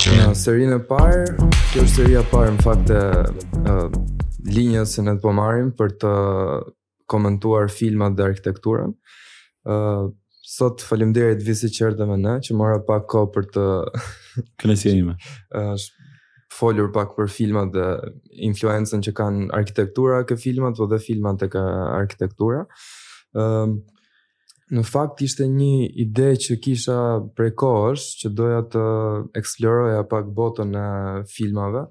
Që 0.00 0.14
në 0.16 0.28
serinë 0.38 0.76
e 0.78 0.80
parë, 0.88 1.24
kjo 1.72 1.82
është 1.84 1.90
seria 1.92 2.20
e 2.22 2.26
parë 2.30 2.52
në 2.54 2.62
fakt 2.64 2.92
e 2.94 3.00
linjës 4.56 4.94
që 4.96 5.02
ne 5.04 5.12
do 5.18 5.20
po 5.20 5.28
të 5.28 5.34
marrim 5.36 5.66
për 5.76 5.90
të 6.00 6.12
komentuar 7.12 7.66
filmat 7.74 8.14
dhe 8.16 8.24
arkitekturën. 8.30 8.94
ë 9.66 9.74
uh, 9.76 10.06
Sot 10.50 10.80
faleminderit 10.82 11.42
Visi 11.44 11.68
Çerdhe 11.76 12.06
me 12.08 12.16
ne 12.18 12.38
që 12.42 12.56
mora 12.56 12.78
pak 12.88 13.04
kohë 13.12 13.28
për 13.34 13.48
të 13.58 13.66
kënaqësia 14.62 14.96
ime. 15.02 15.18
ë 15.52 15.76
Folur 16.56 16.88
pak 16.96 17.12
për 17.18 17.28
filmat 17.36 17.74
dhe 17.76 17.90
influencën 18.48 19.04
që 19.04 19.12
kanë 19.20 19.48
arkitektura 19.60 20.22
ke 20.26 20.40
filmat, 20.40 20.80
po 20.80 20.88
dhe 20.90 20.96
filmat 21.04 21.44
e 21.46 21.50
ka 21.52 21.66
arkitektura. 22.00 22.64
Ëm 23.36 23.76
në 24.70 24.84
fakt 24.86 25.22
ishte 25.26 25.46
një 25.50 25.88
ide 26.04 26.28
që 26.44 26.56
kisha 26.62 26.96
prej 27.36 27.50
kohësh 27.62 28.04
që 28.22 28.30
doja 28.38 28.60
të 28.72 28.84
eksploroja 29.40 30.04
pak 30.10 30.28
botën 30.36 30.74
e 30.78 30.86
filmave 31.32 31.84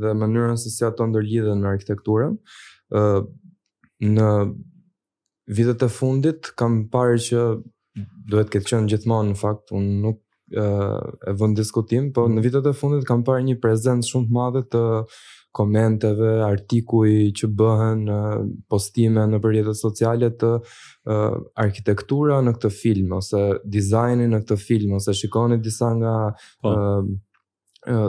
dhe 0.00 0.12
mënyrën 0.20 0.58
se 0.60 0.72
si 0.74 0.84
ato 0.84 1.06
ndërlidhen 1.08 1.62
me 1.62 1.70
arkitekturën. 1.72 2.34
ë 2.92 4.10
në 4.18 4.26
vitet 5.56 5.82
e 5.82 5.88
fundit 5.88 6.50
kam 6.60 6.82
parë 6.92 7.18
që 7.28 7.40
duhet 8.30 8.52
këtë 8.52 8.70
qenë 8.70 8.90
gjithmonë 8.92 9.32
në 9.32 9.38
fakt 9.40 9.72
unë 9.72 9.96
nuk 10.02 10.20
e, 10.52 10.62
e 10.62 11.34
vën 11.40 11.56
diskutim, 11.56 12.12
po 12.12 12.26
në 12.28 12.44
vitet 12.44 12.68
e 12.68 12.76
fundit 12.76 13.08
kam 13.08 13.24
parë 13.24 13.46
një 13.48 13.56
prezencë 13.62 14.08
shumë 14.12 14.28
të 14.28 14.38
madhe 14.40 14.62
të 14.76 14.82
komenteve, 15.58 16.30
artikuj 16.46 17.10
që 17.38 17.48
bëhen, 17.58 18.04
postime 18.70 19.24
në 19.32 19.40
përjetët 19.42 19.78
sociale 19.80 20.28
të 20.40 20.52
uh, 20.58 21.36
arkitektura 21.66 22.38
në 22.46 22.54
këtë 22.58 22.70
film, 22.78 23.14
ose 23.18 23.40
dizajni 23.78 24.28
në 24.32 24.42
këtë 24.44 24.58
film, 24.64 24.94
ose 25.00 25.14
shikoni 25.18 25.58
disa 25.64 25.90
nga 25.98 26.14
oh. 26.28 26.70
uh, 26.70 27.10
uh, 27.94 28.08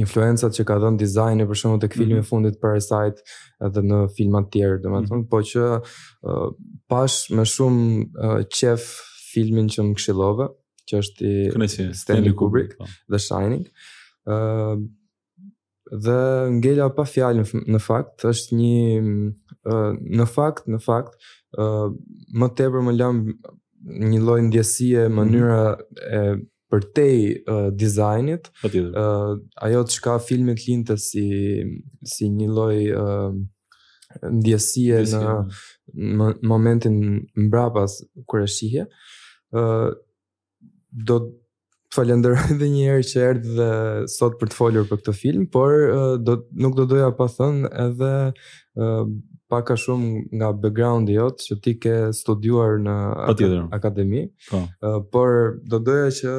influencat 0.00 0.56
që 0.56 0.66
ka 0.68 0.76
dhënë 0.80 1.00
dizajni 1.00 1.48
për 1.50 1.62
shumë 1.62 1.80
të 1.86 1.90
këfilmi 1.94 2.14
mm 2.14 2.20
-hmm. 2.20 2.30
fundit 2.30 2.60
për 2.62 2.76
sajtë 2.88 3.36
edhe 3.68 3.84
në 3.90 4.00
filmat 4.16 4.48
tjerë, 4.54 4.80
dhe 4.84 4.92
mm 4.92 5.04
-hmm. 5.08 5.28
po 5.32 5.40
që 5.50 5.66
uh, 5.78 6.48
pash 6.88 7.30
me 7.36 7.46
shumë 7.54 7.92
uh, 8.00 8.38
qef 8.60 8.84
filmin 9.34 9.68
që 9.72 9.80
më 9.88 9.94
këshilove, 10.00 10.48
që 10.90 10.94
është 11.02 11.28
i 11.28 11.92
Stanley 12.00 12.34
Kubrick, 12.38 12.40
Kubrick 12.40 12.96
The 13.08 13.12
po. 13.12 13.18
Shining, 13.28 13.64
uh, 14.32 14.76
dhe 15.92 16.18
ngela 16.60 16.88
pa 16.96 17.04
fjalë 17.04 17.42
në 17.72 17.80
fakt 17.84 18.24
është 18.24 18.56
një 18.56 19.76
në 20.16 20.26
fakt 20.32 20.68
në 20.72 20.78
fakt 20.84 21.26
më 22.40 22.48
tepër 22.56 22.86
më 22.86 22.94
lëm 22.96 23.18
një 24.12 24.20
lloj 24.24 24.38
ndjesie 24.48 25.04
mhm. 25.04 25.16
mënyra 25.16 25.58
e 26.20 26.22
përtej 26.72 27.18
uh, 27.52 27.66
dizajnit, 27.76 28.46
uh, 28.64 29.32
ajo 29.66 29.80
të 29.84 29.92
shka 29.92 30.14
filmit 30.24 30.62
linte 30.64 30.94
si, 30.96 31.26
si 32.08 32.30
një 32.32 32.46
loj 32.48 32.78
uh, 32.96 33.34
ndjesie 34.38 35.02
në 35.04 35.26
mm. 35.42 36.38
momentin 36.48 36.96
mbrapas 37.36 37.98
kërëshihje, 38.32 38.86
uh, 39.52 39.90
do 41.12 41.18
të 41.26 41.41
falenderoj 41.94 42.40
edhe 42.56 42.68
një 42.72 42.84
herë 42.88 43.08
që 43.10 43.22
erdhë 43.26 43.52
dhe 43.58 43.70
sot 44.12 44.38
për 44.40 44.52
të 44.52 44.56
folur 44.58 44.88
për 44.88 45.00
këtë 45.02 45.14
film, 45.18 45.44
por 45.52 45.74
do 46.24 46.38
nuk 46.64 46.76
do 46.78 46.86
doja 46.94 47.10
pa 47.18 47.28
thënë 47.36 47.70
edhe 47.86 48.12
ë 48.78 48.96
pak 49.52 49.74
a 49.74 49.74
shumë 49.76 50.22
nga 50.40 50.48
background 50.62 51.10
i 51.12 51.18
jot 51.18 51.42
që 51.44 51.54
ti 51.66 51.72
ke 51.82 51.94
studiuar 52.16 52.78
në 52.80 52.94
akademi. 53.76 54.22
Po. 54.48 54.60
Uh, 54.80 54.94
por 55.12 55.34
do 55.68 55.76
doja 55.90 56.06
që 56.22 56.36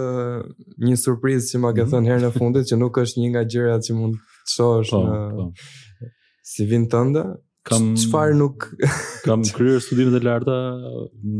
një 0.87 0.97
surprizë 0.97 1.51
që 1.51 1.61
më 1.61 1.71
ke 1.77 1.83
mhm. 1.85 1.91
thënë 1.93 2.09
herën 2.13 2.27
e 2.31 2.33
fundit 2.39 2.71
që 2.71 2.79
nuk 2.81 2.97
është 3.03 3.21
një 3.21 3.29
nga 3.35 3.43
gjërat 3.53 3.85
që 3.89 3.97
mund 3.99 4.17
të 4.47 4.55
shohësh 4.57 4.93
po, 4.95 5.01
në 5.05 5.19
pa. 5.19 5.45
Po. 5.45 6.09
si 6.53 6.67
vin 6.73 6.87
tënde. 6.89 7.27
Kam 7.63 7.93
çfarë 7.99 8.33
nuk 8.35 8.65
kam 9.23 9.45
kryer 9.55 9.77
studimet 9.79 10.17
e 10.19 10.25
larta 10.25 10.57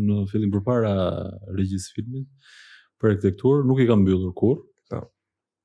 në 0.08 0.22
fillim 0.32 0.54
përpara 0.54 0.94
regjisë 1.58 1.98
filmit 1.98 2.30
për 3.04 3.12
arkitekturë, 3.18 3.66
nuk 3.68 3.82
i 3.84 3.88
kam 3.90 4.06
mbyllur 4.06 4.32
kur, 4.40 4.62
Po. 4.92 5.00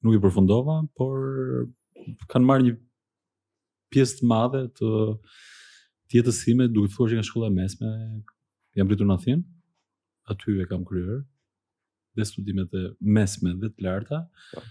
Nuk 0.06 0.14
i 0.14 0.18
përfundova, 0.22 0.80
por 0.94 1.16
kanë 2.30 2.46
marrë 2.46 2.64
një 2.68 2.72
pjesë 3.94 4.20
të 4.20 4.28
madhe 4.30 4.60
të 4.78 4.88
jetës 6.14 6.38
sime 6.44 6.68
duke 6.72 6.90
të 6.92 6.94
fërë 6.96 7.10
që 7.12 7.18
nga 7.18 7.26
shkolla 7.28 7.48
e 7.50 7.54
mesme, 7.56 7.90
jam 8.78 8.90
rritur 8.92 9.08
në 9.08 9.16
Athin, 9.18 9.40
aty 10.30 10.54
e 10.62 10.66
kam 10.70 10.84
kryer, 10.86 11.20
dhe 12.18 12.26
studimet 12.30 12.74
e 12.78 12.84
mesme 13.18 13.54
dhe 13.62 13.72
të 13.74 13.86
larta, 13.86 14.22
po. 14.54 14.62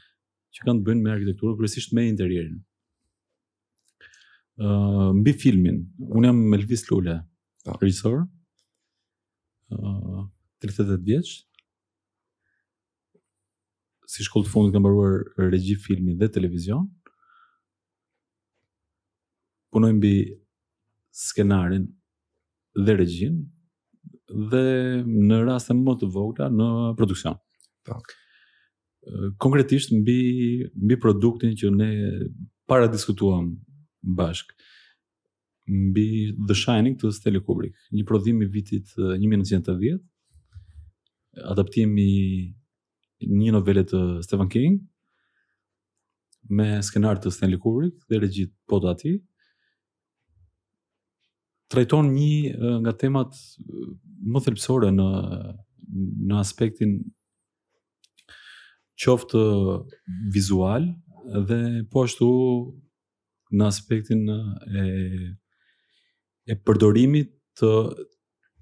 që 0.55 0.63
kanë 0.65 0.79
të 0.81 0.87
bëjnë 0.89 1.03
me 1.05 1.13
arkitekturë, 1.15 1.57
kryesisht 1.59 1.93
me 1.95 2.07
interjerin. 2.11 2.61
Uh, 4.57 5.11
mbi 5.19 5.35
filmin, 5.37 5.83
unë 6.07 6.31
jam 6.31 6.39
Melvis 6.53 6.85
Lule, 6.89 7.19
rrisor, 7.81 8.23
uh, 9.75 10.23
38 10.65 11.03
vjeqë, 11.11 11.37
si 14.11 14.23
shkollë 14.25 14.47
të 14.47 14.51
fundit 14.53 14.75
kam 14.75 14.83
mbaruar 14.85 15.17
regji 15.51 15.75
filmi 15.83 16.13
dhe 16.19 16.29
televizion. 16.31 16.85
Punoj 19.73 19.91
mbi 19.97 20.13
skenarin 21.25 21.85
dhe 22.87 22.95
regjin 22.99 23.41
dhe 24.51 24.63
në 25.27 25.41
raste 25.47 25.75
më 25.77 25.97
të 26.01 26.09
vogla 26.15 26.47
në 26.53 26.69
produksion. 26.99 27.35
Po. 27.87 27.99
Konkretisht 29.43 29.91
mbi 29.95 30.19
mbi 30.71 30.97
produktin 31.03 31.55
që 31.59 31.71
ne 31.75 31.91
para 32.67 32.87
diskutuam 32.91 33.51
bashk 34.19 34.51
mbi 35.67 36.07
The 36.47 36.55
Shining 36.55 36.95
të 36.99 37.09
Stanley 37.11 37.41
Kubrick, 37.43 37.75
një 37.91 38.05
prodhim 38.07 38.39
i 38.41 38.45
vitit 38.51 38.87
1990, 38.95 39.97
adaptimi 41.51 42.05
një 43.25 43.53
novelë 43.55 43.83
të 43.89 44.01
Stephen 44.25 44.49
King 44.51 44.77
me 46.57 46.67
skenar 46.85 47.19
të 47.21 47.31
Stanley 47.33 47.59
Kubrick 47.59 47.99
dhe 48.09 48.19
regjit 48.21 48.53
po 48.69 48.79
do 48.79 48.93
trajton 51.71 52.11
një 52.13 52.77
nga 52.83 52.93
temat 52.95 53.33
më 54.31 54.43
thelpsore 54.45 54.91
në 54.93 55.07
në 56.29 56.37
aspektin 56.39 56.97
qoftë 59.01 59.41
vizual 60.35 60.87
dhe 61.47 61.61
po 61.91 62.03
ashtu 62.07 62.27
në 63.57 63.67
aspektin 63.71 64.27
e 64.29 64.85
e 66.47 66.55
përdorimit 66.63 67.33
të 67.59 67.71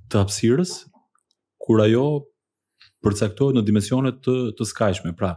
të 0.09 0.19
hapësirës 0.23 0.75
kur 1.65 1.81
ajo 1.85 2.05
përcaktohet 3.05 3.59
në 3.59 3.65
dimensione 3.67 4.11
të 4.25 4.35
të 4.57 4.67
skajshme. 4.71 5.13
Pra, 5.19 5.35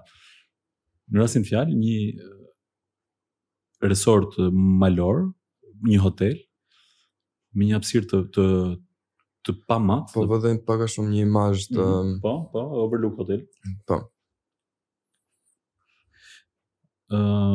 në 1.13 1.23
rastin 1.23 1.45
fjalë 1.47 1.77
një 1.77 1.99
eh, 2.17 2.35
resort 3.85 4.37
malor, 4.85 5.27
një 5.89 6.01
hotel 6.03 6.37
me 7.59 7.69
një 7.69 7.79
hapësirë 7.79 8.07
të 8.13 8.23
të 8.37 8.49
të 9.49 9.53
po 9.71 10.23
vëdhen 10.29 10.57
pak 10.67 10.81
a 10.85 10.87
shumë 10.93 11.09
një 11.13 11.21
imazh 11.25 11.63
të 11.73 11.85
mm 11.85 12.17
po, 12.21 12.33
po, 12.53 12.65
overlook 12.83 13.17
hotel. 13.23 13.45
Po. 13.89 13.97
uh, 17.17 17.55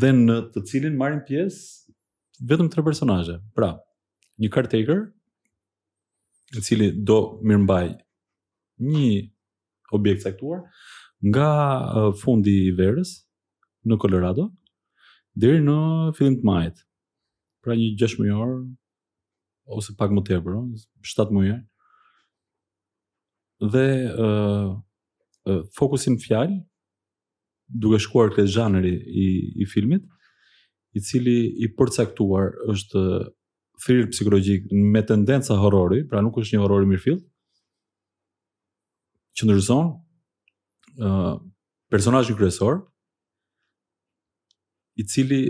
dhe 0.00 0.12
në 0.14 0.36
të 0.54 0.62
cilin 0.70 0.96
marrin 0.96 1.18
pjesë 1.28 2.46
vetëm 2.48 2.70
tre 2.72 2.84
personazhe. 2.86 3.34
Pra, 3.58 3.72
një 4.40 4.48
caretaker, 4.54 5.02
i 6.56 6.64
cili 6.64 6.88
do 6.96 7.18
mirëmbaj 7.44 7.84
një 8.88 9.04
objekt 9.90 10.22
caktuar 10.22 10.62
nga 11.32 11.50
fundi 12.20 12.54
i 12.68 12.72
verës 12.78 13.14
në 13.88 13.98
Colorado 14.02 14.48
deri 15.38 15.60
në 15.64 15.74
fillim 16.18 16.36
të 16.40 16.46
majit. 16.46 16.82
Pra 17.62 17.76
një 17.76 17.90
6 18.00 18.18
mujor 18.22 18.52
ose 19.76 19.94
pak 19.98 20.14
më 20.14 20.22
tepër, 20.30 20.60
7 21.04 21.34
muaj. 21.34 21.56
Dhe 23.74 23.84
ë 24.08 24.12
uh, 24.14 24.78
uh, 25.50 25.62
fokusin 25.76 26.16
fjalë 26.22 26.56
duke 27.68 27.98
shkuar 28.00 28.30
këtë 28.32 28.48
zhanëri 28.54 28.92
i, 28.94 29.26
i 29.62 29.66
filmit, 29.68 30.06
i 30.96 31.02
cili 31.04 31.38
i 31.60 31.68
përcaktuar 31.76 32.54
është 32.72 33.02
thrill 33.84 34.08
psikologjik 34.14 34.70
me 34.72 35.02
tendenca 35.06 35.58
horrori, 35.60 36.04
pra 36.10 36.22
nuk 36.24 36.38
është 36.40 36.56
një 36.56 36.62
horror 36.64 36.86
i 36.86 36.88
mirëfill, 36.90 37.20
që 39.36 39.46
ndërzon 39.46 39.88
ë 39.88 41.08
uh, 41.08 41.36
personazhi 41.88 42.34
kryesor 42.36 42.80
i 44.98 45.04
cili 45.08 45.42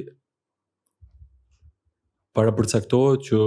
para 2.36 2.52
përcaktohet 2.54 3.24
që 3.28 3.38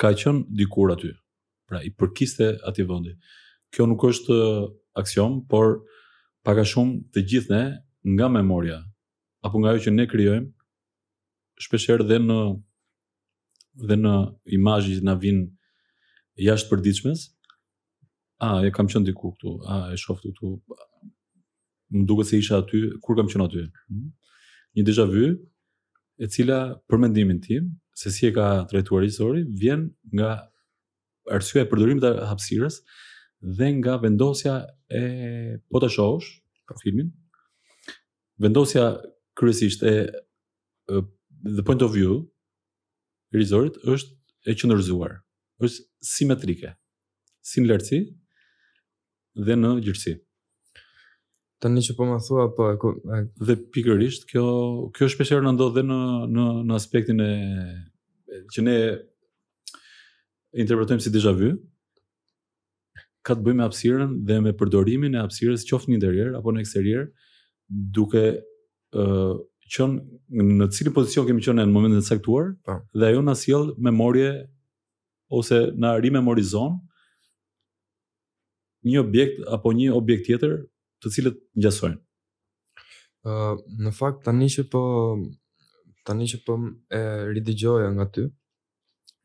ka 0.00 0.10
qenë 0.20 0.42
dikur 0.58 0.90
aty. 0.92 1.12
Pra 1.70 1.80
i 1.86 1.92
përkiste 1.96 2.50
aty 2.68 2.84
vendi. 2.88 3.14
Kjo 3.72 3.86
nuk 3.88 4.02
është 4.04 4.34
aksion, 5.00 5.38
por 5.48 5.78
pak 6.44 6.60
a 6.60 6.66
shumë 6.68 6.98
të 7.14 7.22
gjithë 7.30 7.54
ne 7.54 7.62
nga 8.14 8.28
memoria 8.28 8.80
apo 9.44 9.58
nga 9.60 9.70
ajo 9.72 9.82
që 9.86 9.90
ne 9.94 10.04
krijojmë 10.08 11.62
shpeshherë 11.64 12.04
dhe 12.08 12.18
në 12.26 12.38
dhe 13.88 13.96
në 13.98 14.12
imazhin 14.56 14.98
që 15.00 15.04
na 15.06 15.14
vijnë 15.18 16.44
jashtë 16.44 16.68
përditshmës, 16.70 17.24
a, 18.44 18.60
e 18.66 18.70
kam 18.76 18.88
qënë 18.90 19.08
diku 19.08 19.30
këtu, 19.34 19.54
a, 19.70 19.78
e 19.94 19.98
shoftu 20.00 20.32
këtu, 20.34 20.52
më 21.94 22.04
duke 22.08 22.26
se 22.28 22.40
isha 22.42 22.60
aty, 22.60 22.84
kur 23.04 23.16
kam 23.18 23.28
qënë 23.30 23.46
aty? 23.48 23.64
Hmm? 23.92 24.08
Një 24.76 24.86
deja 24.90 25.06
vu, 25.10 25.24
e 26.24 26.28
cila 26.34 26.58
për 26.90 27.02
mendimin 27.04 27.40
tim, 27.44 27.72
se 28.00 28.10
si 28.14 28.28
e 28.28 28.32
ka 28.34 28.48
trajtuar 28.70 29.04
historisori, 29.06 29.44
vjen 29.62 29.86
nga 30.18 30.32
arsua 31.34 31.62
e 31.62 31.68
përdorimit 31.70 32.02
të 32.04 32.10
hapsirës 32.28 32.80
dhe 33.58 33.68
nga 33.78 33.94
vendosja 34.02 34.56
e 34.98 35.02
po 35.70 35.80
të 35.82 35.90
filmin, 36.82 37.10
vendosja 38.40 38.86
kërësisht 39.38 39.82
e 39.84 39.94
the 40.88 41.62
point 41.66 41.82
of 41.84 41.92
view 41.94 42.22
i 43.34 43.40
rizorit 43.42 43.76
është 43.84 44.50
e 44.50 44.56
qëndërzuar, 44.58 45.18
është 45.64 45.84
simetrike, 46.08 46.72
sin 47.44 47.66
lartësi, 47.68 48.00
dhe 49.42 49.56
në 49.58 49.70
gjërësi. 49.82 50.12
Të 51.62 51.70
një 51.72 51.82
që 51.88 51.94
po 51.98 52.06
më 52.08 52.18
thua, 52.26 52.46
po... 52.54 52.70
Dhe 53.46 53.56
pikërrisht, 53.74 54.26
kjo, 54.30 54.44
kjo 54.94 55.08
shpeshherë 55.10 55.46
në 55.46 55.52
ndodhë 55.56 55.76
dhe 55.78 55.84
në, 55.88 55.98
në, 56.34 56.46
në 56.68 56.76
aspektin 56.78 57.22
e... 57.24 57.30
që 58.52 58.64
ne 58.66 58.76
interpretojmë 60.64 61.02
si 61.02 61.12
deja 61.14 61.32
vu, 61.34 61.52
ka 63.24 63.34
të 63.34 63.44
bëjmë 63.46 63.64
apsiren 63.64 64.18
dhe 64.28 64.36
me 64.44 64.52
përdorimin 64.54 65.16
e 65.16 65.22
apsires 65.24 65.64
qoftë 65.66 65.90
një 65.90 65.94
interior 65.96 66.34
apo 66.38 66.52
në 66.52 66.60
eksterjer, 66.60 67.06
duke 67.96 68.20
uh, 68.36 69.30
qënë 69.74 70.42
në 70.60 70.66
cili 70.76 70.92
pozicion 70.94 71.24
kemi 71.26 71.40
qënë 71.42 71.64
e 71.64 71.64
në 71.64 71.72
momentin 71.72 72.02
të 72.04 72.08
sektuar, 72.10 72.52
pa. 72.66 72.76
Po. 72.82 73.00
dhe 73.00 73.08
ajo 73.08 73.22
na 73.24 73.32
sjell 73.38 73.72
memorje 73.80 74.28
ose 75.32 75.62
në 75.72 75.94
rimemorizon 76.04 76.68
morizon, 76.76 76.76
një 78.84 79.00
objekt 79.00 79.40
apo 79.48 79.72
një 79.72 79.92
objekt 79.96 80.26
tjetër 80.28 80.54
të 81.02 81.12
cilët 81.16 81.40
ngjasojnë. 81.58 81.98
Ëh, 83.24 83.32
uh, 83.32 83.58
në 83.82 83.92
fakt 83.96 84.24
tani 84.28 84.50
që 84.52 84.66
po 84.72 84.84
tani 86.04 86.26
që 86.28 86.40
po 86.44 86.58
e 86.98 87.02
ridigjoja 87.32 87.86
nga 87.96 88.04
ty, 88.14 88.26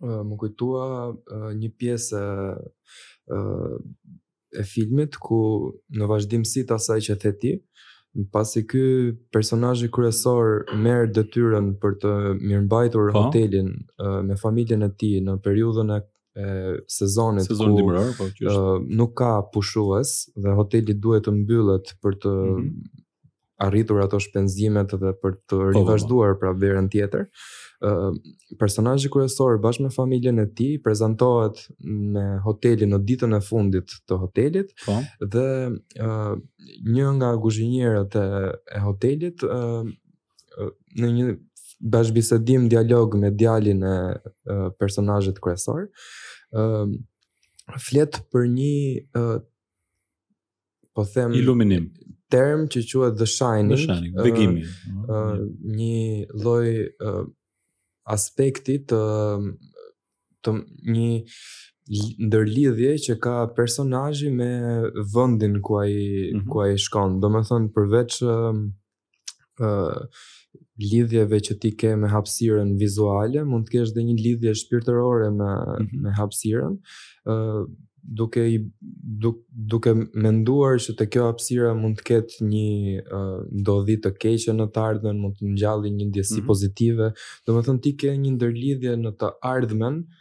uh, 0.07 0.21
më 0.27 0.37
kujtua 0.43 0.85
uh, 1.11 1.49
një 1.59 1.73
pjesë 1.79 2.21
ëh 2.23 2.65
uh, 3.35 3.77
e 4.59 4.63
filmit 4.65 5.13
ku 5.21 5.37
në 5.93 6.07
vazhdimsi 6.09 6.63
të 6.65 6.75
asaj 6.79 6.99
që 7.07 7.15
the 7.21 7.31
ti, 7.41 7.51
pasi 8.33 8.63
ky 8.65 8.79
personazh 9.35 9.83
kryesor 9.93 10.63
merr 10.73 11.05
detyrën 11.13 11.75
për 11.83 11.91
të 12.01 12.13
mirëmbajtur 12.47 13.11
po. 13.13 13.19
hotelin 13.29 13.67
me 14.25 14.35
familjen 14.41 14.81
e 14.81 14.89
tij 14.99 15.19
në 15.21 15.35
periudhën 15.45 15.93
e 15.93 15.99
e 16.39 16.77
sezonit 16.87 17.43
Sezon 17.45 17.69
ku 17.71 17.77
dimrar, 17.77 18.09
po, 18.17 18.23
uh, 18.23 18.79
nuk 18.99 19.13
ka 19.17 19.33
pushues 19.53 20.29
dhe 20.43 20.51
hoteli 20.59 20.93
duhet 21.05 21.23
të 21.27 21.31
mbyllet 21.41 21.85
për 22.03 22.13
të 22.23 22.31
mm 22.35 22.57
-hmm. 22.57 22.99
arritur 23.65 23.97
ato 24.03 24.17
shpenzimet 24.23 24.89
dhe 25.01 25.11
për 25.21 25.31
të 25.35 25.55
po, 25.55 25.57
po, 25.57 25.65
po. 25.65 25.71
rivazhduar 25.77 26.31
pra 26.41 26.51
verën 26.61 26.87
tjetër. 26.93 27.23
Uh, 27.89 28.11
personazhi 28.61 29.09
kryesor 29.13 29.57
bashkë 29.65 29.83
me 29.83 29.91
familjen 29.99 30.37
e 30.45 30.47
tij 30.57 30.73
prezantohet 30.85 31.55
në 32.13 32.25
hotelin 32.47 32.91
në 32.93 32.99
ditën 33.07 33.33
e 33.39 33.41
fundit 33.49 33.87
të 34.07 34.13
hotelit 34.23 34.69
po. 34.87 34.95
dhe 35.33 35.47
uh, 36.07 36.33
një 36.95 37.05
nga 37.17 37.29
kuzhinierët 37.43 38.13
e, 38.25 38.27
e 38.75 38.79
hotelit 38.87 39.37
uh, 39.43 39.83
në 41.01 41.07
një 41.17 41.25
bashbisedim, 41.79 42.69
dialog 42.69 43.15
me 43.15 43.29
djalin 43.37 43.81
e 43.81 43.93
personazhit 44.79 45.39
kryesor, 45.43 45.87
ë 46.53 47.79
flet 47.85 48.19
për 48.33 48.47
një 48.49 48.75
po 50.95 51.03
them 51.13 51.33
iluminim 51.37 51.85
term 52.33 52.65
që 52.69 52.81
quhet 52.89 53.17
the 53.17 53.27
shining, 53.27 53.69
the 53.69 53.77
shining 53.77 54.15
ë 54.17 54.25
uh, 54.25 54.71
uh, 55.05 55.43
një 55.65 56.25
lloj 56.33 56.71
uh, 57.01 57.23
aspekti 58.09 58.79
të 58.89 59.01
të 60.45 60.55
një 60.95 62.25
ndërlidhje 62.25 62.95
që 63.05 63.15
ka 63.21 63.37
personazhi 63.57 64.29
me 64.33 64.49
vendin 65.13 65.59
ku 65.65 65.77
ai 65.81 65.93
mm 65.95 66.37
-hmm. 66.37 66.47
ku 66.51 66.61
ai 66.65 66.77
shkon. 66.77 67.17
Domethënë 67.21 67.73
përveç 67.75 68.19
lidhjeve 70.79 71.39
që 71.47 71.57
ti 71.61 71.71
ke 71.77 71.91
me 71.99 72.09
hapësirën 72.09 72.71
vizuale, 72.79 73.43
mund 73.45 73.67
të 73.67 73.75
kesh 73.75 73.93
dhe 73.95 74.05
një 74.07 74.15
lidhje 74.23 74.53
shpirtërore 74.63 75.29
me 75.31 75.37
mm 75.37 75.43
-hmm. 75.43 76.01
me 76.03 76.15
hapësirën, 76.17 76.75
uh, 77.33 77.63
duke 78.01 78.41
i 78.41 78.57
duke 79.73 79.93
menduar 80.25 80.79
se 80.81 80.93
të 80.95 81.05
kjo 81.13 81.25
hapësira 81.27 81.73
mund 81.77 81.97
të 81.99 82.03
ketë 82.09 82.45
një 82.51 83.03
uh, 83.17 83.39
ndodhi 83.61 83.97
të 84.03 84.11
keqe 84.21 84.53
në 84.53 84.65
të 84.73 84.79
ardhmen, 84.89 85.17
mund 85.21 85.35
të 85.37 85.45
ngjalli 85.51 85.89
një 85.91 86.07
ndjesi 86.09 86.33
mm 86.33 86.37
-hmm. 86.39 86.47
pozitive. 86.47 87.11
Domethënë 87.47 87.81
ti 87.81 87.91
ke 87.97 88.09
një 88.21 88.31
ndërlidhje 88.35 88.95
në 89.03 89.11
të 89.19 89.27
ardhmen, 89.53 89.95
uh, 90.07 90.18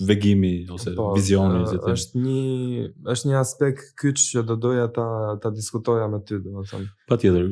vegimi 0.08 0.53
ose 0.73 0.94
po, 0.96 1.08
vizioni 1.17 1.58
uh, 1.58 1.73
është 1.93 2.20
një 2.23 2.85
është 3.14 3.29
një 3.32 3.37
aspekt 3.41 3.91
kyç 4.00 4.23
që 4.31 4.44
do 4.49 4.56
doja 4.62 4.87
ta 4.96 5.06
ta 5.43 5.50
diskutoja 5.53 6.06
me 6.08 6.23
ty 6.25 6.38
domethënë 6.41 6.87
patjetër 7.11 7.50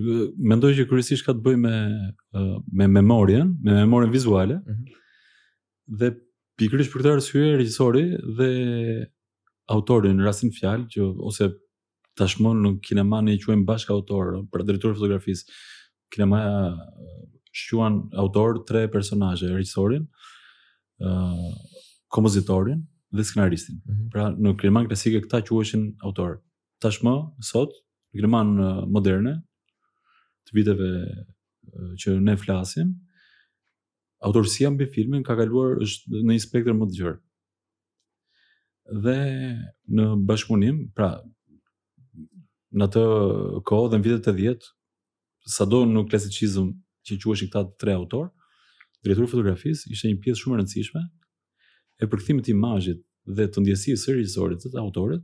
mendoj 0.52 0.70
që 0.78 0.86
kryesisht 0.88 1.26
ka 1.26 1.34
të 1.36 1.44
bëjë 1.44 1.60
me 1.66 1.74
uh, 1.74 2.54
me 2.80 2.88
memorien 2.96 3.50
me 3.68 3.76
memorien 3.82 4.14
vizuale 4.16 4.62
uh 4.62 4.62
mhm. 4.62 4.80
-huh. 4.80 4.94
dhe 6.00 6.08
pikërisht 6.58 6.90
për 6.92 7.00
këtë 7.04 7.10
arsye 7.14 7.42
regjisori 7.58 8.04
dhe 8.38 8.50
autori 9.70 10.10
në 10.16 10.26
rastin 10.26 10.50
fjalë 10.56 10.88
që 10.92 11.06
ose 11.30 11.48
tashmë 12.18 12.52
në 12.62 12.72
kinema 12.82 13.20
ne 13.22 13.36
quajmë 13.38 13.66
bashkë 13.68 13.94
autor, 13.94 14.32
pra 14.50 14.64
drejtori 14.66 14.98
fotografisë. 14.98 15.46
Kinema 16.08 16.40
shquan 17.52 18.00
autor 18.16 18.62
tre 18.68 18.86
personazhe, 18.90 19.50
regjisorin, 19.52 20.06
uh, 21.04 21.82
kompozitorin 22.14 22.82
dhe 23.12 23.24
skenaristin. 23.24 23.78
Mm 23.84 23.92
-hmm. 23.92 24.08
Pra 24.12 24.30
në 24.34 24.56
kinema 24.60 24.86
klasike 24.88 25.20
këta 25.26 25.42
quheshin 25.48 25.84
autor. 26.04 26.40
Tashmë 26.82 27.44
sot 27.52 27.70
në 28.10 28.16
kinema 28.20 28.42
moderne 28.96 29.32
të 30.48 30.54
viteve 30.54 30.88
që 32.00 32.18
ne 32.26 32.36
flasim, 32.36 32.88
autorësia 34.20 34.70
mbi 34.74 34.86
filmin 34.90 35.22
ka 35.26 35.36
kaluar 35.38 35.78
është 35.84 36.22
në 36.26 36.36
një 36.36 36.42
spektër 36.46 36.76
më 36.78 36.86
të 36.90 36.96
gjerë. 36.98 37.16
Dhe 39.04 39.18
në 39.94 40.04
bashkëpunim, 40.28 40.76
pra 40.96 41.10
në 42.76 42.86
atë 42.88 43.02
kohë 43.68 43.90
dhe 43.92 44.00
në 44.00 44.06
vitet 44.06 44.30
e 44.32 44.36
dhjetë, 44.40 44.70
sado 45.54 45.82
në 45.88 46.04
klasicizm 46.10 46.66
që 47.08 47.20
quheshin 47.22 47.50
këta 47.52 47.76
tre 47.80 47.94
autor, 47.98 48.30
drejtori 49.04 49.30
fotografisë 49.30 49.92
ishte 49.94 50.10
një 50.10 50.18
pjesë 50.24 50.42
shumë 50.42 50.56
e 50.56 50.60
rëndësishme 50.60 51.02
e 52.02 52.08
përkthimit 52.10 52.48
të 52.48 52.52
imazhit 52.56 53.00
dhe 53.36 53.46
të 53.48 53.62
ndjesisë 53.64 54.00
së 54.02 54.16
regjisorit 54.16 54.64
të 54.64 54.80
autorit 54.82 55.22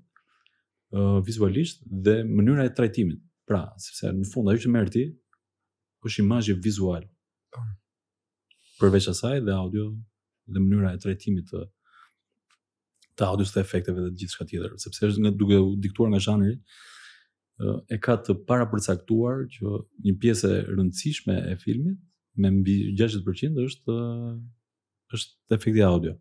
uh, 0.96 1.18
vizualisht 1.26 1.82
dhe 2.06 2.20
mënyra 2.28 2.68
e 2.68 2.74
trajtimit. 2.78 3.20
Pra, 3.44 3.66
sepse 3.76 4.08
në 4.16 4.24
fund 4.32 4.48
ajo 4.48 4.62
që 4.64 4.70
merr 4.72 4.88
ti 4.92 5.06
është 6.08 6.22
imazhi 6.22 6.54
vizual 6.64 7.02
përveç 8.80 9.06
asaj 9.12 9.40
dhe 9.46 9.54
audio 9.54 9.88
dhe 10.54 10.60
mënyra 10.64 10.94
e 10.96 11.02
trajtimit 11.04 11.46
të 11.52 11.60
të 13.14 13.26
audios 13.28 13.52
të 13.54 13.60
efekteve 13.62 14.00
dhe 14.02 14.12
gjithë 14.18 14.34
shka 14.34 14.46
tjetër, 14.50 14.72
sepse 14.82 15.06
është 15.06 15.22
nga 15.22 15.30
duke 15.38 15.58
u 15.62 15.70
diktuar 15.84 16.08
nga 16.10 16.18
shanëri, 16.24 16.56
e 17.94 17.96
ka 18.02 18.16
të 18.26 18.32
para 18.48 18.64
përcaktuar 18.72 19.44
që 19.52 19.74
një 20.08 20.14
pjesë 20.24 20.50
rëndësishme 20.72 21.36
e 21.52 21.54
filmit, 21.62 22.00
me 22.42 22.50
mbi 22.56 22.74
60% 22.98 23.60
është 23.68 23.98
është 25.14 25.54
efekti 25.54 25.84
audio. 25.86 26.16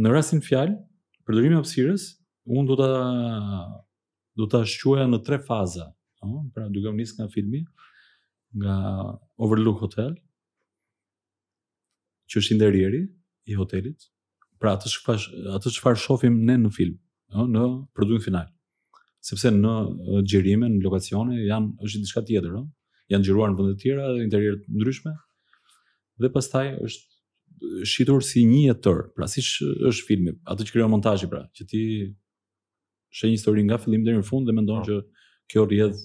Në 0.00 0.14
rastin 0.14 0.40
fjal, 0.48 0.72
përdorimi 1.28 1.58
i 1.58 1.60
hapësirës, 1.60 2.06
un 2.56 2.64
do 2.66 2.78
ta 2.80 2.88
do 4.40 4.48
ta 4.52 4.62
në 5.12 5.20
tre 5.26 5.38
faza, 5.44 5.90
pra 6.54 6.70
duke 6.72 6.88
u 6.94 6.96
nga 6.96 7.28
filmi, 7.34 7.60
nga 8.62 8.74
Overlook 9.36 9.84
Hotel, 9.84 10.16
që 12.30 12.40
është 12.42 12.54
interieri 12.56 13.00
i 13.50 13.56
hotelit, 13.58 14.08
pra 14.60 14.74
atë 14.78 14.90
çfarë 14.92 15.46
atë 15.58 15.72
çfarë 15.76 16.00
shohim 16.04 16.38
ne 16.48 16.58
në 16.64 16.70
film, 16.74 16.96
ëh, 17.34 17.48
në 17.54 17.64
produktin 17.96 18.24
final. 18.28 18.48
Sepse 19.26 19.50
në 19.52 19.74
xhirime, 20.26 20.68
në 20.70 20.82
lokacione 20.84 21.40
janë 21.46 21.86
është 21.86 22.02
diçka 22.04 22.22
tjetër, 22.28 22.56
ëh. 22.60 22.64
Janë 23.14 23.26
xhiruar 23.28 23.52
në 23.52 23.58
vende 23.60 23.76
të 23.76 23.82
tjera, 23.84 24.08
interierë 24.24 24.60
të 24.64 24.76
ndryshme. 24.80 25.12
Dhe 26.22 26.30
pastaj 26.34 26.70
është 26.86 27.82
shitur 27.88 28.22
si 28.26 28.42
një 28.46 28.76
tërë, 28.84 29.08
pra 29.16 29.28
si 29.30 29.42
është 29.44 30.06
filmi, 30.08 30.34
atë 30.50 30.66
që 30.66 30.74
krijon 30.74 30.90
montazhi 30.92 31.28
pra, 31.30 31.44
që 31.56 31.66
ti 31.70 31.82
shë 33.16 33.30
një 33.30 33.36
histori 33.38 33.62
nga 33.64 33.78
fillim 33.80 34.04
deri 34.06 34.20
në 34.20 34.26
fund 34.26 34.48
dhe 34.48 34.54
mendon 34.56 34.82
po. 34.82 34.88
që 34.88 34.98
kjo 35.52 35.64
rrjedh 35.66 36.00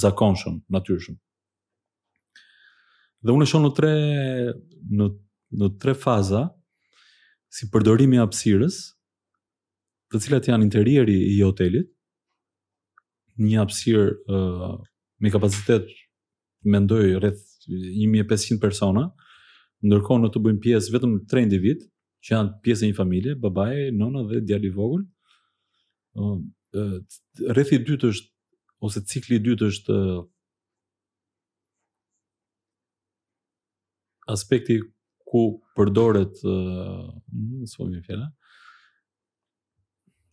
zakonshën, 0.00 0.62
natyrshëm. 0.72 1.18
Dhe 3.24 3.32
unë 3.32 3.46
shoh 3.48 3.62
në 3.64 3.70
tre 3.76 3.90
në 4.98 5.06
do 5.58 5.70
tre 5.78 5.94
faza 5.94 6.48
si 7.54 7.68
përdorimi 7.70 8.18
i 8.18 8.22
hapësirës, 8.22 8.76
të 10.10 10.20
cilat 10.26 10.48
janë 10.50 10.66
interieri 10.66 11.14
i 11.32 11.36
hotelit, 11.42 11.90
një 13.38 13.60
hapësirë 13.60 14.06
uh, 14.30 14.74
me 15.22 15.30
kapacitet 15.34 15.90
mendoj 16.74 17.04
rreth 17.22 17.42
1500 17.70 18.58
persona, 18.62 19.06
ndërkohë 19.84 20.22
në 20.24 20.30
të 20.34 20.44
bëjmë 20.46 20.62
pjesë 20.66 20.94
vetëm 20.96 21.14
30 21.30 21.48
individ, 21.48 21.80
që 22.24 22.34
janë 22.36 22.54
pjesë 22.64 22.86
e 22.86 22.90
një 22.90 22.98
familje, 22.98 23.34
babaj, 23.44 23.84
nona 23.98 24.22
dhe 24.30 24.40
djali 24.48 24.70
i 24.70 24.74
vogël. 24.76 25.02
Uh, 26.16 26.38
uh, 26.78 26.98
rreth 27.54 27.72
i 27.76 27.80
dytë 27.86 28.10
është 28.14 28.32
ose 28.84 29.02
cikli 29.10 29.38
i 29.38 29.44
dytë 29.44 29.68
është 29.70 29.98
uh, 29.98 30.24
aspekti 34.34 34.80
ku 35.34 35.42
përdoret 35.74 36.38
uh, 36.46 37.06
s'po 37.70 37.88
më 37.90 37.98
fjala 38.06 38.28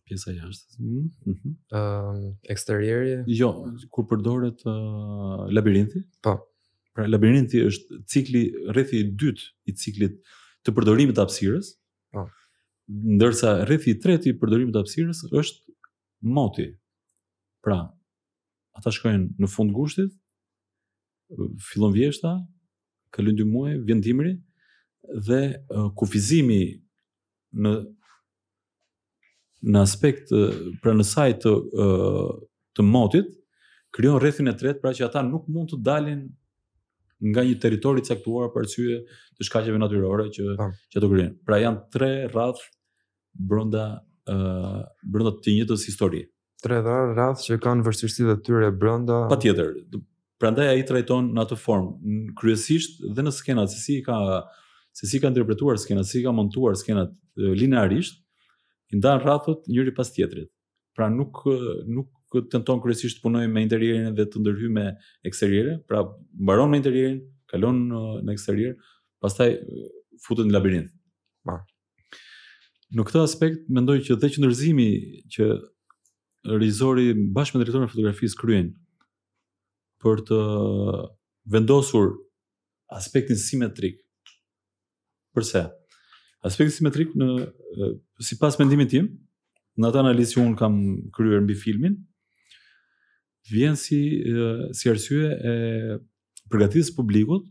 pjesa 0.06 0.30
jashtë 0.36 0.76
Ëm 0.78 1.00
uh, 1.00 1.32
uh, 1.32 2.28
eksterieri 2.54 3.16
jo 3.40 3.48
ku 3.96 4.04
përdoret 4.12 4.62
uh, 4.70 5.42
labirinti 5.58 6.04
po 6.26 6.36
pra 6.94 7.08
labirinti 7.10 7.64
është 7.70 7.98
cikli 8.14 8.42
rrethi 8.76 9.00
i 9.02 9.08
dyt 9.24 9.42
i 9.70 9.74
ciklit 9.82 10.20
të 10.62 10.74
përdorimit 10.78 11.16
të 11.18 11.24
hapësirës 11.26 11.72
po 12.14 12.26
ndërsa 13.18 13.52
rrethi 13.66 13.96
i 13.96 14.00
tret 14.06 14.30
i 14.30 14.34
përdorimit 14.44 14.76
të 14.76 14.84
hapësirës 14.84 15.24
është 15.42 15.76
moti 16.38 16.68
pra 17.64 17.80
ata 18.78 18.94
shkojnë 18.94 19.42
në 19.42 19.50
fund 19.58 19.74
gushtit 19.74 20.14
fillon 21.72 21.96
vjeshta 22.00 22.36
Kalën 23.12 23.36
dy 23.36 23.44
muaj 23.44 23.74
vjen 23.84 23.98
dimri, 24.00 24.30
dhe 25.24 25.40
kufizimi 25.96 26.78
në 27.52 27.72
në 29.62 29.78
aspekt 29.86 30.30
pra 30.82 30.90
në 30.96 31.04
sajt 31.06 31.44
të 31.44 31.50
të 32.76 32.82
motit 32.88 33.28
krijon 33.94 34.16
rrethin 34.18 34.48
e 34.50 34.54
tretë 34.58 34.80
pra 34.82 34.90
që 34.96 35.04
ata 35.06 35.20
nuk 35.22 35.44
mund 35.54 35.70
të 35.70 35.78
dalin 35.86 36.22
nga 37.30 37.44
një 37.46 37.58
territor 37.62 38.00
i 38.00 38.02
caktuar 38.02 38.48
për 38.50 38.64
arsye 38.66 38.96
të 39.38 39.46
shkaqeve 39.46 39.78
natyrore 39.78 40.26
që 40.34 40.54
pa. 40.58 40.66
Po. 40.66 40.70
që 40.90 41.02
do 41.04 41.10
krijojnë. 41.12 41.36
Pra 41.46 41.60
janë 41.62 41.84
tre 41.94 42.08
rradh 42.32 42.62
brenda 43.38 43.84
brenda 44.26 45.34
të 45.44 45.54
njëjtës 45.60 45.86
histori. 45.92 46.24
Tre 46.62 46.80
rradh 46.82 47.44
që 47.46 47.60
kanë 47.62 47.86
vështirësitë 47.86 48.34
e 48.34 48.40
tyre 48.46 48.72
brenda. 48.74 49.22
Patjetër. 49.30 49.76
Prandaj 50.42 50.72
ai 50.72 50.82
trajton 50.88 51.30
në 51.36 51.44
atë 51.44 51.60
formë 51.62 52.18
kryesisht 52.40 52.98
dhe 53.14 53.28
në 53.28 53.30
skenat 53.38 53.70
se 53.70 53.78
si 53.86 54.00
ka 54.06 54.18
se 54.92 55.06
si 55.06 55.20
ka 55.20 55.28
interpretuar 55.28 55.76
skenat, 55.80 56.06
si 56.06 56.22
ka 56.22 56.32
montuar 56.32 56.76
skenat 56.76 57.12
linearisht, 57.36 58.20
i 58.92 58.98
ndan 59.00 59.22
rrethot 59.22 59.64
njëri 59.68 59.94
pas 59.96 60.10
tjetrit. 60.12 60.50
Pra 60.96 61.08
nuk 61.08 61.40
nuk 61.88 62.10
tenton 62.52 62.80
kryesisht 62.84 63.18
të 63.20 63.24
punojë 63.26 63.50
me 63.52 63.62
interierin 63.64 64.12
dhe 64.16 64.24
të 64.28 64.40
ndërhyj 64.40 64.70
me 64.72 64.84
eksterierin, 65.28 65.80
pra 65.88 66.04
mbaron 66.40 66.70
me 66.72 66.78
interierin, 66.80 67.18
kalon 67.48 67.80
në 68.24 68.32
eksterier, 68.34 68.76
pastaj 69.20 69.54
futet 70.24 70.48
në 70.48 70.54
labirint. 70.56 70.92
Ma. 71.44 71.58
në 72.92 73.04
këtë 73.08 73.22
aspekt 73.24 73.68
mendoj 73.72 73.98
që 74.06 74.14
dhe 74.20 74.28
qendrëzimi 74.34 74.88
që 75.34 75.46
rizori 76.62 77.12
bashkë 77.36 77.56
me 77.56 77.64
drejtorin 77.64 77.88
e 77.88 77.90
fotografisë 77.92 78.38
kryen 78.40 78.68
për 80.04 80.20
të 80.28 80.38
vendosur 81.56 82.10
aspektin 82.96 83.38
simetrik 83.40 84.01
Përse? 85.36 85.60
Aspekti 86.44 86.74
simetrik 86.76 87.12
në 87.16 87.26
sipas 88.26 88.56
mendimit 88.60 88.90
tim, 88.92 89.06
në 89.80 89.88
atë 89.88 90.00
analizë 90.02 90.36
që 90.36 90.42
un 90.42 90.56
kam 90.58 90.80
kryer 91.16 91.42
mbi 91.44 91.54
filmin, 91.56 91.94
vjen 93.48 93.78
si 93.78 94.02
si 94.80 94.90
arsye 94.92 95.30
e 95.32 95.54
përgatitjes 96.52 96.92
publikut 96.98 97.46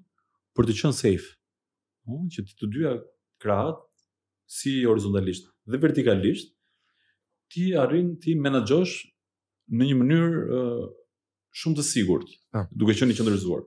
për 0.58 0.68
të 0.70 0.76
qenë 0.82 0.98
safe, 1.00 1.32
ëh, 2.06 2.06
po, 2.06 2.20
që 2.32 2.46
të, 2.52 2.70
dyja 2.76 2.94
krahat 3.42 3.80
si 4.52 4.76
horizontalisht 4.86 5.48
dhe 5.72 5.80
vertikalisht 5.86 6.52
ti 7.52 7.72
arrin 7.82 8.14
ti 8.24 8.36
menaxhosh 8.40 8.98
në 9.72 9.90
një 9.90 9.98
mënyrë 10.00 10.62
shumë 11.62 11.80
të 11.80 11.86
sigurt, 11.88 12.30
ah. 12.56 12.68
duke 12.72 12.94
qenë 13.00 13.16
i 13.16 13.18
qendrëzuar. 13.18 13.64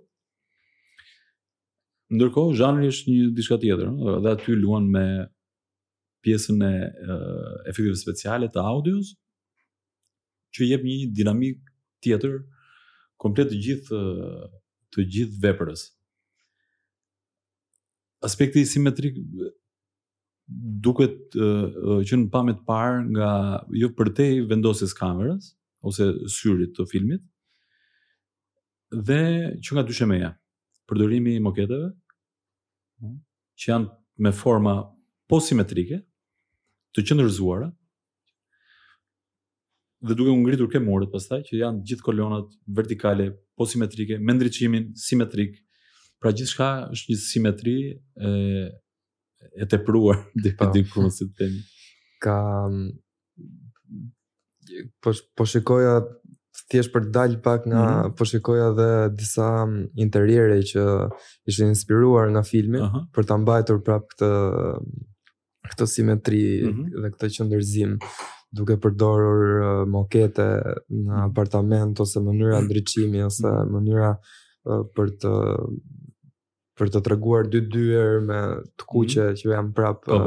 Ndërkohë, 2.13 2.57
zhanri 2.59 2.89
është 2.93 3.09
një 3.11 3.29
diçka 3.37 3.57
tjetër, 3.63 3.93
dhe 4.25 4.31
aty 4.35 4.55
luan 4.59 4.91
me 4.93 5.05
pjesën 6.25 6.61
e 6.67 6.73
efektive 7.71 7.95
speciale 7.97 8.49
të 8.53 8.61
audios, 8.61 9.15
që 10.55 10.69
jep 10.69 10.85
një 10.85 10.97
dinamik 11.17 11.63
tjetër 12.05 12.37
komplet 13.25 13.49
të 13.51 13.61
gjithë 13.67 14.03
të 14.95 15.07
gjithë 15.17 15.41
veprës. 15.47 15.87
Aspekti 18.25 18.63
simetrik 18.69 19.17
duket 20.85 21.35
që 22.09 22.19
në 22.21 22.29
pamjet 22.33 22.61
parë 22.69 23.01
nga 23.15 23.31
jo 23.81 23.89
përtej 23.99 24.43
vendosjes 24.49 24.93
kamerës 24.99 25.51
ose 25.89 26.11
syrit 26.33 26.77
të 26.77 26.85
filmit 26.93 27.25
dhe 29.09 29.21
që 29.65 29.75
nga 29.77 29.85
dyshemeja. 29.89 30.31
Ëh 30.33 30.43
përdorimi 30.91 31.35
i 31.39 31.43
moketeve, 31.43 31.93
që 33.61 33.71
janë 33.71 33.91
me 34.25 34.33
forma 34.37 34.77
posimetrike, 35.31 36.01
të 36.95 37.05
qëndërzuara, 37.09 37.69
dhe 40.05 40.17
duke 40.19 40.33
u 40.35 40.39
ngritur 40.43 40.69
ke 40.73 40.81
murët 40.85 41.11
pastaj, 41.15 41.43
që 41.49 41.61
janë 41.63 41.85
gjithë 41.89 42.05
kolonat 42.07 42.51
vertikale, 42.81 43.31
posimetrike, 43.59 44.19
me 44.21 44.35
ndryqimin 44.37 44.91
simetrik, 45.01 45.57
pra 46.23 46.33
gjithë 46.35 46.53
shka 46.53 46.69
është 46.95 47.13
një 47.13 47.19
simetri 47.23 47.75
e, 47.95 48.69
e 49.65 49.69
tepruar 49.71 50.21
pruar, 50.21 50.21
dhe 50.45 50.53
pa 50.59 50.69
dy 50.73 50.83
të 50.89 51.31
temi. 51.39 51.65
Ka... 52.25 52.37
Po, 55.05 55.13
po 55.37 55.45
shikoja 55.47 55.99
thjesht 56.73 56.93
për 56.95 57.03
të 57.07 57.11
dalë 57.15 57.41
pak 57.45 57.61
nga 57.69 57.83
mm 57.83 57.87
-hmm. 57.87 58.13
po 58.17 58.23
shikoja 58.25 58.69
dhe 58.79 58.93
disa 59.17 59.49
interiere 59.95 60.59
që 60.71 60.85
ishte 61.47 61.65
inspiruar 61.69 62.27
nga 62.31 62.43
filmi 62.43 62.79
uh 62.81 62.87
-huh. 62.93 63.05
për 63.15 63.25
ta 63.29 63.37
mbajtur 63.37 63.81
prap 63.85 64.03
këtë 64.13 64.31
këtë 65.73 65.87
simetri 65.95 66.45
mm 66.63 66.63
-hmm. 66.69 66.85
dhe 67.03 67.09
këtë 67.13 67.27
qëndërzim 67.35 67.93
duke 68.57 68.77
përdorur 68.81 69.43
uh, 69.63 69.67
mokete 69.89 70.47
në 70.53 70.61
mhm. 70.91 71.11
apartament 71.29 71.95
ose 72.01 72.19
mënyra 72.21 72.59
mhm. 72.59 72.65
ndriçimi 72.67 73.23
ose 73.27 73.49
mhm. 73.49 73.69
mënyra 73.75 74.11
uh, 74.71 74.83
për 74.97 75.07
të 75.23 75.33
për 76.79 76.87
të 76.95 76.99
treguar 77.09 77.45
dy 77.49 77.61
dyer 77.75 78.13
me 78.29 78.39
të 78.79 78.85
kuqe 78.91 79.09
mm 79.23 79.27
-hmm. 79.31 79.37
që 79.41 79.45
janë 79.55 79.73
prap 79.77 80.01
ë 80.07 80.09
uh, 80.19 80.23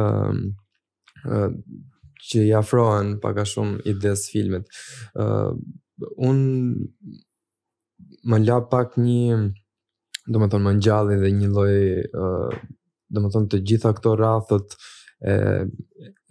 uh, 0.00 0.30
që 2.32 2.44
i 2.48 2.52
afrohen 2.56 3.16
pak 3.22 3.36
a 3.42 3.46
shumë 3.48 3.82
ides 3.92 4.26
filmit. 4.32 4.68
Uh, 5.18 5.52
unë 6.24 6.88
më 8.30 8.38
la 8.46 8.60
pak 8.72 8.96
një, 9.00 9.38
do 10.30 10.38
më 10.42 10.50
thonë, 10.52 10.66
më 10.68 10.74
njallin 10.80 11.22
dhe 11.24 11.32
një 11.40 11.50
loj, 11.56 11.78
uh, 12.24 12.62
do 13.12 13.24
më 13.24 13.32
thonë, 13.34 13.50
të 13.52 13.62
gjitha 13.70 13.90
këto 13.98 14.12
rathët 14.20 14.76
e, 15.32 15.34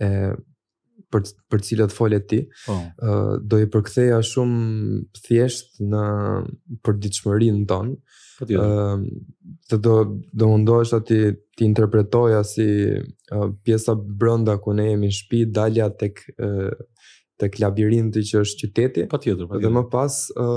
e 0.06 0.12
për 1.12 1.26
për 1.52 1.64
cilat 1.68 1.94
folet 1.94 2.26
ti, 2.32 2.40
po. 2.66 2.76
ë 2.80 3.14
oh. 3.14 3.32
do 3.44 3.60
i 3.62 3.68
përktheja 3.72 4.22
shumë 4.26 5.02
thjesht 5.26 5.80
në 5.84 6.04
përditshmërinë 6.88 7.66
ton. 7.70 7.94
Po 8.42 8.48
ë 8.48 9.00
të 9.72 9.80
do 9.86 9.96
do 10.42 10.50
mundohesh 10.52 10.94
atë 10.98 11.20
të 11.60 11.68
interpretoja 11.68 12.40
si 12.48 12.68
pjesa 13.66 13.96
brenda 14.02 14.56
ku 14.64 14.74
ne 14.76 14.88
jemi 14.94 15.12
në 15.12 15.18
shtëpi 15.20 15.42
dalja 15.60 15.90
tek 16.02 16.24
tek 17.42 17.58
labirinti 17.62 18.22
që 18.32 18.42
është 18.46 18.62
qyteti. 18.68 19.04
Patjetër, 19.10 19.46
po 19.50 19.56
patjetër. 19.56 19.66
Dhe 19.66 19.76
më 19.78 19.86
pas 19.92 20.18
ë 20.38 20.50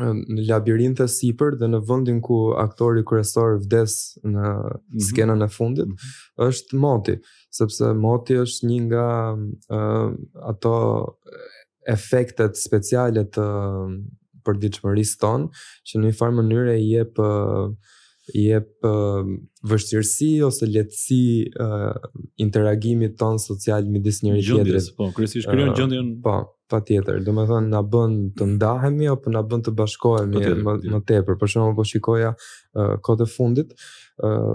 në 0.00 0.44
labirinte 0.46 1.04
sipër 1.10 1.56
dhe 1.60 1.66
në 1.68 1.80
vendin 1.88 2.20
ku 2.24 2.52
aktori 2.62 3.02
kryesor 3.06 3.56
vdes 3.64 3.96
në 4.22 4.44
mm 4.44 4.60
-hmm. 4.62 5.04
skenën 5.08 5.42
e 5.44 5.48
fundit 5.48 5.86
mm 5.88 5.92
-hmm. 5.96 6.44
është 6.46 6.78
moti 6.86 7.14
sepse 7.54 7.84
moti 7.98 8.36
është 8.40 8.66
një 8.70 8.76
nga 8.86 9.06
uh, 9.76 10.08
ato 10.52 10.74
efektet 11.94 12.58
speciale 12.60 13.24
të 13.34 13.44
përditshmërisë 14.46 15.16
tonë 15.22 15.64
që 15.88 15.98
në 16.02 16.06
një 16.06 16.18
farë 16.20 16.36
mënyrë 16.38 16.74
i 16.82 16.92
jep 16.92 17.18
i 18.30 18.44
jep 18.46 18.86
vështirësi 19.66 20.30
ose 20.46 20.68
lehtësi 20.70 21.20
uh, 21.60 21.96
interagimit 22.44 23.16
ton 23.18 23.40
social 23.42 23.88
midis 23.90 24.22
njëri 24.22 24.78
Po, 24.96 25.10
kryesisht 25.16 25.48
krijon 25.50 25.74
gjendjen. 25.76 26.14
Po. 26.24 26.38
Pa 26.70 26.78
tjetër, 26.86 27.16
do 27.26 27.32
me 27.34 27.42
thënë, 27.48 27.66
në 27.72 27.78
bënd 27.90 28.18
të 28.38 28.46
ndahemi, 28.52 29.08
apo 29.10 29.30
në 29.34 29.40
bënd 29.50 29.64
të 29.66 29.72
bashkohemi 29.80 30.42
më, 30.62 30.74
më 30.92 31.00
tepër. 31.08 31.38
Për 31.40 31.50
shumë, 31.54 31.72
po 31.74 31.86
shikoja 31.90 32.30
uh, 32.38 32.92
kote 33.08 33.26
fundit, 33.26 33.72
uh, 34.26 34.54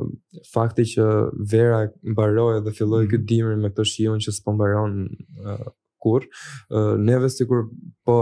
fakti 0.54 0.86
që 0.94 1.08
vera 1.54 1.82
mbaroj 2.14 2.62
dhe 2.64 2.72
filloj 2.78 3.02
mm. 3.04 3.10
këtë 3.16 3.28
dimri 3.34 3.58
me 3.66 3.74
këtë 3.74 3.88
shion 3.92 4.24
që 4.24 4.32
s'po 4.38 4.56
mbaron 4.56 4.96
uh, 5.44 5.68
kur, 6.06 6.30
uh, 6.72 6.94
neve 7.10 7.34
si 7.36 7.50
kur 7.52 7.68
po 8.08 8.22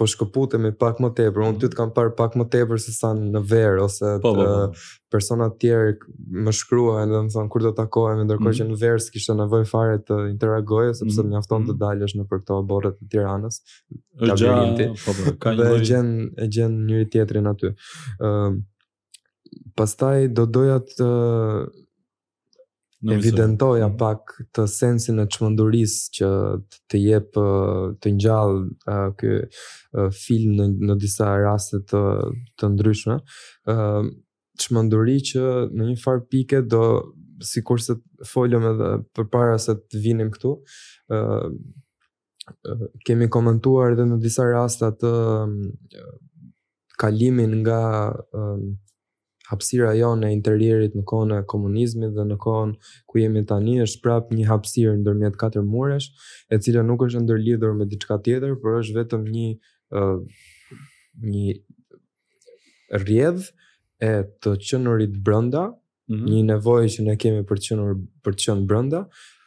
po 0.00 0.06
shkëpute 0.08 0.56
pak 0.80 0.96
më 1.04 1.10
tepër, 1.18 1.42
unë 1.44 1.52
mhm. 1.52 1.60
ty 1.60 1.68
të 1.68 1.76
kam 1.78 1.90
parë 1.92 2.14
pak 2.16 2.36
më 2.40 2.46
tepër 2.54 2.80
se 2.80 2.94
sa 2.96 3.10
në 3.18 3.42
verë, 3.50 3.82
ose 3.84 4.14
po, 4.24 4.30
po, 4.32 4.32
të 4.40 4.46
po, 4.46 4.46
po, 4.46 4.78
po. 4.78 4.84
personat 5.12 5.58
tjerë 5.60 6.14
më 6.46 6.54
shkruajnë 6.60 7.12
dhe 7.12 7.20
më 7.26 7.34
thonë, 7.34 7.50
kur 7.52 7.64
do 7.66 7.72
të 7.74 7.78
takohem, 7.82 8.22
ndërkohë 8.24 8.46
mm 8.46 8.56
-hmm. 8.56 8.62
që 8.62 8.68
në 8.70 8.78
verë 8.84 9.04
së 9.06 9.12
kishtë 9.16 9.36
nevoj 9.42 9.62
fare 9.74 9.98
të 10.08 10.16
interagoj, 10.32 10.86
sepse 10.88 11.04
mm 11.04 11.10
-hmm. 11.12 11.26
më 11.28 11.34
njafton 11.36 11.62
të 11.66 11.72
mhm. 11.74 11.80
dalësh 11.82 12.14
në 12.18 12.24
përkto 12.30 12.52
aborët 12.62 12.96
të 13.00 13.06
tiranës, 13.12 13.54
të 14.24 14.32
abirinti, 14.36 14.84
po, 15.04 15.10
po 15.16 15.54
dhe 15.60 15.70
e 15.76 15.80
gjen, 15.90 16.08
e 16.44 16.50
gjen 16.56 16.72
njëri 16.86 17.06
tjetrin 17.12 17.44
në 17.50 17.54
ty. 17.60 17.68
Uh, 18.24 18.50
pastaj 19.76 20.18
do 20.36 20.44
doja 20.58 20.78
të... 20.88 21.08
Uh, 21.12 21.86
Në 23.08 23.14
evidentoja 23.16 23.86
mm 23.88 23.92
-hmm. 23.92 23.98
pak 23.98 24.34
të 24.56 24.66
sensin 24.68 25.20
e 25.22 25.26
çmenduris 25.32 25.92
që 26.18 26.28
të 26.92 26.98
jep 27.00 27.36
të 28.04 28.10
ngjall 28.16 28.58
ky 29.20 29.30
film 30.20 30.52
në, 30.60 30.66
në 30.90 30.96
disa 31.04 31.28
raste 31.40 31.80
të 31.92 32.02
të 32.60 32.68
ndryshme. 32.74 33.16
ë 33.72 33.76
çmenduri 34.60 35.14
që 35.30 35.46
në 35.72 35.86
një 35.92 35.96
far 36.04 36.20
pike 36.30 36.60
do 36.74 36.82
sikur 37.52 37.80
se 37.80 37.94
folëm 38.34 38.68
edhe 38.74 38.90
përpara 39.16 39.56
se 39.64 39.72
të 39.80 40.02
vinim 40.04 40.30
këtu, 40.34 40.52
ë 41.10 41.52
kemi 43.06 43.30
komentuar 43.32 43.92
edhe 43.96 44.04
në 44.10 44.20
disa 44.20 44.44
raste 44.52 44.92
të 45.00 45.14
kalimin 47.00 47.60
nga 47.62 47.78
hapësira 49.50 49.92
jonë 49.98 50.28
e 50.30 50.34
interierit 50.36 50.94
në 50.96 51.04
kohën 51.10 51.32
e 51.38 51.40
komunizmit 51.52 52.14
dhe 52.16 52.24
në 52.30 52.36
kohën 52.44 52.74
ku 53.10 53.18
jemi 53.20 53.42
tani 53.50 53.78
është 53.84 54.02
prap 54.04 54.30
një 54.34 54.46
hapësirë 54.50 54.94
ndërmjet 55.02 55.38
katër 55.40 55.66
muresh, 55.74 56.08
e 56.54 56.60
cila 56.62 56.84
nuk 56.86 57.04
është 57.08 57.24
ndërlidhur 57.24 57.74
me 57.80 57.86
diçka 57.90 58.20
tjetër, 58.26 58.54
por 58.62 58.78
është 58.82 58.98
vetëm 59.00 59.26
një 59.34 59.48
uh, 59.98 60.22
një 61.32 61.58
rrjedh 63.02 63.50
e 64.06 64.12
të 64.44 64.54
qenurit 64.68 65.18
brenda, 65.28 65.66
mm 65.66 66.16
-hmm. 66.16 66.32
një 66.34 66.40
nevojë 66.54 66.88
që 66.96 67.00
ne 67.10 67.16
kemi 67.24 67.42
për 67.48 67.56
të 67.62 67.68
qenur 67.68 67.92
për 68.24 68.32
të 68.38 68.42
qenë 68.46 68.66
brenda, 68.70 69.04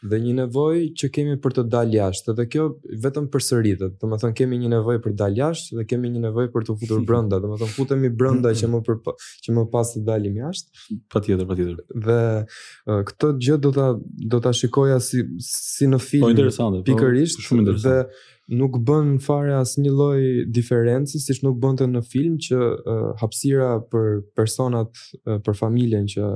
dhe 0.10 0.20
një 0.22 0.34
nevojë 0.42 0.84
që 1.00 1.10
kemi 1.16 1.36
për 1.44 1.54
të 1.58 1.64
dalë 1.72 1.96
jashtë, 1.98 2.34
dhe 2.38 2.46
kjo 2.52 2.66
vetëm 3.06 3.28
përsëritet. 3.34 3.94
Domethënë 4.02 4.36
kemi 4.40 4.60
një 4.64 4.72
nevojë 4.76 5.02
për 5.06 5.14
të 5.16 5.20
dalë 5.22 5.40
jashtë 5.40 5.78
dhe 5.80 5.86
kemi 5.92 6.12
një 6.16 6.22
nevojë 6.28 6.52
për 6.56 6.68
të 6.70 6.76
futur 6.82 7.04
brenda, 7.10 7.40
domethënë 7.44 7.76
futemi 7.78 8.12
brenda 8.24 8.52
që 8.60 8.70
më 8.74 8.82
për, 8.90 9.00
që 9.46 9.56
më 9.58 9.66
pas 9.74 9.94
të 9.96 10.04
dalim 10.10 10.38
jashtë. 10.42 10.86
Patjetër, 11.14 11.50
patjetër. 11.50 12.06
Dhe 12.10 12.20
uh, 12.44 13.02
këtë 13.12 13.32
gjë 13.48 13.58
do 13.68 13.74
ta 13.80 13.88
do 14.36 14.44
ta 14.48 14.54
shikoja 14.60 15.00
si 15.04 15.24
si 15.48 15.90
në 15.90 16.02
film. 16.04 16.28
Po 16.28 16.34
interesante, 16.36 16.84
po, 16.84 16.88
pikërisht 16.92 17.42
po, 17.42 17.48
shumë 17.48 17.66
interesante. 17.66 18.24
Dhe 18.52 18.60
nuk 18.60 18.80
bën 18.86 19.14
fare 19.24 19.56
asnjë 19.64 19.92
lloj 19.92 20.24
diferenci 20.54 21.22
siç 21.24 21.46
nuk 21.48 21.62
bënte 21.64 21.88
në 21.88 22.04
film 22.04 22.36
që 22.44 22.58
uh, 22.60 23.12
hapësira 23.24 23.78
për 23.94 24.10
personat 24.36 24.92
uh, 24.92 25.40
për 25.40 25.62
familjen 25.64 26.10
që 26.12 26.34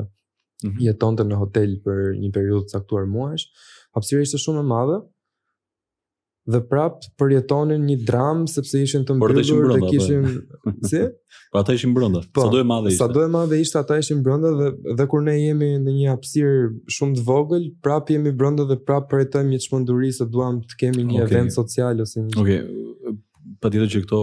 -hmm. 0.63 0.79
jetonte 0.81 1.25
në 1.27 1.39
hotel 1.39 1.77
për 1.85 2.13
një 2.21 2.31
periudhë 2.35 2.67
të 2.69 2.77
caktuar 2.79 3.05
muajsh. 3.11 3.45
Hapësira 3.95 4.25
ishte 4.27 4.41
shumë 4.45 4.63
e 4.65 4.69
madhe 4.71 4.99
dhe 6.47 6.59
prapë 6.63 7.09
përjetonin 7.19 7.81
një 7.89 7.95
dramë 8.07 8.45
sepse 8.47 8.79
ishin 8.79 9.01
të 9.03 9.17
mbyllur 9.17 9.41
dhe, 9.41 9.55
dhe 9.67 9.79
po. 9.81 9.89
kishin 9.91 10.27
si? 10.89 11.01
Po 11.51 11.59
ata 11.59 11.73
ishin 11.75 11.91
brenda. 11.93 12.21
Po, 12.33 12.45
sa 12.45 12.53
do 12.53 12.61
e 12.63 12.63
madhe 12.63 12.93
ishte. 12.93 13.01
Sa 13.03 13.07
do 13.17 13.25
e 13.25 13.31
madhe 13.33 13.59
ishte 13.59 13.79
ata 13.81 13.97
ishin 13.99 14.21
brenda 14.23 14.53
dhe 14.59 14.69
dhe 15.01 15.07
kur 15.11 15.25
ne 15.25 15.33
jemi 15.41 15.73
në 15.83 15.97
një 15.97 16.07
hapsirë 16.13 16.55
shumë 16.97 17.17
të 17.19 17.25
vogël, 17.27 17.67
prapë 17.83 18.15
jemi 18.15 18.31
brenda 18.39 18.63
dhe 18.69 18.79
prapë 18.87 19.11
përjetojmë 19.13 19.53
një 19.53 19.59
çmenduri 19.65 20.13
se 20.21 20.29
duam 20.37 20.61
të 20.69 20.79
kemi 20.85 21.03
një 21.11 21.19
okay. 21.19 21.27
event 21.27 21.53
social 21.57 22.05
ose 22.05 22.23
një. 22.23 22.31
Okej. 22.39 22.63
Okay. 23.59 23.85
që 23.95 24.03
këto 24.07 24.21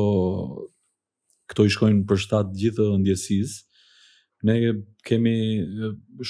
këto 1.53 1.65
i 1.69 1.73
shkojnë 1.77 2.07
për 2.09 2.23
shtat 2.25 2.55
gjithë 2.57 2.85
ndjesisë 3.05 3.61
ne 4.45 4.57
kemi 5.09 5.35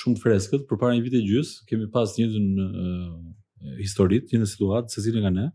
shumë 0.02 0.20
freskët 0.22 0.64
për 0.70 0.78
para 0.78 0.94
një 0.94 1.04
vitë 1.08 1.22
gjys, 1.26 1.50
kemi 1.68 1.88
pas 1.90 2.12
një 2.18 2.28
dhën 2.34 2.52
historit, 3.80 4.30
një 4.30 4.46
situatë, 4.52 4.92
se 4.94 5.02
zinë 5.08 5.24
nga 5.24 5.32
ne, 5.34 5.46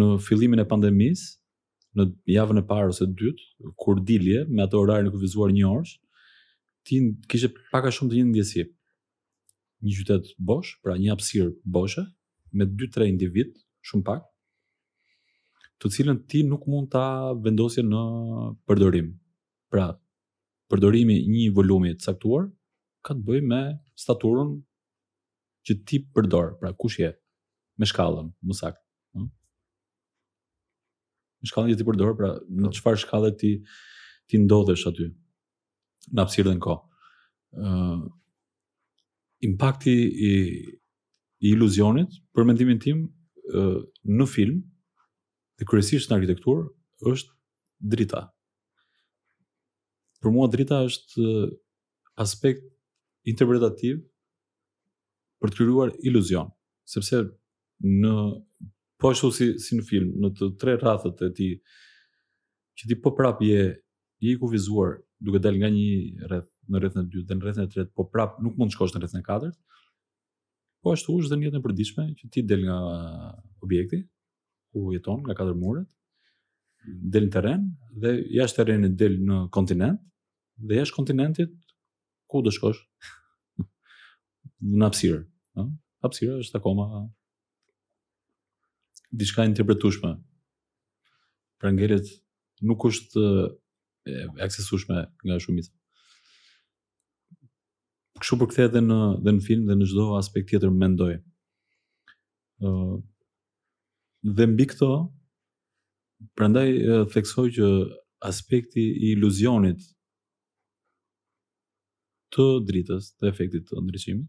në 0.00 0.08
fillimin 0.26 0.62
e 0.62 0.66
pandemis, 0.74 1.24
në 1.96 2.06
javën 2.36 2.60
e 2.62 2.64
parë 2.68 2.92
ose 2.92 3.08
dytë, 3.18 3.50
kur 3.82 3.98
dilje, 4.10 4.44
me 4.52 4.62
ato 4.66 4.78
orarë 4.84 5.08
në 5.08 5.14
këvizuar 5.16 5.54
një 5.56 5.66
orsh, 5.74 5.96
ti 6.86 7.00
kishe 7.32 7.50
paka 7.72 7.90
shumë 7.96 8.12
të 8.14 8.18
një 8.20 8.28
ndjesi. 8.30 8.66
Një 9.86 9.96
qytet 9.98 10.30
bosh, 10.48 10.76
pra 10.84 10.94
një 11.00 11.10
apsirë 11.16 11.50
boshë, 11.76 12.04
me 12.56 12.68
2-3 12.78 13.10
individ, 13.10 13.56
shumë 13.88 14.06
pak, 14.12 14.24
të 15.82 15.90
cilën 15.92 16.22
ti 16.30 16.44
nuk 16.48 16.64
mund 16.70 16.92
ta 16.94 17.06
vendosje 17.42 17.82
në 17.84 18.04
përdorim. 18.68 19.10
Pra, 19.72 19.90
përdorimi 20.72 21.16
një 21.30 21.48
volumi 21.54 21.90
të 21.94 22.04
caktuar 22.08 22.46
ka 23.06 23.14
të 23.14 23.24
bëjë 23.26 23.44
me 23.46 23.60
staturën 24.02 24.54
që 25.66 25.76
ti 25.86 26.00
përdor, 26.14 26.52
pra 26.60 26.72
kush 26.78 26.98
je 27.02 27.10
me 27.78 27.86
shkallën, 27.86 28.30
më 28.46 28.56
saktë, 28.60 28.80
ëh. 28.80 29.20
Hm? 29.22 29.28
Me 31.42 31.50
shkallën 31.50 31.72
që 31.74 31.78
ti 31.80 31.86
përdor, 31.88 32.12
pra 32.18 32.30
në 32.42 32.68
po. 32.70 32.74
çfarë 32.78 33.02
shkalle 33.04 33.32
ti 33.40 33.52
ti 34.26 34.40
ndodhesh 34.42 34.86
aty 34.90 35.06
në 36.14 36.22
hapësirën 36.24 36.54
dhe 36.54 36.58
në 36.58 36.82
Uh, 37.56 38.02
impakti 39.46 39.92
i, 40.28 40.32
i 41.40 41.52
iluzionit, 41.54 42.10
për 42.36 42.44
mendimin 42.50 42.80
tim, 42.82 43.04
uh, 43.56 43.78
në 44.04 44.26
film, 44.28 44.58
dhe 45.56 45.68
kërësisht 45.70 46.10
në 46.10 46.18
arkitektur, 46.18 46.66
është 47.00 47.32
drita. 47.94 48.24
Uh, 48.26 48.35
për 50.26 50.32
mua 50.34 50.48
drita 50.50 50.80
është 50.88 51.22
eh, 51.22 51.50
aspekt 52.18 52.66
interpretativ 53.30 53.98
për 55.42 55.52
të 55.52 55.58
krijuar 55.60 55.92
iluzion, 56.08 56.48
sepse 56.88 57.20
në 58.00 58.12
po 59.00 59.10
ashtu 59.12 59.30
si, 59.36 59.48
si 59.60 59.76
në 59.78 59.84
film, 59.86 60.12
në 60.24 60.30
të 60.38 60.48
tre 60.62 60.74
rathët 60.80 61.20
e 61.28 61.28
ti, 61.36 61.48
që 62.78 62.90
ti 62.90 62.96
po 63.04 63.12
prap 63.18 63.42
je, 63.44 63.66
i 64.24 64.30
i 64.32 64.38
kuvizuar 64.40 64.96
duke 65.22 65.38
del 65.44 65.58
nga 65.60 65.68
një 65.70 66.28
rreth 66.30 66.52
në 66.72 66.80
rrethën 66.80 67.04
e 67.04 67.08
dytë 67.12 67.26
dhe 67.28 67.36
në 67.38 67.44
rrethën 67.44 67.66
e 67.66 67.70
tretë, 67.74 67.92
po 67.94 68.06
prap 68.10 68.40
nuk 68.42 68.56
mund 68.58 68.72
të 68.72 68.74
shkosh 68.78 68.94
në 68.96 69.02
rrethën 69.02 69.20
e 69.20 69.26
katërt. 69.26 69.54
Po 70.82 70.94
ashtu 70.96 71.14
është 71.20 71.30
dhe 71.30 71.36
një 71.42 71.46
jetë 71.50 71.60
e 71.60 71.64
përditshme 71.66 72.06
që 72.18 72.30
ti 72.32 72.42
del 72.48 72.64
nga 72.64 72.78
objekti 73.62 74.00
ku 74.72 74.88
jeton 74.96 75.22
nga 75.28 75.36
katër 75.38 75.54
muret, 75.60 75.86
del 76.88 77.28
në 77.28 77.34
teren 77.36 77.68
dhe 78.02 78.16
jashtë 78.40 78.62
terrenit 78.62 78.96
del 79.00 79.20
në 79.28 79.44
kontinent, 79.54 80.02
dhe 80.58 80.74
jesh 80.80 80.92
kontinentit, 80.92 81.52
ku 82.26 82.42
do 82.42 82.50
shkosh? 82.50 82.80
në 84.66 84.86
hapsirë. 84.88 85.18
Ja? 85.60 85.64
Hapësira 86.04 86.36
është 86.40 86.56
akoma 86.58 86.86
diçka 89.12 89.44
interpretueshme. 89.44 90.12
pra 91.58 91.68
angelet 91.72 92.06
nuk 92.68 92.84
është 92.84 93.22
e 94.10 94.14
aksesueshme 94.44 94.96
nga 95.24 95.38
shumica. 95.40 95.70
Kështu 98.20 98.34
për 98.42 98.48
kthehet 98.50 98.70
edhe 98.72 98.82
në 98.84 98.98
dhe 99.24 99.32
në 99.36 99.44
film 99.46 99.64
dhe 99.70 99.76
në 99.78 99.88
çdo 99.90 100.04
aspekt 100.18 100.48
tjetër 100.50 100.70
mendoj. 100.82 101.14
ë 102.64 102.68
uh, 102.68 103.00
dhe 104.36 104.46
mbi 104.52 104.64
këto 104.72 104.90
prandaj 106.36 106.68
theksoj 107.12 107.48
që 107.58 107.66
aspekti 108.30 108.84
i 109.04 109.12
iluzionit 109.14 109.95
të 112.36 112.44
dritës, 112.68 113.06
të 113.16 113.30
efektit 113.32 113.64
të 113.70 113.80
ndryqimit, 113.80 114.26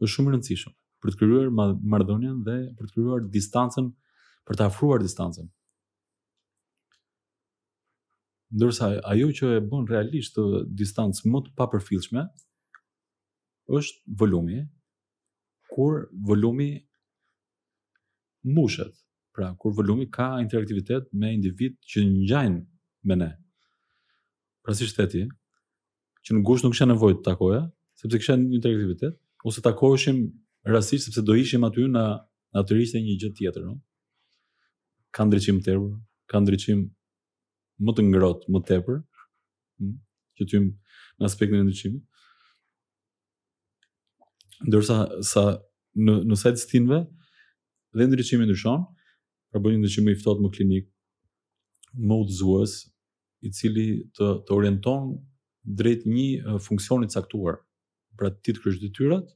është 0.00 0.12
shumë 0.14 0.34
rëndësishëm 0.36 0.74
për 1.02 1.10
të 1.12 1.18
kryruar 1.20 1.72
mardonjen 1.92 2.42
dhe 2.46 2.56
për 2.78 2.86
të 2.88 2.94
kryruar 2.94 3.24
distancen, 3.34 3.88
për 4.46 4.58
të 4.58 4.66
afruar 4.70 5.02
distancen. 5.02 5.48
Ndërsa, 8.54 8.88
ajo 9.12 9.28
që 9.40 9.50
e 9.56 9.62
bën 9.72 9.88
realisht 9.90 10.36
të 10.38 10.44
distancë 10.80 11.30
më 11.30 11.42
të 11.46 11.52
papërfilshme, 11.58 12.24
është 13.78 14.14
volumi, 14.22 14.60
kur 15.70 16.00
volumi 16.28 16.70
mushët, 18.56 18.94
pra, 19.36 19.52
kur 19.60 19.74
volumi 19.78 20.08
ka 20.16 20.30
interaktivitet 20.42 21.10
me 21.14 21.32
individ 21.36 21.76
që 21.92 22.04
njajnë 22.08 22.60
me 23.08 23.20
ne. 23.22 23.30
Pra, 24.64 24.74
si 24.74 24.88
shteti, 24.90 25.28
që 26.26 26.34
në 26.36 26.42
gusht 26.48 26.64
nuk 26.66 26.74
kisha 26.74 26.86
nevojë 26.90 27.18
të 27.20 27.26
takoja, 27.30 27.60
sepse 28.00 28.20
kisha 28.20 28.36
një 28.40 28.58
interaktivitet, 28.58 29.16
ose 29.48 29.62
takoheshim 29.64 30.18
rastisht 30.68 31.08
sepse 31.08 31.22
do 31.24 31.36
ishim 31.40 31.64
aty 31.64 31.86
në 31.92 32.02
natyrisht 32.56 32.98
një 32.98 33.16
gjë 33.22 33.32
tjetër, 33.38 33.68
no? 33.70 33.76
Ka 35.14 35.24
ndriçim 35.26 35.56
të 35.62 35.72
tepër, 35.72 35.94
ka 36.30 36.40
ndriçim 36.42 36.84
më 37.82 37.94
të 37.96 38.02
ngrohtë, 38.10 38.50
më 38.54 38.60
tepër, 38.68 38.98
që 40.38 40.46
tym 40.52 40.68
në 41.18 41.26
aspektin 41.28 41.60
e 41.62 41.66
ndriçimit. 41.66 42.04
Ndërsa 44.70 44.96
sa 45.24 45.44
në 46.04 46.18
në 46.30 46.38
sa 46.42 46.52
të 46.54 46.60
stinve 46.62 47.00
dhe 47.98 48.06
ndriçimi 48.06 48.44
ndryshon, 48.46 48.84
pra 49.50 49.62
bën 49.64 49.74
një 49.74 49.80
ndryshim 49.82 50.06
më 50.06 50.14
i 50.14 50.20
ftohtë 50.20 50.44
më 50.44 50.52
klinik, 50.56 50.86
më 51.98 52.16
udhëzues, 52.22 52.76
i 53.40 53.50
cili 53.56 53.86
të 54.14 54.28
të 54.46 54.54
orienton 54.58 55.14
drejt 55.64 56.06
një 56.08 56.58
funksioni 56.64 57.08
të 57.08 57.18
caktuar, 57.20 57.58
pra 58.18 58.30
ti 58.32 58.52
të 58.52 58.62
kryesh 58.62 58.80
detyrat 58.82 59.28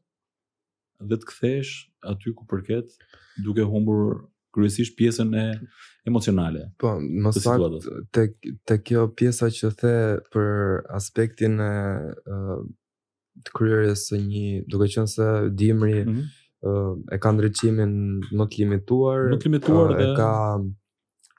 dhe 1.05 1.17
të 1.21 1.27
kthesh 1.29 1.73
aty 2.09 2.33
ku 2.37 2.47
përket 2.49 2.93
duke 3.45 3.65
humbur 3.67 4.23
kryesisht 4.55 4.95
pjesën 4.99 5.33
e 5.35 5.47
emocionale. 6.07 6.69
Po, 6.79 6.93
më 7.01 7.33
sa 7.35 7.57
të 7.59 8.27
tek 8.69 8.85
kjo 8.87 9.09
pjesa 9.17 9.49
që 9.51 9.73
the 9.81 9.97
për 10.33 10.53
aspektin 10.95 11.59
e 11.61 11.73
të 13.45 13.51
kryerjes 13.57 14.07
së 14.09 14.21
një, 14.23 14.47
duke 14.71 14.87
qenë 14.89 15.11
se 15.11 15.29
dimri 15.59 16.05
mm 16.05 16.13
-hmm. 16.13 17.13
e 17.13 17.19
ka 17.19 17.33
ndriçimin 17.33 17.93
më 18.39 18.45
të 18.49 18.57
limituar, 18.63 19.21
më 19.33 19.39
të 19.41 19.45
limituar 19.47 19.89
dhe 19.99 20.07
ka 20.17 20.31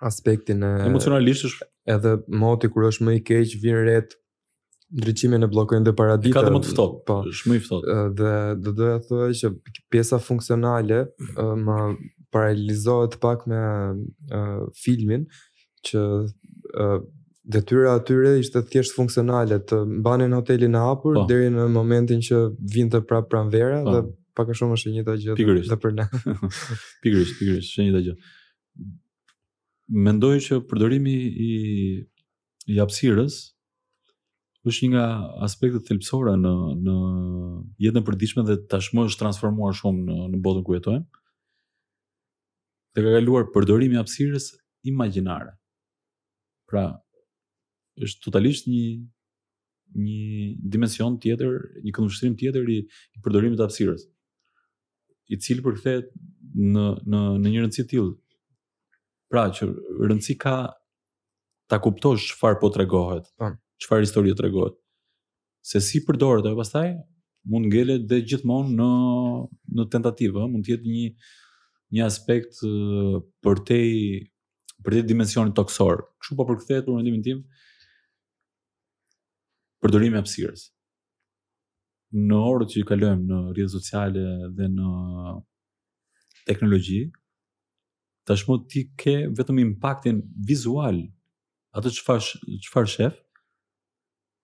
aspektin 0.01 0.63
e 0.63 0.71
emocionalisht 0.89 1.63
edhe 1.87 2.11
moti 2.43 2.67
kur 2.67 2.83
është 2.89 3.03
më 3.05 3.11
i 3.17 3.21
keq 3.27 3.59
vjen 3.63 3.81
ret 3.87 4.09
ndryqimin 4.93 5.41
e 5.45 5.49
bllokëve 5.49 5.83
të 5.87 5.93
paradita. 5.97 6.41
Ka 6.45 6.51
më 6.53 6.59
të 6.65 6.73
ftohtë. 6.73 6.99
Po. 7.09 7.17
Është 7.31 7.49
më 7.49 7.55
i 7.59 7.63
ftohtë. 7.65 7.95
Dhe 8.19 8.33
do 8.63 8.73
doja 8.77 8.97
të 9.01 9.07
thoya 9.09 9.31
që 9.41 9.49
pjesa 9.93 10.19
funksionale 10.21 10.99
më 11.65 11.79
paralizohet 12.35 13.17
pak 13.23 13.47
me 13.49 13.59
filmin 14.83 15.23
që 15.87 16.01
detyra 17.55 17.95
atyre 17.99 18.35
ishte 18.41 18.61
thjesht 18.71 18.95
funksionale 18.97 19.59
të 19.69 19.79
mbanin 20.01 20.33
hotelin 20.33 20.75
e 20.77 20.81
hapur 20.81 21.19
po. 21.19 21.25
deri 21.29 21.49
në 21.53 21.67
momentin 21.69 22.21
që 22.27 22.39
vinte 22.73 23.01
prap 23.05 23.29
pranvera 23.29 23.83
pa. 23.83 23.83
Po. 23.85 23.91
dhe 23.93 24.31
pak 24.37 24.49
a 24.51 24.55
shumë 24.57 24.73
është 24.75 24.89
e 24.89 24.93
njëjta 24.95 25.13
gjë 25.25 25.35
edhe 25.65 25.77
për 25.83 25.93
ne. 25.99 26.05
pikërisht, 27.05 27.37
pikërisht, 27.39 27.69
është 27.71 27.81
e 27.83 27.85
njëjta 27.85 28.01
gjë. 28.07 28.15
Mendoj 30.09 30.35
që 30.47 30.63
përdorimi 30.69 31.13
i 31.49 31.53
i 32.65 32.79
hapësirës 32.81 33.33
është 34.65 34.85
një 34.85 34.89
nga 34.91 35.01
aspektet 35.45 35.85
thelpsore 35.85 36.33
në 36.41 36.51
në 36.87 36.93
jetën 37.85 38.01
e 38.01 38.05
përditshme 38.07 38.43
dhe 38.47 38.55
tashmë 38.71 39.03
është 39.09 39.21
transformuar 39.21 39.75
shumë 39.77 40.05
në, 40.09 40.15
në 40.33 40.39
botën 40.45 40.63
ku 40.65 40.75
jetojmë. 40.77 41.05
Dhe 42.95 43.03
ka 43.05 43.13
kaluar 43.17 43.49
përdorimi 43.53 43.95
i 43.97 44.01
hapësirës 44.01 44.47
imagjinare. 44.89 45.51
Pra, 46.69 46.85
është 48.01 48.25
totalisht 48.25 48.69
një 48.71 48.85
një 49.95 50.71
dimension 50.73 51.13
tjetër, 51.23 51.59
një 51.85 51.91
këndvështrim 51.95 52.33
tjetër 52.41 52.71
i, 52.73 52.77
i 53.15 53.21
përdorimit 53.23 53.59
të 53.61 53.67
hapësirës, 53.67 54.07
i 55.31 55.37
cili 55.45 55.63
përkthehet 55.63 56.09
në 56.55 56.87
në 57.05 57.21
në 57.45 57.51
një 57.53 57.61
rëndësi 57.65 57.85
të 57.85 57.93
tillë. 57.93 58.15
Pra, 59.31 59.45
që 59.55 59.69
rëndësi 59.69 60.37
ka 60.41 60.57
ta 61.69 61.79
kuptosh 61.81 62.31
çfarë 62.33 62.59
po 62.61 62.71
tregohet. 62.75 63.29
Tan 63.39 63.61
çfarë 63.83 64.05
histori 64.05 64.31
të 64.33 64.39
tregohet. 64.39 64.75
Se 65.65 65.81
si 65.81 66.01
përdoret 66.05 66.45
ajo 66.47 66.59
pastaj 66.59 66.89
mund 67.51 67.65
ngelet 67.69 68.05
dhe 68.09 68.19
gjithmonë 68.29 68.73
në 68.77 68.91
në 69.77 69.87
tentativë, 69.93 70.45
mund 70.51 70.65
të 70.65 70.75
jetë 70.75 70.91
një 70.95 71.07
një 71.95 72.03
aspekt 72.05 72.61
për 73.45 73.61
te 73.67 73.79
për 74.85 74.97
te 74.97 75.01
dimensionin 75.09 75.53
toksor. 75.57 76.05
Kështu 76.21 76.37
po 76.37 76.45
përkthehet 76.51 76.85
për 76.87 76.99
mendimin 76.99 77.23
tim 77.25 77.39
përdorimi 79.83 80.15
i 80.17 80.21
hapësirës. 80.21 80.67
Në 82.15 82.39
orët 82.47 82.71
që 82.73 82.81
i 82.83 82.87
kalojmë 82.89 83.25
në 83.31 83.39
rrjetet 83.53 83.73
sociale 83.75 84.25
dhe 84.55 84.69
në 84.71 84.91
teknologji, 86.47 86.99
tashmë 88.29 88.57
ti 88.71 88.83
ke 89.01 89.15
vetëm 89.37 89.59
impaktin 89.65 90.21
vizual 90.49 91.01
atë 91.75 91.91
çfarë 91.97 92.57
çfarë 92.65 92.91
shef, 92.95 93.15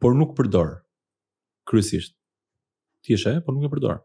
por 0.02 0.14
nuk 0.18 0.34
përdor. 0.38 0.72
Kryesisht. 1.70 2.16
Ti 3.06 3.16
e 3.16 3.20
shë, 3.22 3.36
por 3.46 3.56
nuk 3.56 3.68
e 3.68 3.72
përdor. 3.76 4.00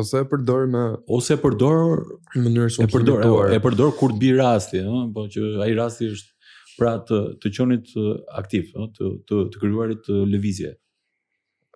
Ose 0.00 0.22
e 0.24 0.28
përdor 0.30 0.64
me 0.72 0.82
ose 1.16 1.36
e 1.36 1.40
përdor 1.42 2.00
në 2.36 2.42
mënyrë 2.46 2.72
shumë 2.74 2.88
e 2.88 2.92
përdor, 2.94 3.52
e 3.56 3.60
përdor 3.64 3.92
kur 3.98 4.12
të 4.16 4.20
bi 4.22 4.32
rasti, 4.38 4.82
ëh, 4.84 5.04
po 5.14 5.24
që 5.32 5.44
ai 5.66 5.70
rasti 5.78 6.08
është 6.12 6.32
pra 6.76 6.94
të 7.08 7.20
të 7.40 7.52
qenit 7.58 7.92
aktiv, 8.40 8.72
ëh, 8.76 8.88
të 8.96 9.12
të 9.30 9.40
të 9.52 9.62
krijuarit 9.62 10.02
të 10.08 10.18
lëvizje. 10.34 10.72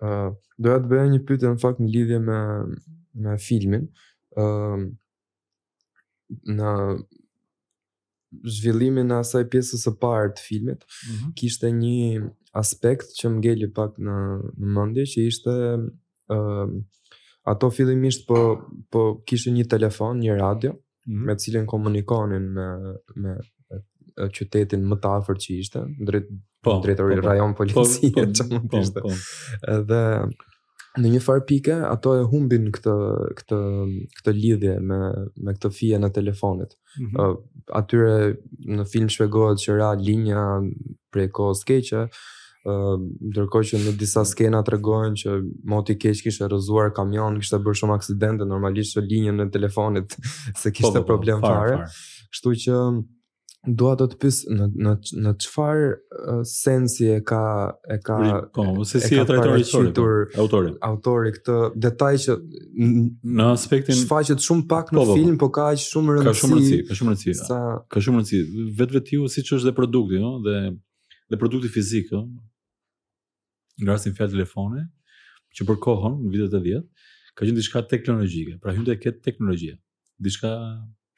Ëh, 0.01 0.11
uh, 0.29 0.33
doja 0.61 0.81
të 0.83 0.91
bëja 0.91 1.07
një 1.13 1.21
pyetje 1.29 1.53
në 1.53 1.61
fakt 1.61 1.81
në 1.81 1.91
lidhje 1.95 2.19
me 2.27 2.41
me 3.23 3.33
filmin. 3.47 3.87
Ëm 4.41 4.85
uh, 4.85 4.85
në 6.47 6.73
zhvillimin 8.55 9.09
e 9.11 9.17
asaj 9.19 9.41
pjesës 9.51 9.81
së 9.85 9.91
parë 10.01 10.29
të 10.37 10.43
filmit, 10.45 10.85
mm 10.85 11.13
-hmm. 11.13 11.33
kishte 11.35 11.71
një 11.79 12.29
aspekt 12.53 13.13
që 13.19 13.31
më 13.31 13.39
ngeli 13.41 13.69
pak 13.75 13.95
në, 14.03 14.15
në 14.59 14.71
mendje 14.77 15.05
që 15.13 15.23
ishte 15.31 15.53
ë 15.53 15.85
uh, 16.37 16.73
ato 17.53 17.69
fillimisht 17.73 18.27
po 18.27 18.37
po 18.93 19.01
kishte 19.27 19.49
një 19.55 19.63
telefon, 19.71 20.19
një 20.23 20.35
radio 20.39 20.73
mm 20.73 20.77
-hmm. 20.77 21.25
me 21.25 21.35
cilën 21.41 21.65
komunikonin 21.73 22.45
me 22.57 22.67
me 23.23 23.33
qytetin 24.35 24.81
më 24.89 24.95
të 25.01 25.07
afërt 25.17 25.39
që 25.43 25.51
ishte, 25.61 25.79
drejt 26.07 26.25
po, 26.63 26.71
drejtori 26.83 27.15
po, 27.15 27.21
po, 27.21 27.27
rajon 27.27 27.53
policie 27.59 28.11
po, 28.11 28.21
po, 28.39 28.61
po, 28.71 28.77
ishte. 28.83 28.99
Po, 29.05 29.09
po. 29.09 29.13
Edhe 29.75 30.01
në 31.01 31.07
një 31.13 31.21
far 31.27 31.39
pike 31.49 31.73
ato 31.93 32.09
e 32.19 32.23
humbin 32.31 32.65
këtë 32.75 32.95
këtë 33.39 33.59
këtë 34.17 34.31
lidhje 34.41 34.73
me 34.89 34.99
me 35.43 35.51
këtë 35.55 35.69
fije 35.79 35.97
në 36.03 36.09
telefonit. 36.17 36.71
Mm 36.77 37.05
-hmm. 37.05 37.15
uh, 37.21 37.35
atyre 37.79 38.15
në 38.77 38.83
film 38.91 39.09
shpjegohet 39.15 39.57
që 39.63 39.71
ra 39.81 39.89
linja 40.09 40.41
prej 41.13 41.29
kohës 41.37 41.61
keqe, 41.69 42.01
ndërkohë 42.63 43.67
që 43.71 43.79
në 43.81 43.93
disa 43.97 44.21
skena 44.29 44.59
tregojnë 44.65 45.15
që 45.17 45.37
moti 45.71 45.95
keq 45.97 46.19
kishte 46.27 46.49
rëzuar 46.51 46.91
kamion, 46.93 47.39
kishte 47.41 47.57
bërë 47.65 47.79
shumë 47.79 47.95
aksidente 47.97 48.45
normalisht 48.45 48.99
në 48.99 49.05
linjën 49.09 49.43
e 49.47 49.47
telefonit 49.55 50.13
se 50.59 50.69
kishte 50.73 51.01
po, 51.01 51.07
problem 51.13 51.41
po, 51.41 51.49
po, 51.49 51.55
fare. 51.55 52.29
Kështu 52.33 52.53
që 52.65 52.83
dua 53.79 53.91
të 53.97 54.05
të 54.11 54.17
pyes 54.21 54.37
në 54.49 54.67
në 54.81 54.91
në 55.21 55.31
çfarë 55.41 55.87
sensi 56.49 57.09
e 57.13 57.15
ka 57.29 57.41
e 57.93 57.97
ka 58.01 58.19
po, 58.55 58.67
po, 58.77 58.85
se 58.89 59.01
si 59.07 59.17
e 59.21 59.25
trajtoi 59.25 59.65
po, 59.71 59.81
autori. 60.45 60.71
Autori 60.89 61.33
këtë 61.39 61.57
detaj 61.87 62.11
që 62.27 62.37
në 63.25 63.49
aspektin 63.55 63.97
shfaqet 64.03 64.41
shumë 64.45 64.67
pak 64.69 64.93
po, 64.93 64.99
në 64.99 64.99
po, 65.01 65.09
po, 65.09 65.17
film, 65.17 65.37
po 65.45 65.49
ka 65.57 65.67
aq 65.73 65.81
shumë 65.87 66.19
rëndësi. 66.19 66.29
Ka 66.29 66.37
shumë 66.37 66.61
rëndësi, 66.61 66.85
ka 66.93 67.01
shumë 67.01 67.13
rëndësi. 67.17 67.35
Sa... 67.41 67.59
Ka 67.89 68.05
shumë 68.05 68.21
rëndësi. 68.21 68.71
vetiu 68.93 69.25
siç 69.39 69.49
është 69.57 69.67
dhe 69.71 69.75
produkti, 69.81 70.21
ëh, 70.21 70.29
no? 70.29 70.37
dhe 70.45 70.57
dhe 71.31 71.37
produkti 71.39 71.69
fizik, 71.71 72.09
ëh, 72.11 72.25
ngrasin 73.83 74.15
fjalë 74.15 74.33
telefone 74.37 74.83
që 75.57 75.67
për 75.69 75.79
kohën 75.85 76.17
në 76.27 76.31
vitet 76.35 76.57
e 76.59 76.61
10 76.69 76.87
ka 77.31 77.45
qenë 77.47 77.55
diçka 77.57 77.81
teknologjike, 77.91 78.57
pra 78.61 78.73
hynte 78.75 78.95
këtë 79.01 79.21
teknologji. 79.23 79.73
Diçka 80.21 80.49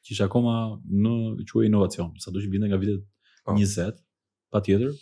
që 0.04 0.14
ishte 0.14 0.24
akoma 0.28 0.54
në 0.88 1.44
quaj 1.50 1.66
inovacion, 1.66 2.12
sa 2.22 2.30
do 2.32 2.40
që 2.42 2.52
vinte 2.54 2.70
nga 2.70 2.78
vitet 2.82 3.02
oh. 3.02 3.02
Po. 3.44 3.52
20, 3.60 3.98
patjetër. 4.54 4.94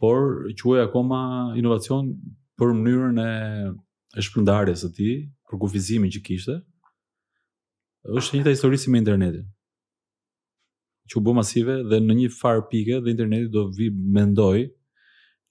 Por 0.00 0.46
quaj 0.62 0.84
akoma 0.86 1.18
inovacion 1.60 2.14
për 2.58 2.72
mënyrën 2.82 3.20
e 3.26 3.30
e 4.16 4.22
shpërndarjes 4.24 4.80
së 4.86 4.90
tij, 4.96 5.16
për 5.50 5.58
kufizimin 5.60 6.08
që 6.14 6.22
kishte. 6.24 6.54
Është 8.06 8.38
një 8.38 8.46
histori 8.54 8.78
si 8.80 8.88
me 8.90 9.02
internetin 9.02 9.44
që 11.06 11.18
u 11.20 11.20
bë 11.26 11.32
masive 11.38 11.74
dhe 11.90 11.98
në 12.02 12.14
një 12.18 12.30
far 12.34 12.62
pike 12.70 12.96
dhe 13.04 13.12
interneti 13.12 13.46
do 13.54 13.66
vi 13.76 13.90
mendoj 14.16 14.70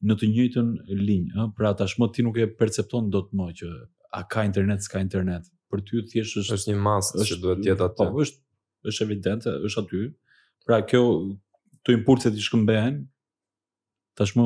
në 0.05 0.15
të 0.21 0.27
njëjtën 0.31 0.67
linjë, 0.91 1.33
ëh, 1.39 1.49
pra 1.57 1.71
tashmë 1.79 2.07
ti 2.13 2.25
nuk 2.25 2.37
e 2.41 2.45
percepton 2.59 3.07
dot 3.13 3.31
më 3.35 3.47
që 3.61 3.69
a 4.17 4.21
ka 4.29 4.43
internet, 4.47 4.83
s'ka 4.85 5.01
internet. 5.01 5.47
Për 5.73 5.81
ty 5.87 6.01
thjesht 6.11 6.37
është 6.43 6.57
është 6.59 6.71
një 6.75 6.83
masë 6.85 7.25
që 7.29 7.37
duhet 7.41 7.63
të 7.65 7.71
jetë 7.71 7.87
aty. 7.87 8.07
Po, 8.13 8.23
është 8.23 8.91
është 8.91 9.07
evident, 9.07 9.47
është 9.69 9.81
aty. 9.83 10.03
Pra 10.67 10.79
kjo 10.89 11.01
të 11.85 11.95
impulset 11.97 12.37
i 12.37 12.43
shkëmbehen 12.47 13.01
tashmë 14.19 14.45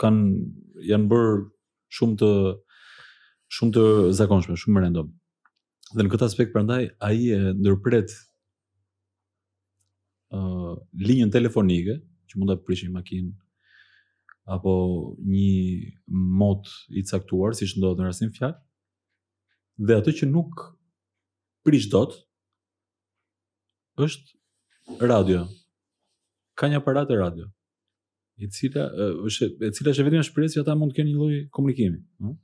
kanë 0.00 0.86
janë 0.90 1.10
bërë 1.12 1.34
shumë 1.98 2.18
të 2.22 2.30
shumë 3.54 3.76
të 3.76 3.84
zakonshme, 4.20 4.56
shumë 4.58 4.82
random. 4.86 5.12
Dhe 5.94 6.02
në 6.06 6.10
këtë 6.14 6.30
aspekt 6.30 6.54
prandaj 6.56 6.80
ai 7.06 7.16
e 7.28 7.38
ndërpret 7.60 8.16
ë 10.34 10.40
uh, 10.40 10.76
linjën 11.06 11.30
telefonike 11.30 12.00
që 12.30 12.40
mund 12.40 12.50
ta 12.50 12.56
prishë 12.66 12.88
makinë 12.96 13.34
apo 14.44 14.72
një 15.24 15.94
mod 16.38 16.68
i 16.98 17.02
caktuar 17.08 17.54
siç 17.56 17.76
ndodhet 17.78 18.00
në 18.02 18.08
rastin 18.10 18.32
fjalë 18.36 19.86
dhe 19.88 19.96
atë 19.96 20.12
që 20.20 20.28
nuk 20.30 20.60
prish 21.64 21.88
dot 21.90 22.18
është 24.04 25.00
radio. 25.08 25.46
Ka 26.58 26.68
një 26.70 26.82
aparat 26.82 27.10
e 27.10 27.16
radio 27.18 27.48
i 28.44 28.48
cila 28.52 28.84
është 29.26 29.48
e 29.68 29.72
cila 29.78 29.94
është 29.94 30.06
vetëm 30.10 30.26
shpresë 30.28 30.58
që 30.58 30.62
ata 30.66 30.76
mund 30.78 30.92
të 30.92 31.00
kenë 31.00 31.10
një 31.12 31.18
lloj 31.20 31.40
komunikimi, 31.54 31.98
ëh. 32.28 32.36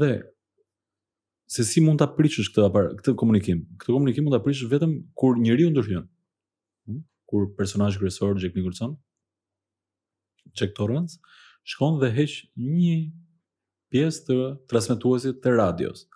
Dhe 0.00 0.10
se 1.52 1.66
si 1.68 1.82
mund 1.84 2.00
ta 2.00 2.06
prishësh 2.16 2.48
këtë 2.52 2.68
apar, 2.68 2.86
këtë 3.00 3.14
komunikim? 3.20 3.66
Këtë 3.82 3.92
komunikim 3.96 4.24
mund 4.28 4.36
ta 4.36 4.42
prishësh 4.44 4.70
vetëm 4.72 4.94
kur 5.20 5.36
njeriu 5.42 5.72
ndryhon. 5.74 6.06
Kur 7.28 7.48
personazhi 7.56 7.98
kryesor 8.00 8.38
Jack 8.40 8.56
Nicholson 8.56 8.94
Jack 10.58 10.74
Torrance, 10.74 11.18
shkon 11.64 11.98
dhe 12.00 12.10
heq 12.14 12.34
një 12.58 13.12
pjesë 13.92 14.24
të 14.28 14.36
transmetuesit 14.72 15.40
të 15.44 15.52
radios. 15.56 16.06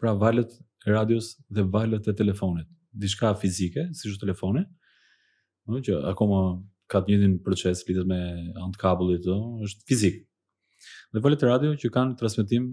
Pra 0.00 0.12
valët 0.24 0.54
e 0.88 0.94
radios 0.94 1.32
dhe 1.54 1.64
valët 1.76 2.08
e 2.10 2.14
telefonit. 2.20 2.68
Dishka 3.04 3.34
fizike, 3.40 3.88
si 3.96 4.08
shu 4.10 4.18
telefoni, 4.20 4.64
në 5.70 5.82
që 5.86 5.98
akoma 6.12 6.40
ka 6.90 6.98
të 7.04 7.12
njëjtin 7.12 7.34
proces 7.46 7.84
lidhet 7.86 8.08
me 8.10 8.20
antë 8.64 8.80
kabullit, 8.82 9.26
është 9.66 9.84
fizik. 9.90 10.16
Dhe 11.14 11.22
valët 11.24 11.44
e 11.44 11.50
radio 11.50 11.74
që 11.82 11.90
kanë 11.96 12.16
transmitim 12.22 12.66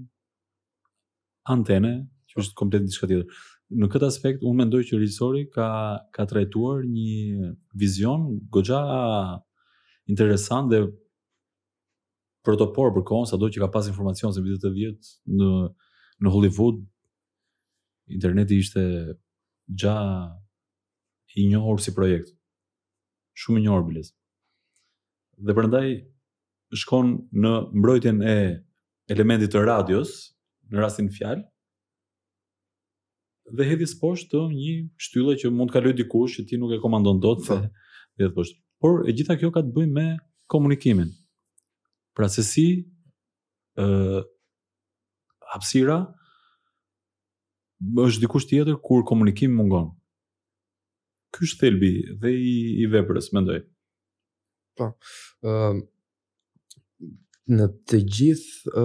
antene, 1.56 1.92
që 2.32 2.42
është 2.44 2.58
komplet 2.60 2.84
një 2.88 2.96
tjetër. 2.96 3.22
Në 3.78 3.88
këtë 3.92 4.08
aspekt, 4.08 4.44
unë 4.48 4.62
mendoj 4.64 4.80
që 4.90 4.98
regjisori 4.98 5.44
ka, 5.52 5.68
ka 6.16 6.24
trajtuar 6.32 6.86
një 6.88 7.52
vizion 7.84 8.30
gogja 8.56 8.80
a 8.98 9.04
interesant 10.10 10.70
dhe 10.72 10.80
protopor 12.48 12.94
për 12.96 13.06
kohën, 13.10 13.36
do 13.42 13.48
që 13.52 13.62
ka 13.66 13.70
pas 13.74 13.88
informacion 13.92 14.34
se 14.34 14.44
vitet 14.44 14.68
e 14.70 14.74
vjet 14.76 15.10
në 15.38 15.48
në 16.24 16.32
Hollywood 16.34 16.78
interneti 18.16 18.58
ishte 18.64 18.82
gja 19.78 19.98
i 21.38 21.44
njohur 21.52 21.82
si 21.84 21.94
projekt. 21.94 22.32
Shumë 23.38 23.60
i 23.60 23.66
njohur 23.68 23.84
bilis. 23.90 24.08
Dhe 25.46 25.54
prandaj 25.54 25.88
shkon 26.82 27.12
në 27.44 27.52
mbrojtjen 27.78 28.24
e 28.34 28.38
elementit 29.14 29.54
të 29.54 29.62
radios 29.70 30.14
në 30.74 30.82
rastin 30.82 31.12
fjal, 31.14 31.44
dhe 33.56 33.68
hedhi 33.70 33.86
poshtë 34.02 34.42
një 34.56 34.74
shtyllë 35.06 35.38
që 35.44 35.54
mund 35.54 35.70
të 35.70 35.78
kaloj 35.78 35.94
dikush 36.00 36.40
që 36.40 36.48
ti 36.50 36.58
nuk 36.60 36.74
e 36.76 36.82
komandon 36.84 37.22
dot 37.24 37.46
po. 37.46 37.54
se 37.54 38.26
hedh 38.26 38.34
poshtë 38.36 38.58
por 38.80 39.10
e 39.10 39.14
gjitha 39.18 39.36
kjo 39.40 39.50
ka 39.56 39.62
të 39.66 39.74
bëjë 39.76 39.94
me 39.94 40.06
komunikimin. 40.52 41.10
Pra 42.18 42.28
se 42.34 42.44
si 42.46 42.66
ë 43.82 43.86
uh, 43.86 44.22
hapësira 45.54 45.98
është 48.06 48.24
dikush 48.26 48.48
tjetër 48.50 48.80
kur 48.84 49.04
komunikimi 49.08 49.54
mungon. 49.58 49.92
Ky 51.34 51.46
është 51.48 51.62
thelbi 51.62 51.92
dhe 52.22 52.32
i, 52.34 52.56
i 52.84 52.88
veprës, 52.94 53.30
mendoj. 53.36 53.60
Po. 54.78 54.92
ë 55.46 55.78
në 57.48 57.66
të 57.90 57.98
gjithë 58.18 58.72
ë 58.82 58.84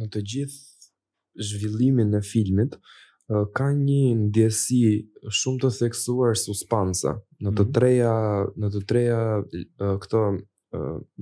në 0.00 0.06
të 0.14 0.20
gjithë 0.32 1.42
zhvillimin 1.44 2.14
e 2.16 2.20
filmit, 2.24 2.78
ka 3.28 3.66
një 3.72 4.04
ndjesi 4.28 4.80
shumë 5.32 5.60
të 5.62 5.68
theksuar 5.78 6.34
suspansa 6.36 7.14
në 7.42 7.52
të 7.56 7.64
mhm. 7.64 7.70
treja 7.76 8.12
në 8.60 8.68
të 8.74 8.82
treja 8.90 9.20
këto 10.02 10.20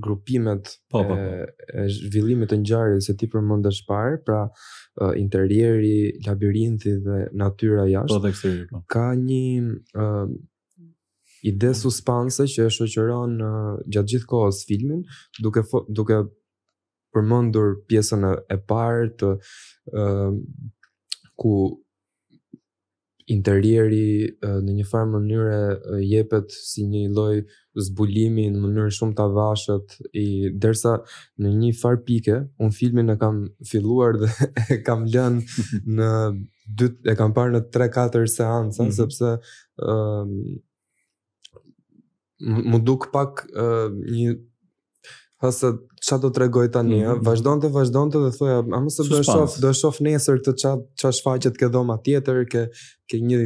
grupimet 0.03 0.71
pa, 0.91 1.03
po, 1.03 1.03
pa. 1.07 1.15
Po, 1.15 1.15
po. 1.15 1.15
e, 1.15 1.83
e 1.83 1.83
zhvillimit 1.93 2.51
të 2.51 2.57
ngjarjes 2.63 3.07
se 3.07 3.15
ti 3.21 3.27
përmendesh 3.31 3.83
parë, 3.89 4.17
pra 4.27 4.43
interieri, 5.21 6.23
labirinti 6.27 6.95
dhe 7.05 7.27
natyra 7.37 7.85
jashtë. 7.91 8.33
Po 8.73 8.81
ka 8.93 9.11
një 9.19 9.75
uh, 9.93 10.33
ide 11.51 11.75
suspanse 11.77 12.47
që 12.49 12.65
e 12.71 12.73
shoqëron 12.79 13.37
uh, 13.45 13.77
gjatë 13.93 14.15
gjithë 14.15 14.31
kohës 14.33 14.65
filmin, 14.71 15.05
duke 15.45 15.67
duke 16.01 16.23
përmendur 17.13 17.75
pjesën 17.93 18.25
e, 18.33 18.57
parë 18.73 19.11
të 19.21 19.35
uh, 19.37 20.41
ku 21.37 21.55
interieri 23.31 24.33
në 24.43 24.75
një 24.79 24.87
farë 24.89 25.09
mënyre 25.13 25.59
jepet 26.03 26.51
si 26.55 26.85
një 26.89 27.05
loj 27.15 27.37
zbulimi 27.87 28.49
në 28.53 28.63
mënyrë 28.65 28.95
shumë 28.97 29.15
të 29.21 29.27
vashët 29.37 29.97
i 30.23 30.27
dersa 30.61 30.97
në 31.43 31.53
një 31.59 31.71
farë 31.81 32.03
pike 32.09 32.39
unë 32.59 32.77
filmin 32.77 33.15
e 33.15 33.19
kam 33.21 33.43
filluar 33.71 34.19
dhe 34.23 34.31
e 34.77 34.81
kam 34.87 35.05
lën 35.07 35.41
në 36.01 36.11
dytë, 36.67 37.09
e 37.13 37.15
kam 37.21 37.35
parë 37.37 37.57
në 37.59 37.65
3-4 37.77 38.29
seansë, 38.39 38.83
mm 38.83 38.87
-hmm. 38.87 38.97
sepse 38.97 39.39
um, 39.83 40.61
më 42.73 42.79
duk 42.85 43.11
pak 43.13 43.47
uh, 43.55 43.91
një 43.93 44.41
Pasë 45.43 45.69
çfarë 46.07 46.21
do 46.23 46.29
të 46.31 46.69
tani? 46.75 46.97
Mm 46.97 47.03
-hmm. 47.03 47.23
Vazhdonte, 47.27 47.67
vazhdonte 47.75 48.19
dhe 48.25 48.31
thoya, 48.37 48.59
a 48.77 48.79
mos 48.81 48.97
do 48.99 49.05
të 49.07 49.23
shoh, 49.27 49.51
do 49.63 49.69
të 49.73 49.79
shoh 49.81 49.97
nesër 50.07 50.37
këtë 50.45 50.71
qa 51.01 51.09
shfaqet 51.19 51.55
ke 51.61 51.67
dhoma 51.75 51.97
tjetër, 52.07 52.39
ke 52.53 52.63
ke 53.11 53.17
një 53.29 53.39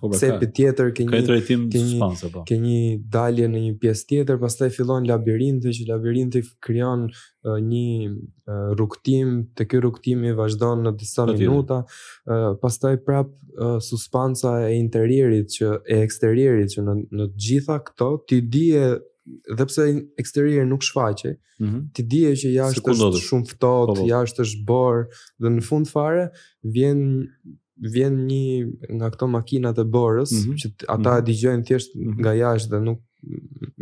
po, 0.00 0.08
po, 0.08 0.16
cep 0.20 0.40
tjetër, 0.56 0.88
ke 0.96 1.02
një 1.06 1.20
trajtim 1.28 1.60
të 1.72 1.98
po. 2.32 2.38
Ke 2.48 2.54
një 2.64 2.78
dalje 3.16 3.46
në 3.52 3.58
një 3.66 3.72
pjesë 3.82 4.04
tjetër, 4.10 4.36
pastaj 4.44 4.68
fillon 4.76 5.02
labirinti, 5.12 5.68
që 5.76 5.82
labirinti 5.92 6.38
krijon 6.64 7.00
uh, 7.08 7.58
një 7.70 7.88
uh, 8.08 8.74
rrugtim, 8.78 9.28
te 9.56 9.62
ky 9.70 9.76
rrugtim 9.78 10.20
vazhdon 10.42 10.78
në 10.86 10.90
disa 11.00 11.22
Pati 11.26 11.38
minuta, 11.38 11.78
uh, 11.84 12.52
pastaj 12.64 12.94
prap 13.06 13.28
uh, 13.30 13.78
suspanca 13.88 14.52
e 14.70 14.74
interiorit 14.84 15.46
që 15.56 15.68
e 15.94 15.96
eksterierit, 16.06 16.68
që 16.74 16.80
në 16.88 16.98
të 17.28 17.34
gjitha 17.46 17.76
këto 17.86 18.08
ti 18.26 18.38
di 18.52 18.66
dhe 19.56 19.64
pse 19.68 19.86
eksterieri 20.18 20.66
nuk 20.66 20.82
shfaqe, 20.82 21.32
mm 21.60 21.66
-hmm. 21.66 21.82
ti 21.94 22.02
dije 22.02 22.32
që 22.40 22.48
jashtë 22.60 22.90
është 22.92 23.22
shumë 23.28 23.48
ftohtë, 23.52 23.98
oh, 24.02 24.06
jashtë 24.10 24.40
është 24.44 24.62
borë 24.70 25.02
dhe 25.42 25.48
në 25.56 25.60
fund 25.68 25.86
fare 25.94 26.24
vjen 26.76 27.00
vjen 27.94 28.14
një 28.26 28.98
nga 28.98 29.08
këto 29.14 29.26
makinat 29.36 29.78
e 29.78 29.84
borës 29.96 30.30
mm 30.32 30.38
-hmm. 30.42 30.56
që 30.60 30.66
ata 30.94 31.10
mm 31.10 31.14
-hmm. 31.14 31.26
dëgjojnë 31.26 31.64
thjesht 31.68 31.94
mm 31.94 32.00
-hmm. 32.02 32.14
nga 32.22 32.32
jashtë 32.44 32.70
dhe 32.72 32.78
nuk 32.88 32.98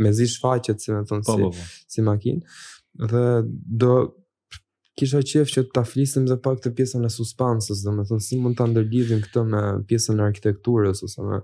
mezi 0.04 0.26
shfaqet 0.34 0.78
si 0.82 0.90
më 0.96 1.02
thon 1.08 1.22
po, 1.26 1.32
si 1.36 1.42
po, 1.42 1.50
si 1.92 2.00
makinë 2.10 2.40
dhe 3.12 3.24
do 3.82 3.92
kisha 4.98 5.20
qef 5.30 5.46
që 5.54 5.60
ta 5.74 5.82
flisim 5.90 6.22
edhe 6.26 6.36
pak 6.46 6.58
të 6.64 6.68
pjesën 6.76 7.04
e 7.08 7.10
suspansës 7.18 7.78
domethënë 7.86 8.24
si 8.26 8.34
mund 8.42 8.56
ta 8.58 8.64
ndërlidhim 8.66 9.20
këtë 9.24 9.40
me 9.52 9.62
pjesën 9.88 10.16
e 10.20 10.24
arkitekturës 10.28 10.98
ose 11.06 11.20
me 11.28 11.36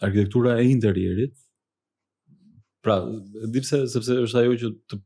arkitektura 0.00 0.60
e 0.62 0.66
interierit 0.70 1.34
pra 2.82 2.96
di 3.52 3.60
pse 3.62 3.78
sepse 3.94 4.16
është 4.26 4.38
ajo 4.42 4.56
që 4.62 4.70
të 4.90 4.98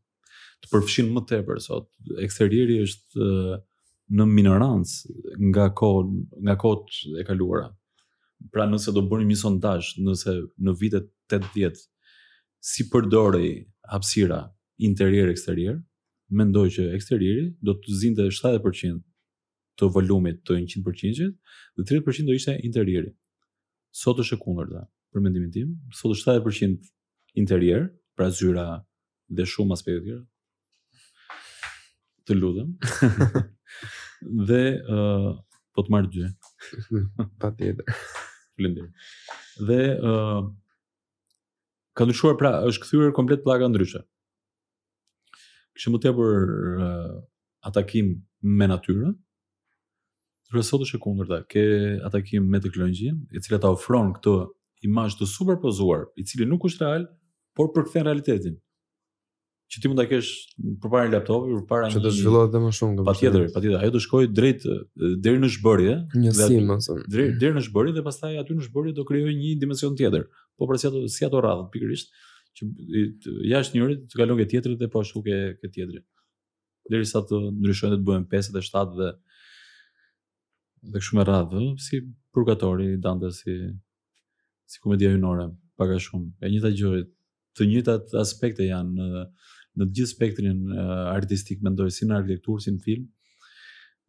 të 0.62 0.70
përfshin 0.72 1.08
më 1.16 1.22
tepër 1.30 1.60
sot 1.66 1.88
eksterieri 2.26 2.76
është 2.86 3.28
në 4.18 4.26
minorancë 4.38 5.14
nga 5.50 5.66
kohë 5.80 6.10
nga 6.46 6.54
kohët 6.64 6.98
e 7.20 7.24
kaluara 7.28 7.68
pra 8.54 8.64
nëse 8.70 8.94
do 8.94 9.02
bëni 9.12 9.28
një 9.32 9.38
sondazh 9.44 9.92
nëse 10.08 10.34
në 10.66 10.76
vitet 10.82 11.08
80 11.40 11.82
si 12.72 12.86
përdorej 12.92 13.50
hapësira 13.92 14.40
interier 14.88 15.30
eksterier 15.34 15.76
mendoj 16.42 16.66
që 16.76 16.86
eksterieri 16.96 17.48
do 17.68 17.74
të 17.82 17.98
zinte 18.02 18.28
70% 18.38 19.00
të 19.80 19.88
volumit 19.94 20.42
të 20.46 20.58
100% 20.58 21.30
dhe 21.78 21.86
30% 21.88 22.28
do 22.28 22.36
ishte 22.36 22.56
interieri. 22.66 23.12
Sot 24.02 24.20
është 24.22 24.36
e 24.36 24.40
kundërta 24.42 24.82
për 25.12 25.24
mendimin 25.26 25.52
tim, 25.52 25.72
sot 25.96 26.14
është 26.16 26.34
70% 26.40 26.92
interier, 27.42 27.86
pra 28.16 28.28
zyra 28.30 28.66
dhe 29.32 29.46
shumë 29.48 29.76
aspekte 29.76 30.02
të 30.04 30.08
tjera. 30.08 30.24
Të 32.28 32.36
lutem. 32.38 32.74
dhe 34.48 34.62
ë 34.76 35.06
uh, 35.06 35.30
po 35.74 35.84
të 35.86 35.92
marr 35.92 36.08
dy. 36.12 36.26
Patjetër. 37.42 37.88
Faleminderit. 38.58 39.08
Dhe 39.68 39.80
ë 39.94 40.12
uh, 40.12 40.42
ka 41.98 42.06
ndryshuar 42.08 42.36
pra 42.40 42.52
është 42.68 42.84
kthyer 42.86 43.14
komplet 43.16 43.42
pllaka 43.44 43.68
ndryshe. 43.72 44.04
Kishë 45.72 45.92
më 45.94 46.02
tepër 46.04 46.52
uh, 46.78 47.16
atakim 47.66 48.18
me 48.44 48.68
natyrën, 48.68 49.16
Por 50.52 50.60
sot 50.68 50.82
është 50.84 50.98
e 50.98 51.00
kundërta. 51.00 51.36
Ke 51.48 51.60
atakim 52.04 52.44
me 52.52 52.58
teknologjinë, 52.60 53.30
e 53.36 53.40
cila 53.44 53.58
ta 53.62 53.70
ofron 53.72 54.10
këtë 54.18 54.32
imazh 54.88 55.14
të 55.16 55.28
superpozuar, 55.30 56.02
i 56.20 56.26
cili 56.28 56.44
nuk 56.50 56.66
është 56.68 56.84
real, 56.90 57.06
por 57.56 57.70
përkthen 57.72 58.04
realitetin. 58.04 58.58
Që 59.72 59.80
ti 59.80 59.88
mund 59.88 60.02
ta 60.02 60.04
kesh 60.10 60.28
përpara 60.82 61.06
një 61.08 61.14
laptopi, 61.14 61.54
përpara 61.62 61.88
një. 61.88 61.94
Që 61.96 62.02
të 62.04 62.12
zhvillohet 62.18 62.56
më 62.60 62.72
shumë 62.76 62.96
këtu. 62.98 63.06
Patjetër, 63.08 63.46
patjetër. 63.54 63.78
Ajo 63.86 63.94
do 63.94 64.02
shkojë 64.04 64.28
drejt 64.36 64.66
deri 65.24 65.40
në 65.40 65.50
zhbërje, 65.56 65.94
një 66.20 66.34
sim, 66.36 66.58
më 66.68 66.76
thon. 66.84 67.00
Drejt 67.14 67.38
deri 67.40 67.56
në 67.56 67.64
zhbërje 67.70 67.94
dhe 67.96 68.04
pastaj 68.10 68.34
aty 68.42 68.58
në 68.58 68.66
zhbërje 68.66 68.92
do 68.98 69.06
krijojë 69.08 69.36
një 69.38 69.54
dimension 69.64 69.96
tjetër. 69.96 70.26
Po 70.60 70.68
për 70.68 70.82
çato 70.84 71.02
si 71.14 71.24
ato 71.24 71.40
radhë 71.46 71.64
pikërisht 71.72 72.12
që 72.58 72.68
jashtë 73.54 73.78
njërit 73.80 74.04
të 74.12 74.20
kalon 74.20 74.40
ke 74.42 74.48
tjetrit 74.52 74.76
dhe 74.84 74.90
po 74.92 75.00
ashtu 75.06 75.24
ke 75.30 75.38
ke 75.62 75.72
tjetrit. 75.72 76.04
Derisa 76.92 77.24
të 77.24 77.40
ndryshojnë 77.62 78.02
të 78.02 78.06
bëhen 78.10 78.28
5 78.36 78.52
dhe 78.58 78.64
7 78.68 78.92
dhe 79.00 79.08
dhe 80.90 81.00
shumë 81.06 81.18
me 81.20 81.24
radhë, 81.28 81.62
si 81.78 82.00
purgatori 82.34 82.96
Dante 83.00 83.28
si 83.30 83.54
si 84.66 84.80
komedia 84.80 85.10
junore, 85.12 85.46
pak 85.76 85.90
a 85.94 85.98
shumë. 86.00 86.30
E 86.42 86.48
njëjta 86.50 86.70
gjë, 86.78 87.02
të 87.58 87.62
njëta 87.68 87.96
aspekte 88.22 88.64
janë 88.64 88.92
në 88.98 89.24
në 89.72 89.86
të 89.88 89.94
gjithë 89.96 90.10
spektrin 90.12 90.56
uh, 90.68 90.88
artistik, 91.16 91.62
mendoj 91.64 91.86
si 91.96 92.04
në 92.04 92.16
arkitekturë, 92.18 92.60
si 92.60 92.72
në 92.74 92.82
film, 92.84 93.06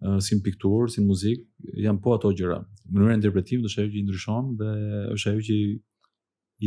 uh, 0.03 0.17
si 0.19 0.35
në 0.35 0.43
pikturë, 0.43 0.89
si 0.91 0.99
në 0.99 1.07
muzikë, 1.07 1.69
janë 1.85 2.01
po 2.03 2.17
ato 2.17 2.33
gjëra. 2.35 2.57
Mënyra 2.91 3.13
e 3.13 3.15
interpretimit 3.21 3.69
është 3.69 3.79
ajo 3.85 3.91
që 3.93 3.97
i 4.01 4.03
ndryshon 4.09 4.49
dhe 4.59 4.69
është 5.13 5.31
ajo 5.31 5.43
që 5.49 5.55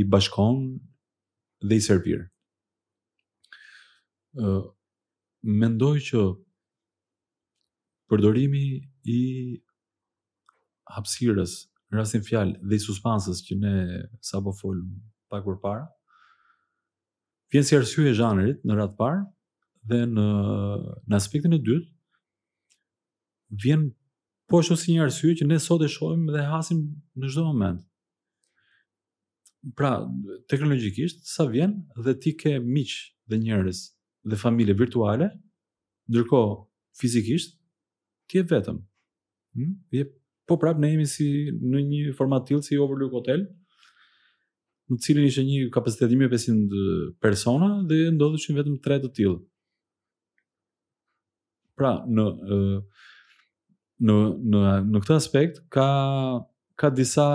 i 0.01 0.07
bashkon 0.15 0.63
dhe 1.69 1.77
i 1.77 1.85
servir. 1.85 2.23
Uh, 4.41 4.65
mendoj 5.45 5.95
që 6.09 6.25
përdorimi 8.09 8.65
i 9.13 9.23
hapsirës 10.95 11.57
në 11.91 11.97
rrasin 12.01 12.25
fjalë 12.27 12.59
dhe 12.67 12.79
i 12.79 12.83
suspansës 12.83 13.43
që 13.47 13.59
ne 13.63 13.73
sa 14.27 14.41
po 14.43 14.53
folëm 14.57 14.87
pak 15.31 15.45
për 15.47 15.59
para, 15.63 15.85
vjen 17.53 17.67
si 17.67 17.77
arsye 17.79 18.09
e 18.11 18.15
zhanërit 18.19 18.63
në 18.67 18.77
ratë 18.79 18.97
parë 18.99 19.25
dhe 19.91 20.01
në, 20.11 20.27
në 21.07 21.19
aspektin 21.19 21.55
e 21.57 21.61
dytë, 21.63 21.87
vjen 23.65 23.89
po 24.51 24.61
ashtu 24.63 24.77
si 24.79 24.95
një 24.97 25.05
arsye 25.07 25.35
që 25.41 25.49
ne 25.51 25.59
sot 25.63 25.83
e 25.87 25.91
shohim 25.91 26.27
dhe 26.35 26.45
hasim 26.51 26.85
në 27.19 27.31
çdo 27.33 27.45
moment. 27.49 27.83
Pra, 29.75 29.93
teknologjikisht 30.51 31.25
sa 31.27 31.49
vjen 31.51 31.81
dhe 32.07 32.13
ti 32.23 32.35
ke 32.39 32.57
miq 32.63 32.93
dhe 33.31 33.41
njerëz 33.43 33.81
dhe 34.27 34.37
familje 34.39 34.75
virtuale, 34.75 35.29
ndërkohë 36.11 36.55
fizikisht 36.99 37.55
ti 38.31 38.41
je 38.41 38.45
vetëm. 38.51 38.81
Hm? 39.59 39.71
Je 39.95 40.05
Po 40.47 40.57
prap 40.63 40.79
ne 40.79 40.91
jemi 40.95 41.07
si 41.11 41.27
në 41.51 41.81
një 41.91 42.03
format 42.17 42.45
tillë 42.47 42.63
si 42.63 42.79
Overlook 42.79 43.17
Hotel, 43.19 43.43
në 44.87 44.99
cilin 45.03 45.27
ishte 45.27 45.43
një 45.43 45.65
kapacitet 45.75 46.13
1500 46.13 47.17
persona 47.23 47.71
dhe 47.91 47.99
ndodheshin 48.15 48.55
vetëm 48.61 48.77
3 48.85 48.99
të 49.05 49.11
tillë. 49.19 49.39
Pra, 51.77 51.91
në 52.07 52.27
në 54.07 54.15
në 54.53 54.61
në 54.93 55.01
këtë 55.03 55.17
aspekt 55.17 55.59
ka 55.73 55.89
ka 56.79 56.91
disa 56.95 57.27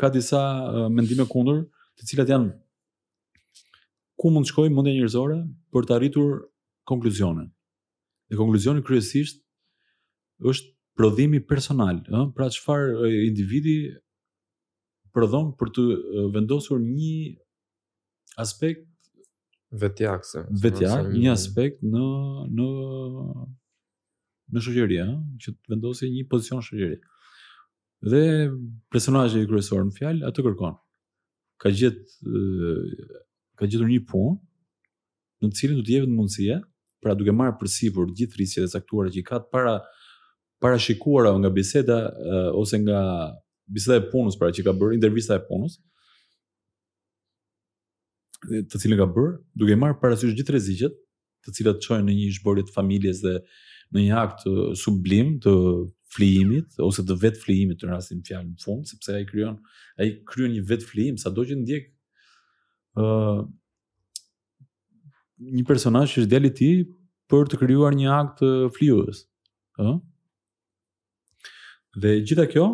ka 0.00 0.08
disa 0.10 0.40
mendime 0.90 1.26
kundër, 1.30 1.62
të 2.00 2.06
cilat 2.10 2.30
janë 2.34 2.50
ku 4.20 4.30
mund 4.32 4.44
të 4.48 4.52
shkojmë 4.54 4.74
mendja 4.78 4.94
njerëzore 4.96 5.36
për 5.72 5.86
të 5.88 5.96
arritur 5.98 6.34
konkluzione. 6.88 7.46
Dhe 8.30 8.36
konkluzioni 8.40 8.82
kryesisht 8.84 9.38
është 10.40 10.74
prodhimi 11.00 11.40
personal, 11.40 12.02
ëh, 12.12 12.26
pra 12.36 12.46
çfarë 12.52 13.08
individi 13.24 13.76
prodhon 15.14 15.50
për 15.58 15.70
të 15.74 15.84
vendosur 16.34 16.80
një 16.80 17.36
aspekt 18.44 18.84
vetjakse. 19.82 20.42
Vetjak, 20.64 21.08
një 21.16 21.30
aspekt 21.32 21.80
në 21.88 22.04
në 22.58 22.68
në 24.52 24.62
shoqëri, 24.66 25.00
ëh, 25.06 25.14
që 25.40 25.54
të 25.56 25.72
vendosë 25.74 26.10
një 26.16 26.26
pozicion 26.32 26.60
shoqëri. 26.66 26.98
Dhe 28.10 28.20
personazhi 28.92 29.42
i 29.44 29.48
kryesor 29.50 29.86
në 29.86 29.96
fjalë 29.96 30.28
atë 30.28 30.44
kërkon. 30.46 30.76
Ka 31.60 31.72
gjetë 31.80 32.44
ka 33.58 33.68
gjetur 33.68 33.88
një 33.92 34.02
punë 34.10 34.36
në 35.40 35.48
të 35.52 35.62
cilën 35.62 35.80
do 35.80 35.86
të 35.86 35.96
jepet 35.96 36.12
mundësia, 36.18 36.58
pra 37.00 37.16
duke 37.16 37.32
marrë 37.40 37.56
përsipër 37.62 38.12
gjithë 38.18 38.36
rrisjet 38.36 38.68
e 38.68 38.72
caktuara 38.76 39.12
që 39.14 39.20
i 39.22 39.24
ka 39.30 39.40
të 39.42 39.50
para 39.54 39.78
parashikuara 40.60 41.32
nga 41.38 41.50
biseda 41.50 41.98
uh, 42.20 42.60
ose 42.60 42.76
nga 42.78 43.00
biseda 43.66 43.96
e 44.00 44.04
punës, 44.12 44.36
pra 44.38 44.52
që 44.52 44.64
ka 44.66 44.72
bërë 44.76 44.96
intervista 44.98 45.36
e 45.38 45.44
punës, 45.48 45.78
të 48.70 48.78
cilën 48.82 48.98
ka 49.00 49.06
bërë, 49.16 49.34
duke 49.60 49.76
marrë 49.76 49.98
parasysh 50.02 50.34
gjithë 50.36 50.54
rreziqet, 50.56 50.94
të 51.46 51.54
cilat 51.56 51.80
çojnë 51.84 52.04
në 52.08 52.14
një 52.18 52.28
zhborje 52.38 52.66
të 52.68 52.74
familjes 52.76 53.20
dhe 53.24 53.34
në 53.94 54.02
një 54.04 54.14
akt 54.22 54.42
sublim 54.80 55.34
të 55.44 55.52
flijimit 56.14 56.76
ose 56.84 57.04
të 57.06 57.16
vet 57.22 57.38
flijimit 57.42 57.80
në 57.84 57.90
rastin 57.94 58.20
fjalë 58.26 58.48
në 58.48 58.62
fund, 58.64 58.84
sepse 58.90 59.14
ai 59.16 59.24
krijon 59.28 59.56
ai 60.00 60.08
kryon 60.28 60.52
një 60.58 60.64
vet 60.68 60.84
flijim 60.88 61.16
sado 61.22 61.44
që 61.48 61.56
ndjek 61.62 61.88
ë 63.00 63.04
uh, 63.06 63.40
një 65.40 65.64
personazh 65.68 66.12
që 66.16 66.22
është 66.24 66.32
djali 66.34 66.50
i 66.52 66.56
tij 66.60 66.74
për 67.32 67.48
të 67.48 67.60
krijuar 67.62 67.94
një 67.96 68.10
akt 68.16 68.42
flijues. 68.76 69.22
ë 69.80 69.86
uh? 69.88 70.00
Dhe 71.98 72.20
gjitha 72.22 72.46
kjo, 72.46 72.64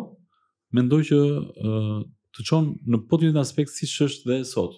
mendoj 0.77 1.01
që 1.09 1.17
uh, 1.17 2.01
të 2.37 2.43
qonë 2.49 2.91
në 2.93 2.99
po 3.09 3.17
të 3.17 3.31
një 3.31 3.41
aspekt 3.41 3.73
si 3.73 3.87
që 3.89 4.05
është 4.09 4.29
dhe 4.31 4.37
sot. 4.45 4.75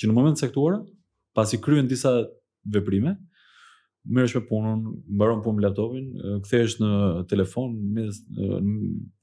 Që 0.00 0.10
në 0.10 0.16
moment 0.16 0.38
sektuara, 0.40 0.80
pas 1.36 1.52
i 1.54 1.60
kryen 1.62 1.86
disa 1.88 2.10
veprime, 2.74 3.12
merresh 4.06 4.34
me 4.36 4.42
punën, 4.48 4.82
mbaron 5.14 5.40
punën 5.44 5.60
me 5.60 5.64
laptopin, 5.66 6.10
kthehesh 6.46 6.78
në 6.82 6.90
telefon, 7.30 7.78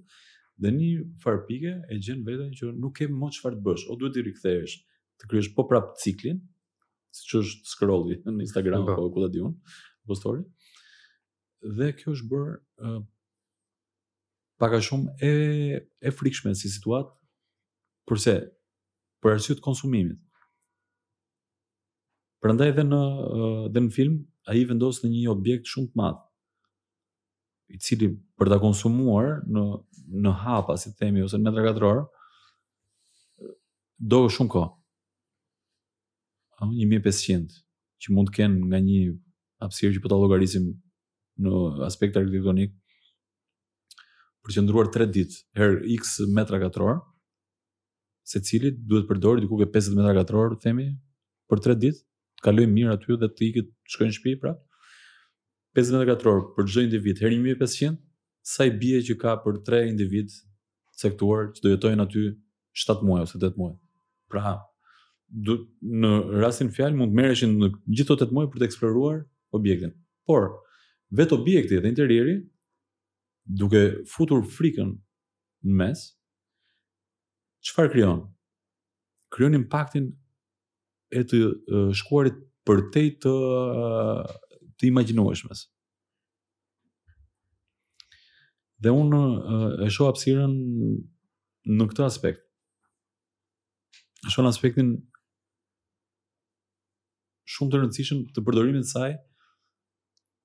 dhe 0.61 0.73
një 0.77 0.89
farë 1.25 1.45
pike 1.49 1.75
e 1.95 1.99
gjën 1.99 2.23
veten 2.27 2.55
që 2.55 2.71
nuk 2.79 2.95
ke 3.01 3.11
më 3.11 3.33
çfarë 3.39 3.59
të 3.59 3.67
bësh, 3.67 3.85
o 3.91 3.97
duhet 3.99 4.15
të 4.19 4.25
rikthehesh, 4.29 4.79
të 5.21 5.29
kryesh 5.31 5.51
po 5.57 5.67
prap 5.71 5.95
ciklin, 6.03 6.39
siç 7.17 7.35
është 7.41 7.71
scrolli 7.75 8.21
në 8.25 8.45
Instagram 8.47 8.87
po. 8.87 8.95
apo 8.97 9.11
ku 9.15 9.25
ta 9.27 9.31
diun, 9.35 9.57
Blastori. 10.11 10.45
Dhe 11.77 11.89
kjo 11.97 12.15
është 12.17 12.29
bërë 12.33 12.55
uh, 12.89 13.03
pak 14.61 14.75
a 14.77 14.81
shumë 14.85 15.19
e 15.31 15.35
e 16.09 16.13
frikshme 16.17 16.55
si 16.59 16.69
situatë 16.73 17.15
përse 18.11 18.35
për 19.23 19.35
arsye 19.37 19.57
të 19.59 19.65
konsumimit. 19.67 20.19
Prandaj 22.41 22.71
edhe 22.73 22.85
në 22.89 23.01
edhe 23.71 23.85
në 23.85 23.95
film 23.97 24.19
ai 24.53 24.63
vendos 24.71 25.03
në 25.05 25.11
një 25.15 25.29
objekt 25.35 25.69
shumë 25.73 25.93
të 25.93 26.01
madh 26.01 26.27
i 27.71 27.79
cili 27.87 28.09
për 28.41 28.51
ta 28.53 28.59
konsumuar 28.65 29.41
në 29.55 29.65
në 30.25 30.33
hapa 30.45 30.75
si 30.83 30.91
themi 30.99 31.23
ose 31.25 31.39
në 31.39 31.47
metra 31.51 31.65
katror 31.69 32.01
do 34.13 34.25
shumë 34.37 34.53
kohë. 34.57 34.71
Ëh 36.61 36.73
1500 36.85 37.61
që 38.03 38.15
mund 38.17 38.33
të 38.33 38.37
kenë 38.41 38.65
nga 38.69 38.81
një 38.89 38.99
hapësirë 39.63 39.95
që 39.97 40.03
po 40.05 40.11
ta 40.13 40.19
llogarisim 40.21 40.69
në 41.41 41.55
aspekt 41.89 42.17
arkitektonik 42.21 42.75
për 44.45 44.55
që 44.57 44.63
ndruar 44.65 44.89
3 44.93 45.09
ditë 45.13 45.41
her 45.61 45.77
x 45.99 46.19
metra 46.33 46.61
katror 46.63 46.99
cilit 48.31 48.77
duhet 48.87 49.07
të 49.07 49.11
përdorë 49.11 49.43
diku 49.45 49.57
ke 49.61 49.67
50 49.75 49.99
metra 49.99 50.15
katror 50.21 50.55
themi 50.63 50.89
për 51.51 51.63
3 51.67 51.81
ditë 51.85 52.01
të 52.03 52.47
kaloj 52.47 52.67
mirë 52.73 52.93
aty 52.97 53.17
dhe 53.21 53.29
të 53.37 53.47
ikit 53.51 53.69
të 53.71 53.95
shkojnë 53.97 54.13
në 54.13 54.19
shtëpi 54.19 54.37
pra 54.45 54.55
50 55.81 55.97
metra 55.99 56.11
katror 56.13 56.41
për 56.57 56.71
çdo 56.71 56.85
individ 56.87 57.23
her 57.25 57.35
1500 57.35 57.99
sa 58.55 58.69
i 58.71 58.75
bie 58.83 59.01
që 59.09 59.17
ka 59.23 59.35
për 59.45 59.59
3 59.69 59.83
individ 59.93 60.33
sektuar 61.03 61.51
që 61.57 61.65
do 61.65 61.75
jetojnë 61.75 62.07
aty 62.07 62.25
7 62.87 63.05
muaj 63.07 63.25
ose 63.27 63.39
8 63.41 63.57
muaj. 63.59 63.73
Pra, 64.31 64.53
du, 65.27 65.57
në 66.01 66.11
rastin 66.43 66.69
fjalë 66.73 66.95
mund 66.99 67.11
të 67.13 67.19
merreshin 67.19 67.55
gjithë 67.91 68.15
ato 68.15 68.29
8 68.31 68.35
muaj 68.37 68.47
për 68.53 68.63
të 68.63 68.69
eksploruar 68.69 69.19
objektin. 69.53 69.95
Por 70.27 70.43
vetë 71.19 71.35
objekti 71.39 71.79
dhe 71.81 71.91
interieri 71.91 72.35
duke 73.63 73.81
futur 74.13 74.45
frikën 74.47 74.93
në 75.67 75.79
mes, 75.83 76.05
çfarë 77.67 77.91
krijon? 77.95 78.21
Krijon 79.35 79.59
impaktin 79.61 80.11
e 81.15 81.23
të 81.27 81.41
shkuarit 82.01 82.39
përtej 82.67 83.11
të 83.25 83.35
të 84.79 84.89
imagjinueshmes. 84.91 85.65
Dhe 88.81 88.93
unë 88.97 89.23
e 89.85 89.91
shoh 89.93 90.09
hapësirën 90.09 90.55
në 91.77 91.87
këtë 91.91 92.07
aspekt. 92.07 92.47
Shoh 94.31 94.45
në 94.45 94.53
aspektin 94.55 94.95
shumë 97.51 97.73
të 97.73 97.81
rëndësishëm 97.81 98.23
të 98.37 98.45
përdorimit 98.47 98.87
të 98.87 98.91
saj 98.95 99.13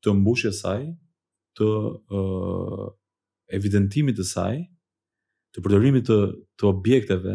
të 0.06 0.14
mbushje 0.22 0.52
saj, 0.54 0.84
të 1.58 1.66
uh, 1.66 2.88
evidentimit 3.58 4.18
të 4.20 4.26
saj, 4.30 4.60
të 5.56 5.64
përdorimit 5.66 6.06
të, 6.06 6.18
të 6.62 6.68
objekteve 6.70 7.34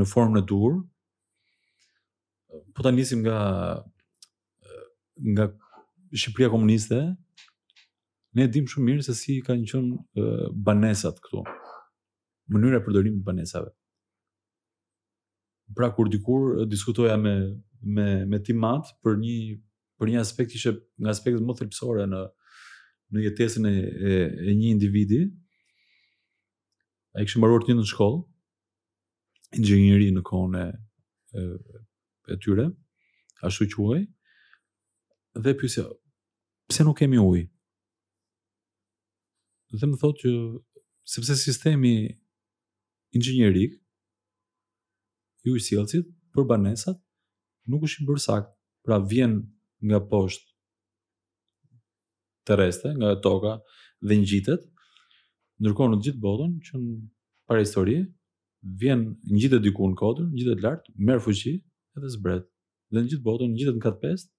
në 0.00 0.06
formën 0.08 0.40
e 0.40 0.44
dur, 0.48 0.78
po 2.74 2.80
ta 2.86 2.92
njësim 2.96 3.26
nga 3.26 3.38
nga 5.36 5.44
Shqipëria 6.16 6.48
komuniste, 6.50 6.96
ne 8.34 8.44
dim 8.50 8.64
shumë 8.66 8.86
mirë 8.88 9.04
se 9.06 9.12
si 9.18 9.36
kanë 9.46 9.66
qënë 9.70 9.90
uh, 9.90 10.46
banesat 10.66 11.20
këtu, 11.22 11.44
mënyre 12.50 12.80
e 12.80 12.84
përdorimit 12.86 13.20
banesave. 13.26 13.68
Pra 15.76 15.90
kur 15.94 16.08
dikur 16.10 16.64
diskutoja 16.72 17.18
me 17.20 17.34
me 17.96 18.06
me 18.32 18.40
Timat 18.42 18.88
për 19.02 19.18
një 19.22 19.36
për 20.00 20.10
një 20.14 20.20
aspekt 20.24 20.54
ishte 20.56 20.72
nga 21.02 21.12
aspektet 21.12 21.44
më 21.44 21.58
thelpsore 21.60 22.06
në 22.08 22.24
në 23.12 23.22
jetesën 23.24 23.64
e, 23.66 23.70
e, 23.70 24.10
e 24.50 24.52
një 24.54 24.68
individi. 24.70 25.16
Ai 27.18 27.24
kishte 27.26 27.40
mbaruar 27.42 27.64
të 27.64 27.74
njëjtën 27.74 27.88
shkollë, 27.90 28.20
inxhinieri 29.58 30.12
në 30.14 30.22
kohën 30.28 30.52
e, 30.54 30.62
e, 31.34 31.42
e 32.32 32.38
tyre, 32.44 32.68
ashtu 33.46 33.68
uaj, 33.86 34.06
Dhe 35.42 35.52
pyesja, 35.54 35.84
pse 36.66 36.82
nuk 36.82 36.96
kemi 36.98 37.18
ujë? 37.22 37.44
Dhe 39.78 39.86
më 39.90 39.98
thotë 40.02 40.22
që 40.24 40.32
sepse 41.12 41.36
sistemi 41.38 41.92
inxhinierik 43.14 43.76
i 45.46 45.52
ujë 45.54 46.02
për 46.34 46.46
banesat 46.50 46.98
nuk 47.70 47.86
është 47.86 48.02
i 48.02 48.08
bërë 48.10 48.24
sakt. 48.24 48.50
Pra 48.86 48.98
vjen 48.98 49.36
nga 49.88 50.00
poshtë 50.08 50.46
terrestre, 52.48 52.90
nga 52.98 53.10
toka 53.26 53.52
dhe 54.06 54.14
ngjitet. 54.20 54.62
Ndërkohë 55.60 55.90
në 55.92 55.96
të 56.00 56.04
gjithë 56.08 56.22
botën 56.24 56.50
që 56.66 56.72
në 56.80 57.60
histori, 57.60 57.96
vjen 58.80 59.00
ngjitet 59.34 59.62
diku 59.64 59.88
në 59.90 59.98
kodër, 60.00 60.26
ngjitet 60.32 60.60
lart, 60.64 60.84
merr 60.96 61.20
fuqi 61.24 61.54
edhe 61.98 62.10
zbret. 62.16 62.44
Dhe 62.92 63.02
në 63.02 63.10
gjithë 63.12 63.26
botën 63.28 63.52
ngjitet 63.54 63.76
në 63.78 63.84
kat 63.86 64.00
pestë, 64.02 64.32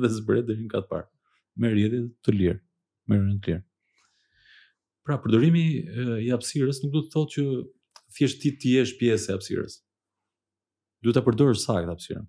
dhe 0.00 0.10
zbret 0.16 0.48
deri 0.48 0.66
në 0.66 0.72
kat 0.74 0.86
parë. 0.90 1.08
Me 1.56 1.70
jetit 1.72 2.10
të 2.24 2.36
lirë, 2.36 2.58
me 3.08 3.20
në 3.22 3.38
të 3.40 3.50
lirë. 3.52 3.64
Pra 5.06 5.16
përdorimi 5.22 5.64
e, 5.86 6.06
i 6.26 6.30
hapësirës 6.34 6.80
nuk 6.82 6.92
do 6.96 7.02
të 7.06 7.12
thotë 7.12 7.34
që 7.36 7.44
thjesht 8.16 8.40
ti 8.42 8.50
të 8.60 8.72
jesh 8.76 8.96
pjesë 8.98 9.30
e 9.30 9.36
hapësirës. 9.36 9.76
Duhet 11.04 11.16
ta 11.16 11.22
përdorësh 11.22 11.60
saktë 11.62 11.90
hapësirën 11.92 12.26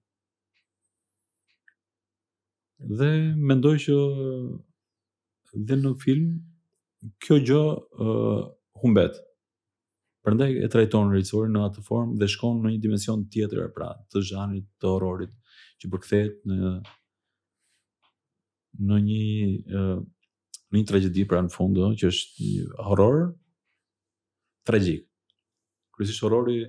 dhe 2.80 3.12
mendoj 3.38 3.78
që 3.86 3.96
dhe 5.68 5.78
në 5.82 5.92
film 6.02 6.28
kjo 7.24 7.38
gjë 7.50 7.62
uh, 7.76 8.44
humbet. 8.82 9.18
Prandaj 10.26 10.52
e 10.60 10.68
trajton 10.70 11.12
regjisorin 11.14 11.54
në 11.56 11.62
atë 11.70 11.84
formë 11.88 12.18
dhe 12.22 12.28
shkon 12.30 12.62
në 12.62 12.74
një 12.76 12.82
dimension 12.84 13.24
tjetër 13.34 13.72
pra 13.76 13.92
të 14.12 14.22
zhanrit 14.30 14.68
të 14.82 14.92
horrorit 14.92 15.34
që 15.82 15.92
përkthehet 15.94 16.40
në 16.52 16.72
në 18.88 18.98
një 19.10 19.26
uh, 19.74 20.00
në 20.68 20.82
një 20.82 20.88
tragjedi 20.90 21.24
pra 21.30 21.42
në 21.42 21.54
fund 21.54 21.78
ë 21.82 21.92
që 22.02 22.12
është 22.12 22.42
një 22.44 22.84
horror 22.90 23.22
tragjik. 24.68 25.08
Kryesisht 25.96 26.22
horrori 26.28 26.60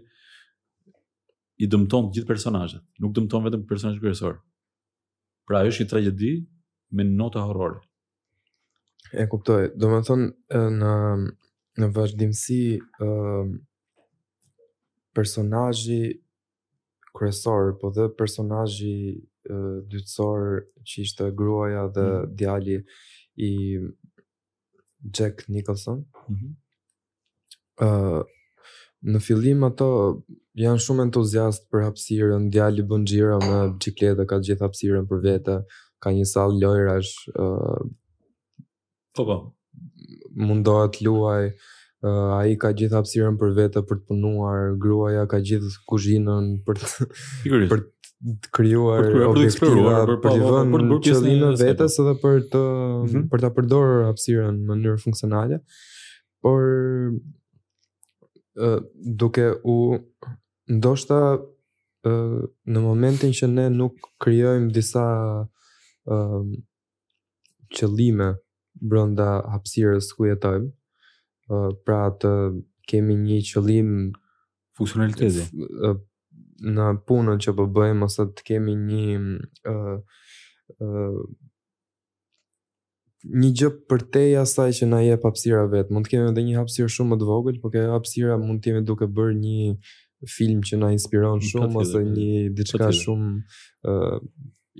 i 1.58 1.66
dëmton 1.66 2.06
të 2.08 2.14
gjithë 2.20 2.28
personazhet, 2.28 2.84
nuk 3.02 3.12
dëmton 3.18 3.42
vetëm 3.48 3.64
personazhin 3.66 4.00
kryesor, 4.00 4.36
Pra 5.48 5.62
është 5.64 5.84
një 5.84 5.88
tragjedi 5.90 6.30
me 6.98 7.04
nota 7.08 7.40
horrore. 7.48 7.80
E 9.16 9.24
kuptoj. 9.32 9.70
Do 9.80 9.88
të 9.88 10.00
thonë 10.04 10.64
në 10.76 10.90
në 11.80 11.86
vazhdimsi 11.96 12.58
ë 13.00 13.08
personazhi 15.16 16.00
kryesor, 17.16 17.70
po 17.80 17.88
dhe 17.96 18.10
personazhi 18.20 18.92
dytësor 19.88 20.44
që 20.90 21.04
ishte 21.08 21.30
gruaja 21.40 21.86
dhe 21.96 22.04
mm 22.10 22.36
djali 22.42 22.76
i 23.48 23.52
Jack 25.16 25.46
Nicholson. 25.54 26.04
Ëh 26.04 26.28
mm 26.28 26.36
-hmm. 26.36 28.18
uh, 28.18 28.22
në 29.12 29.20
fillim 29.26 29.64
ato 29.64 29.88
Janë 30.58 30.80
shumë 30.82 31.04
entuziast 31.06 31.68
për 31.70 31.84
hapësirën, 31.86 32.48
djali 32.50 32.82
bën 32.90 33.04
me 33.44 33.58
bicikletë, 33.76 34.24
ka 34.32 34.38
gjithë 34.46 34.64
hapësirën 34.66 35.04
për 35.10 35.18
vete, 35.26 35.56
ka 36.02 36.10
një 36.16 36.24
sallë 36.32 36.58
lojrash. 36.64 37.10
Uh, 37.34 37.84
po 39.14 39.26
po. 39.28 39.36
Mundohet 40.34 40.98
luaj, 41.06 41.52
uh, 42.00 42.40
ai 42.40 42.56
ka 42.64 42.72
gjithë 42.74 42.96
hapësirën 42.98 43.38
për 43.38 43.52
vete 43.60 43.82
për 43.86 44.00
të 44.02 44.06
punuar, 44.10 44.72
gruaja 44.82 45.22
ka 45.30 45.38
gjithë 45.46 45.70
kuzhinën 45.92 46.50
për 46.66 46.82
sigurisht 47.44 47.74
për 47.76 47.84
të 48.18 48.50
krijuar 48.58 49.04
për 49.04 49.20
të 49.22 49.50
përdorur 49.60 50.16
për 50.24 50.82
të 50.90 50.96
qëllimin 51.06 51.56
vetes 51.60 51.98
edhe 52.02 52.16
për 52.24 52.40
të 52.52 52.62
mhm. 52.64 53.28
për 53.30 53.44
ta 53.46 53.50
përdorur 53.60 54.08
hapësirën 54.08 54.58
në 54.58 54.66
mënyrë 54.72 55.02
funksionale. 55.04 55.62
Por 56.42 56.66
duke 59.22 59.52
u 59.70 59.78
ndoshta 60.68 61.40
në 62.06 62.80
momentin 62.80 63.32
që 63.34 63.48
ne 63.52 63.66
nuk 63.74 63.96
krijojmë 64.22 64.70
disa 64.72 65.04
ë 66.08 66.18
qëllime 67.76 68.28
brenda 68.80 69.28
hapësirës 69.52 70.12
ku 70.16 70.28
jetojmë, 70.28 70.70
ë 71.50 71.58
pra 71.84 72.02
të 72.22 72.32
kemi 72.88 73.16
një 73.24 73.40
qëllim 73.50 73.90
funksionaliteti 74.78 75.48
në 76.78 76.86
punën 77.06 77.42
që 77.42 77.54
po 77.58 77.68
bëjmë 77.76 78.06
ose 78.08 78.28
të 78.36 78.46
kemi 78.52 78.78
një 78.78 79.18
ë 79.72 79.74
ë 79.98 81.04
një 83.28 83.48
gjë 83.58 83.68
përtej 83.90 84.32
asaj 84.40 84.70
që 84.78 84.86
na 84.88 84.98
jep 85.02 85.24
hapësira 85.26 85.64
vet. 85.68 85.88
Mund 85.90 86.06
të 86.06 86.12
kemi 86.14 86.28
edhe 86.30 86.44
një 86.46 86.60
hapësirë 86.62 86.92
shumë 86.94 87.10
më 87.12 87.16
të 87.20 87.26
vogël, 87.28 87.56
por 87.60 87.72
kjo 87.74 87.82
hapësira 87.92 88.36
mund 88.40 88.62
të 88.62 88.70
jemi 88.72 88.84
duke 88.86 89.08
bërë 89.10 89.34
një 89.42 89.72
film 90.26 90.62
që 90.62 90.76
na 90.78 90.88
inspiron 90.94 91.38
po 91.42 91.46
shumë 91.46 91.78
ose 91.82 91.98
po 91.98 92.12
një 92.16 92.44
diçka 92.56 92.80
po 92.88 92.92
shumë 93.00 93.30
ë 93.30 93.94
uh, 93.94 94.18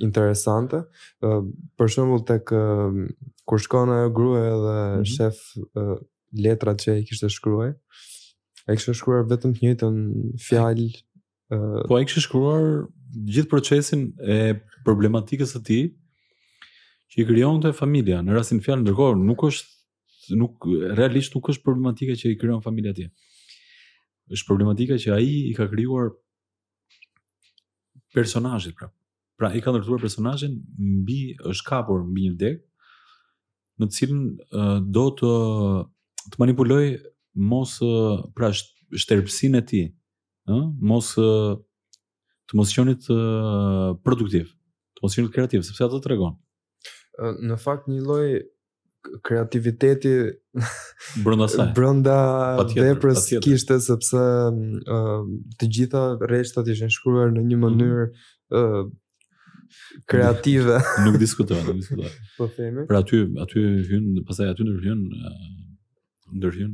interesante. 0.06 0.82
Uh, 1.22 1.46
për 1.78 1.90
shembull 1.94 2.22
tek 2.26 2.52
uh, 2.54 2.94
kur 3.48 3.62
shkon 3.62 3.90
ajo 3.96 4.12
grua 4.14 4.42
dhe 4.44 4.58
mm 4.58 4.98
-hmm. 4.98 5.08
shef 5.14 5.36
uh, 5.76 5.98
letrat 6.44 6.82
që 6.82 6.92
ai 6.96 7.04
kishte 7.06 7.30
shkruar. 7.36 7.74
Ai 8.68 8.76
kishte 8.78 8.94
shkruar 8.94 9.26
vetëm 9.30 9.54
të 9.54 9.62
njëjtën 9.62 9.96
fjalë. 10.46 10.88
Uh, 11.54 11.80
po 11.88 11.96
ai 11.98 12.04
kishte 12.06 12.20
shkruar 12.26 12.86
gjithë 13.34 13.48
procesin 13.50 14.12
e 14.22 14.58
problematikës 14.84 15.54
së 15.54 15.62
tij 15.66 15.84
që 17.12 17.22
i 17.22 17.26
krijonte 17.30 17.72
familja. 17.72 18.20
Në 18.22 18.34
rastin 18.36 18.58
e 18.58 18.64
fjalë 18.66 18.82
ndërkohë 18.82 19.22
nuk 19.26 19.40
është 19.50 20.36
nuk 20.38 20.54
realisht 21.00 21.34
nuk 21.34 21.48
është 21.50 21.62
problematika 21.64 22.12
që 22.20 22.26
i 22.34 22.38
krijon 22.38 22.62
familja 22.62 22.90
atje. 22.94 23.06
Ëh 23.08 23.12
është 24.34 24.48
problematika 24.48 24.96
që 25.00 25.14
ai 25.16 25.28
i 25.48 25.52
ka 25.56 25.66
krijuar 25.70 26.10
personazhit 28.14 28.74
prap. 28.78 28.92
Pra 29.38 29.52
i 29.54 29.60
ka 29.62 29.70
ndërtuar 29.72 30.00
personazhin 30.02 30.58
mbi 31.02 31.20
është 31.50 31.66
kapur 31.68 32.00
mbi 32.10 32.24
një 32.28 32.34
deg 32.40 32.58
në 33.78 33.86
të 33.88 33.96
cilin 33.96 34.24
do 34.92 35.04
të 35.20 35.32
të 36.32 36.40
manipuloj 36.42 36.84
mos 37.46 37.76
pra 38.36 38.50
shtërpsinë 38.98 39.60
e 39.62 39.64
tij, 39.68 39.86
ëh, 40.50 40.64
mos 40.82 41.12
të 42.48 42.58
mos 42.58 42.72
qenit 42.74 43.06
të 43.06 43.14
produktiv, 44.04 44.50
të 44.96 45.04
mos 45.04 45.14
qenit 45.16 45.32
kreativ, 45.34 45.62
sepse 45.64 45.86
ato 45.86 46.00
tregon. 46.04 46.34
Në 47.46 47.56
fakt 47.62 47.86
një 47.92 48.02
lloj 48.02 48.26
kreativiteti 49.22 50.08
brenda 51.24 51.48
saj 51.48 51.72
brenda 51.76 52.20
veprës 52.76 53.28
kishte 53.44 53.78
sepse 53.82 54.18
uh, 54.18 55.28
të 55.60 55.68
gjitha 55.76 56.02
rreshtat 56.22 56.70
ishin 56.72 56.90
shkruar 56.92 57.30
në 57.34 57.44
një 57.46 57.58
mhm. 57.58 57.66
mënyrë 57.66 58.06
mm 58.06 58.58
uh, 58.58 58.88
kreative 60.08 60.78
nuk, 60.80 61.02
nuk 61.04 61.16
diskutojmë 61.20 61.64
nuk 61.66 61.76
diskutojmë 61.82 62.30
po 62.38 62.46
themi 62.56 62.84
pra 62.88 63.02
aty 63.02 63.18
aty 63.44 63.64
hyn 63.90 64.06
pastaj 64.26 64.48
aty 64.54 64.64
ndërhyn 64.64 65.02
ndërhyn 66.38 66.72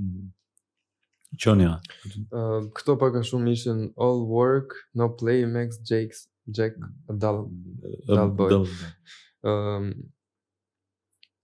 çonia 1.43 1.73
uh, 1.75 2.61
këto 2.79 2.95
pak 3.01 3.19
a 3.21 3.25
shumë 3.27 3.57
ishin 3.57 3.83
all 3.97 4.23
work 4.31 4.77
no 4.95 5.11
play 5.19 5.43
max 5.45 5.81
jakes 5.91 6.29
jack 6.47 6.79
dal 7.09 7.43
dal 8.13 8.31
boy 8.39 8.63
ëm 9.45 9.93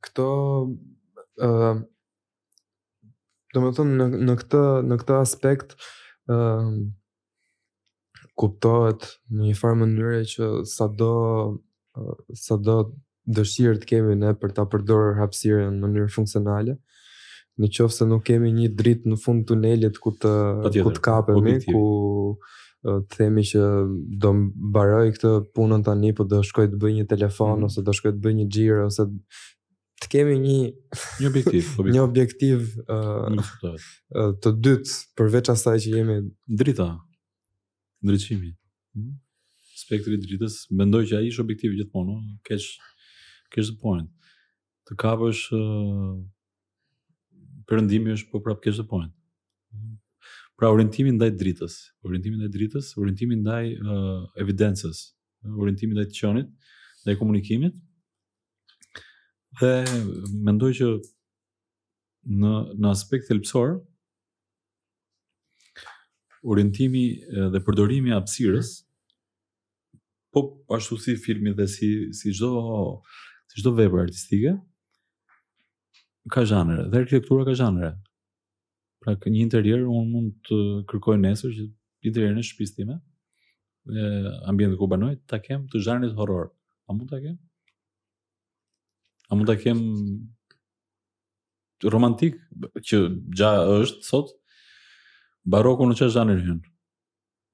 këto 0.04 0.26
ë 1.40 1.48
uh, 1.48 1.78
domethënë 3.54 3.96
në 3.98 4.06
në 4.28 4.34
këtë 4.42 4.60
në 4.90 4.98
këtë 5.02 5.16
aspekt 5.20 5.72
ë 6.30 6.36
uh, 6.36 6.74
kuptohet 8.40 9.06
në 9.36 9.48
një 9.50 9.56
farë 9.60 9.78
mënyre 9.82 10.20
që 10.32 10.50
sado 10.70 11.12
sado 12.40 12.76
dëshirë 13.38 13.80
të 13.82 13.88
kemi 13.90 14.14
ne 14.16 14.30
për 14.40 14.54
ta 14.56 14.64
përdorur 14.72 15.18
hapësirën 15.18 15.74
në 15.74 15.82
mënyrë 15.82 16.12
funksionale. 16.14 16.78
Në 17.60 17.68
qoftë 17.76 17.96
se 18.00 18.06
nuk 18.08 18.22
kemi 18.30 18.48
një 18.56 18.70
dritë 18.78 19.10
në 19.12 19.18
fund 19.20 19.44
tunelit 19.50 19.98
ku 20.00 20.14
të 20.16 20.32
tjetër, 20.62 20.86
ku 20.86 20.92
të 20.96 21.02
kapemi, 21.04 21.54
ku 21.66 21.82
të 22.80 23.18
themi 23.18 23.44
që 23.50 23.64
do 24.22 24.30
mbaroj 24.38 25.04
këtë 25.18 25.34
punën 25.54 25.84
tani, 25.84 26.14
po 26.16 26.24
do 26.24 26.40
shkoj 26.46 26.70
të 26.72 26.80
bëj 26.80 26.94
një 27.00 27.06
telefon 27.12 27.58
mm. 27.60 27.68
ose 27.68 27.84
do 27.84 27.94
shkoj 27.98 28.14
të 28.16 28.24
bëj 28.24 28.34
një 28.38 28.46
xhir 28.54 28.80
ose 28.86 29.08
të 30.00 30.06
kemi 30.14 30.36
një 30.40 30.60
një 31.20 31.28
objektiv, 31.28 31.64
objektiv. 31.78 31.94
një 31.94 32.02
objektiv 32.02 32.62
uh, 32.86 33.52
të, 33.62 33.72
uh, 33.72 34.32
të 34.42 34.52
dytë 34.66 34.94
përveç 35.20 35.50
asaj 35.52 35.82
që 35.84 35.92
jemi 35.98 36.16
drita 36.62 36.86
ndriçimi. 38.04 38.54
Hmm? 38.96 39.18
Spektri 39.82 40.16
i 40.16 40.20
dritës, 40.22 40.58
mendoj 40.76 41.04
që 41.10 41.18
ai 41.20 41.30
është 41.32 41.44
objektivi 41.44 41.80
gjithmonë, 41.80 42.16
keç 42.48 42.70
keç 43.52 43.72
the 43.72 43.76
point. 43.82 44.08
Të 44.88 44.96
kapësh 45.02 45.42
uh, 45.56 46.14
perëndimi 47.68 48.12
është 48.14 48.30
po 48.32 48.40
prap 48.44 48.62
keç 48.64 48.80
the 48.80 48.86
point. 48.88 49.12
Hmm? 49.74 49.98
Pra 50.60 50.70
orientimin 50.72 51.18
ndaj 51.20 51.34
dritës, 51.40 51.76
orientimi 52.06 52.40
ndaj 52.40 52.52
dritës, 52.56 52.94
orientimi 53.00 53.36
ndaj 53.42 53.70
uh, 53.82 54.24
evidencës, 54.40 55.04
orientimi 55.56 55.96
ndaj 55.98 56.08
qenit, 56.16 56.52
ndaj 57.04 57.18
komunikimit, 57.20 57.76
dhe 59.60 59.84
mendoj 60.46 60.72
që 60.78 60.86
në 62.40 62.50
në 62.80 62.90
aspekt 62.94 63.28
thelbësor 63.28 63.74
orientimi 66.52 67.02
dhe 67.52 67.60
përdorimi 67.66 68.10
i 68.12 68.16
hapësirës 68.16 68.70
po 70.32 70.44
ashtu 70.76 70.96
si 71.04 71.14
filmi 71.26 71.52
dhe 71.58 71.66
si 71.72 71.90
si 72.18 72.32
çdo 72.36 72.50
si 73.52 73.60
çdo 73.60 73.70
vepër 73.82 74.02
artistike 74.06 74.52
ka 76.32 76.44
zhanre 76.50 76.86
dhe 76.90 77.02
arkitektura 77.04 77.44
ka 77.48 77.54
zhanre. 77.60 77.90
Pra 79.00 79.14
kë 79.16 79.32
një 79.32 79.40
interior 79.46 79.84
un 79.88 80.08
mund 80.14 80.32
të 80.46 80.56
kërkoj 80.90 81.16
nesër 81.20 81.54
që 81.56 81.64
interiori 82.08 82.36
në 82.38 82.44
shtëpisë 82.46 82.76
time 82.80 82.96
e 82.96 84.10
ambientin 84.50 84.76
ku 84.80 84.88
banoj 84.92 85.14
ta 85.28 85.40
kem 85.44 85.66
të 85.72 85.80
zhanrit 85.84 86.12
horror. 86.20 86.52
A 86.88 86.96
mund 86.96 87.08
ta 87.12 87.18
kem? 87.24 87.38
A 89.30 89.36
mund 89.38 89.46
të 89.46 89.54
kemë 89.62 91.86
romantik, 91.94 92.38
që 92.86 92.98
gja 93.38 93.50
është 93.78 94.04
sot, 94.06 94.28
baroku 95.54 95.84
në 95.86 95.94
që 96.00 96.04
është 96.08 96.18
janër 96.18 96.38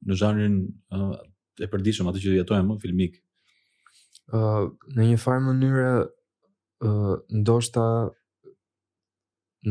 Në 0.06 0.14
janërin 0.20 0.56
uh, 0.94 1.12
e 1.60 1.66
përditshëm 1.72 2.08
atë 2.10 2.18
që 2.22 2.28
jetojmë 2.40 2.68
më 2.70 2.74
filmik. 2.82 3.14
Uh, 4.28 4.64
në 4.96 5.02
një 5.12 5.16
farë 5.20 5.42
mënyre, 5.46 5.86
uh, 6.86 7.14
ndoshta 7.40 7.86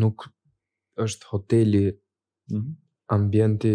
nuk 0.02 0.18
është 1.06 1.28
hoteli 1.32 1.84
mm 1.88 2.56
-hmm. 2.58 2.74
ambienti 3.18 3.74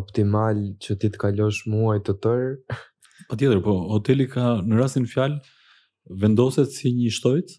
optimal 0.00 0.56
që 0.84 0.90
ti 1.00 1.06
të 1.10 1.16
kalosh 1.22 1.60
muaj 1.72 1.96
të 2.04 2.12
tërë. 2.24 2.50
Pa 3.30 3.34
po, 3.64 3.72
hoteli 3.94 4.26
ka 4.34 4.42
në 4.66 4.74
rasin 4.82 5.06
fjalë, 5.06 5.38
vendoset 6.08 6.70
si 6.72 6.90
një 6.94 7.10
shtojt 7.12 7.56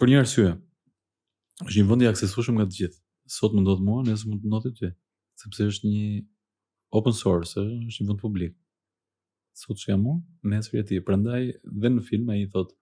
për 0.00 0.10
një 0.12 0.20
arsye. 0.22 0.52
Është 1.66 1.76
një 1.80 1.88
vend 1.90 2.04
i 2.04 2.10
aksesueshëm 2.10 2.58
nga 2.58 2.66
të 2.70 2.76
gjithë. 2.82 3.00
Sot 3.28 3.54
më 3.54 3.64
ndodh 3.64 3.82
mua, 3.84 4.02
nëse 4.06 4.28
mund 4.28 4.40
të 4.44 4.50
ndodhë 4.50 4.72
ty, 4.78 4.90
sepse 5.42 5.66
është 5.74 5.88
një 5.90 6.06
open 6.96 7.12
source, 7.18 7.60
është 7.88 8.04
një 8.04 8.08
vend 8.12 8.20
publik. 8.22 8.54
Sot 9.58 9.80
që 9.80 9.90
jam 9.90 10.04
unë, 10.06 10.22
nesër 10.54 10.80
e 10.80 10.84
ti. 10.86 11.00
Prandaj 11.04 11.42
dhe 11.66 11.90
në 11.92 12.04
film 12.06 12.30
ai 12.32 12.44
thotë 12.52 12.74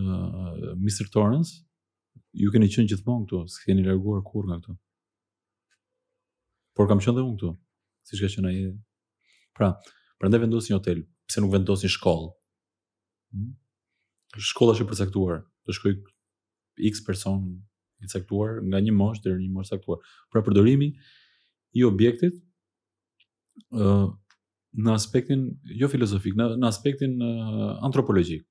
uh, 0.00 0.78
Mr. 0.78 1.10
Torrance, 1.12 1.58
ju 2.40 2.52
keni 2.54 2.70
qenë 2.70 2.92
gjithmonë 2.94 3.26
këtu, 3.26 3.42
s'keni 3.56 3.82
larguar 3.86 4.22
kur 4.26 4.46
nga 4.48 4.60
këtu. 4.62 4.78
Por 6.78 6.88
kam 6.90 7.02
qenë 7.02 7.18
dhe 7.18 7.26
unë 7.26 7.36
këtu, 7.42 7.52
siç 8.08 8.22
ka 8.22 8.30
qenë 8.38 8.54
ai. 8.54 8.64
Pra, 9.54 9.74
prandaj 10.22 10.40
vendos 10.46 10.70
një 10.70 10.78
hotel, 10.78 11.02
pse 11.28 11.40
nuk 11.42 11.52
vendosin 11.56 11.92
shkollë. 11.92 12.30
Mhm. 13.32 13.54
Shkolla 14.50 14.74
është 14.74 14.84
e 14.84 14.90
përcaktuar, 14.90 15.36
të 15.64 15.70
shkoj 15.78 15.92
X 16.90 17.04
person 17.06 17.40
i 18.02 18.08
caktuar 18.10 18.58
nga 18.66 18.78
një 18.82 18.92
mosh 18.98 19.20
deri 19.24 19.44
një 19.46 19.54
mosh 19.54 19.70
caktuar. 19.72 20.00
Pra 20.30 20.42
përdorimi 20.44 20.88
i 21.78 21.84
objektit 21.86 22.34
ë 23.72 24.02
në 24.82 24.90
aspektin 24.90 25.44
jo 25.78 25.86
filozofik, 25.88 26.34
në 26.34 26.48
në 26.58 26.66
aspektin 26.66 27.12
uh, 27.22 27.76
antropologjik. 27.86 28.42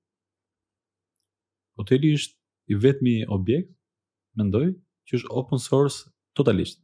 Hoteli 1.76 2.14
është 2.16 2.38
i 2.72 2.78
vetmi 2.80 3.16
objekt, 3.28 3.74
mendoj, 4.40 4.70
që 5.12 5.20
është 5.20 5.34
open 5.42 5.60
source 5.60 6.08
totalisht. 6.40 6.80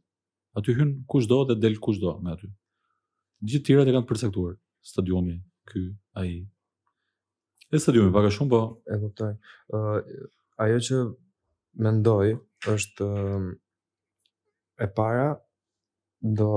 Aty 0.60 0.74
hyn 0.76 0.92
kushdo 1.08 1.44
dhe 1.48 1.56
del 1.62 1.78
kushdo 1.80 2.18
nga 2.20 2.36
aty. 2.36 2.50
Gjithë 3.48 3.64
tjerat 3.70 3.88
e 3.88 3.94
kanë 3.96 4.10
përcaktuar, 4.10 4.58
stadiumi, 4.84 5.38
ky 5.70 5.86
ai. 6.20 6.30
Le 7.70 7.78
të 7.78 7.84
sadojmë 7.86 8.12
pak 8.14 8.28
a 8.28 8.32
shumë 8.34 8.50
po 8.54 8.60
e 8.92 8.96
kuptoj. 9.04 9.32
ë 9.74 9.78
uh, 9.78 9.98
ajo 10.64 10.78
që 10.86 10.96
mendoj 11.84 12.32
është 12.74 13.06
uh, 13.06 13.44
e 14.84 14.88
para 14.98 15.28
do 16.40 16.50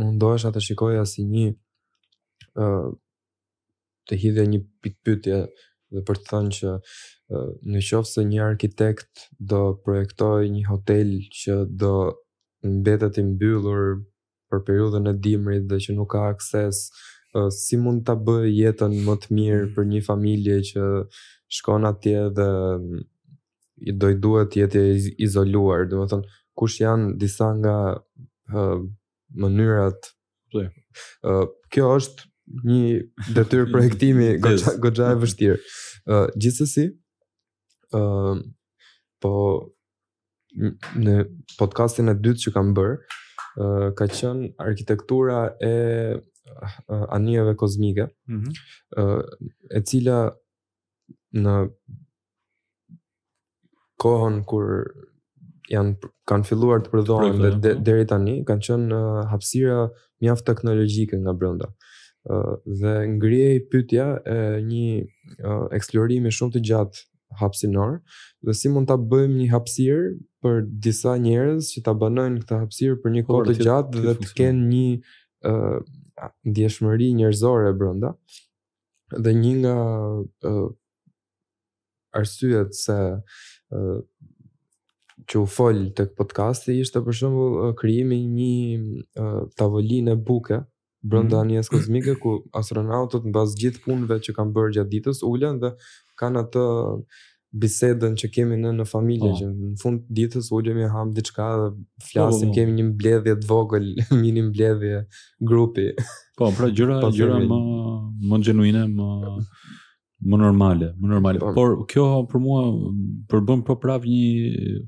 mundohesh 0.00 0.44
atë 0.50 0.62
shikoja 0.68 1.06
si 1.12 1.24
një 1.32 1.46
ë 1.48 2.66
uh, 2.66 2.90
të 4.08 4.18
hidhë 4.22 4.44
një 4.52 4.60
pikë 4.84 5.14
dhe 5.24 6.00
për 6.08 6.18
të 6.20 6.28
thënë 6.30 6.52
që 6.58 6.70
uh, 6.74 7.48
në 7.72 7.82
qofë 7.88 8.12
se 8.12 8.24
një 8.28 8.42
arkitekt 8.50 9.24
do 9.52 9.62
projektoj 9.84 10.38
një 10.52 10.64
hotel 10.68 11.12
që 11.42 11.56
do 11.82 11.94
mbetet 12.76 13.20
i 13.20 13.24
mbyllur 13.32 13.84
për 14.52 14.62
periudhën 14.68 15.10
e 15.10 15.14
dimrit 15.24 15.64
dhe 15.70 15.80
që 15.84 15.96
nuk 15.96 16.12
ka 16.12 16.28
akses 16.32 16.84
si 17.50 17.76
mund 17.76 18.02
ta 18.06 18.14
bëj 18.26 18.46
jetën 18.64 18.94
më 19.06 19.14
të 19.22 19.28
mirë 19.38 19.62
mm. 19.66 19.72
për 19.76 19.86
një 19.92 20.00
familje 20.06 20.58
që 20.70 20.86
shkon 21.58 21.86
atje 21.88 22.24
dhe 22.36 22.48
mm, 22.76 23.02
i 23.88 23.94
do 23.94 24.10
i 24.10 24.16
duhet 24.18 24.56
jetë 24.58 24.82
izoluar, 25.22 25.86
do 25.90 26.02
të 26.10 26.18
kush 26.58 26.80
janë 26.82 27.14
disa 27.22 27.52
nga 27.60 27.76
uh, 28.50 28.78
mënyrat. 29.38 30.10
Uh, 30.58 31.44
kjo 31.70 31.90
është 32.00 32.28
një 32.66 33.32
detyr 33.36 33.68
projektimi 33.74 34.30
goxha 34.42 35.12
e 35.12 35.20
vështirë. 35.22 35.58
Uh, 36.08 36.26
Gjithsesi, 36.40 36.88
uh, 37.94 38.34
po 39.22 39.32
në 40.98 41.14
podcastin 41.60 42.10
e 42.10 42.16
dytë 42.18 42.46
që 42.48 42.54
kam 42.56 42.72
bërë, 42.74 42.96
uh, 42.98 43.88
ka 43.98 44.08
qenë 44.10 44.52
arkitektura 44.64 45.44
e 45.62 45.74
Eh, 46.90 47.04
anijeve 47.14 47.54
kozmike, 47.54 48.04
mm 48.26 48.38
-hmm. 48.38 48.52
e 49.76 49.80
cila 49.88 50.18
në 51.44 51.54
kohën 54.02 54.36
kur 54.50 54.64
janë 55.74 55.92
kanë 56.28 56.46
filluar 56.48 56.80
të 56.82 56.90
prodhohen 56.92 57.42
dhe 57.60 57.74
po. 57.74 57.82
deri 57.86 58.04
tani 58.10 58.34
kanë 58.48 58.64
qenë 58.68 58.88
eh, 59.00 59.20
hapësira 59.32 59.78
mjaft 60.22 60.44
teknologjike 60.50 61.16
nga 61.22 61.32
brenda. 61.40 61.68
dhe 62.80 62.94
ngrihej 63.16 63.58
pyetja 63.70 64.06
e 64.36 64.38
një 64.70 64.86
eksplorimi 65.76 66.30
shumë 66.36 66.52
të 66.54 66.60
gjatë 66.68 66.98
hapsinor 67.40 67.90
dhe 68.46 68.52
si 68.58 68.68
mund 68.72 68.86
ta 68.90 68.96
bëjmë 69.12 69.36
një 69.40 69.46
hapësirë 69.54 70.04
për 70.42 70.54
disa 70.86 71.12
njerëz 71.26 71.62
që 71.72 71.78
ta 71.86 71.92
banojnë 72.02 72.38
këtë 72.42 72.54
hapësirë 72.62 72.96
për 73.02 73.10
një 73.14 73.22
kohë 73.28 73.42
të 73.48 73.54
gjatë 73.66 73.98
dhe 74.04 74.14
të 74.20 74.28
kenë 74.38 74.62
një 74.72 74.88
ndjeshmëri 76.50 77.06
njerëzore 77.18 77.70
brenda 77.78 78.10
dhe 79.22 79.30
një 79.42 79.52
nga 79.62 79.74
uh, 80.50 80.68
arsyet 82.18 82.70
se 82.84 82.98
uh, 83.78 83.98
që 85.28 85.36
u 85.42 85.46
fol 85.56 85.80
të 85.96 86.04
podcasti 86.18 86.76
ishte 86.82 87.02
për 87.06 87.18
shumë 87.20 87.44
uh, 87.44 87.70
kryimi 87.80 88.18
një 88.38 88.56
uh, 89.22 89.42
tavoline 89.60 90.16
buke 90.28 90.62
brënda 91.08 91.42
mm. 91.42 91.50
njës 91.52 91.70
kozmike 91.72 92.16
ku 92.22 92.36
astronautët 92.60 93.28
në 93.28 93.34
bazë 93.38 93.60
gjithë 93.62 93.84
punëve 93.86 94.20
që 94.26 94.36
kam 94.38 94.52
bërë 94.56 94.76
gjatë 94.78 94.94
ditës 94.96 95.24
ullën 95.30 95.60
dhe 95.64 95.74
kanë 96.20 96.46
atë 96.46 96.66
uh, 96.74 97.18
bisedën 97.48 98.16
që 98.20 98.28
kemi 98.34 98.58
në 98.60 98.72
në 98.76 98.84
familje, 98.88 99.30
po. 99.32 99.36
që 99.38 99.46
në 99.48 99.74
fund 99.80 100.00
ditës 100.14 100.50
ulemi 100.52 100.88
ham 100.92 101.12
diçka, 101.16 101.46
po, 101.46 102.02
flasim, 102.10 102.50
po, 102.50 102.56
kemi 102.58 102.74
një 102.76 102.86
mbledhje 102.90 103.34
të 103.42 103.48
vogël, 103.48 103.86
mini 104.22 104.42
mbledhje 104.50 104.98
grupi. 105.48 105.88
Po, 106.38 106.50
pra 106.56 106.68
gjëra 106.68 106.98
gjëra 107.16 107.40
më 107.48 107.60
më 108.28 108.40
gjenuine, 108.44 108.84
më 108.92 109.08
më 110.28 110.38
normale, 110.44 110.92
më 110.98 111.10
normale. 111.14 111.42
Por 111.56 111.76
kjo 111.90 112.04
për 112.28 112.40
mua 112.42 112.62
përbën 113.30 113.60
po 113.68 113.76
prap 113.80 114.02
një 114.04 114.84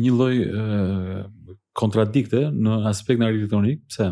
një 0.00 0.12
lloj 0.14 0.34
kontradikte 1.80 2.44
në 2.54 2.76
aspektin 2.92 3.24
arkitektonik, 3.26 3.82
pse? 3.90 4.10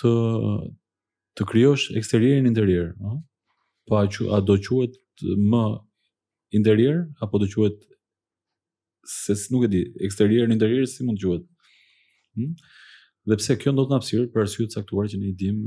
të 0.00 0.10
të 1.38 1.44
krijosh 1.50 1.88
eksterierin 1.98 2.46
interier 2.46 2.90
ëh? 2.94 2.94
No? 3.02 3.16
Po 3.86 3.96
a, 4.00 4.04
a 4.06 4.40
do 4.48 4.56
quhet 4.68 4.94
më 5.52 5.62
interior 6.58 6.96
apo 7.24 7.36
do 7.42 7.48
quhet 7.54 7.76
se 9.22 9.32
nuk 9.52 9.64
e 9.66 9.70
di, 9.74 9.80
eksterior 10.08 10.48
në 10.48 10.56
interior 10.56 10.86
si 10.88 11.04
mund 11.04 11.20
quhet? 11.20 11.44
Hm? 12.38 12.52
Dhe 13.30 13.38
pse 13.40 13.56
kjo 13.60 13.70
ndodh 13.74 13.92
në 13.92 13.98
hapësirë 14.00 14.30
për 14.32 14.42
arsye 14.44 14.66
të 14.68 14.78
caktuar 14.80 15.10
që 15.12 15.20
ne 15.20 15.28
i 15.32 15.36
dim 15.44 15.58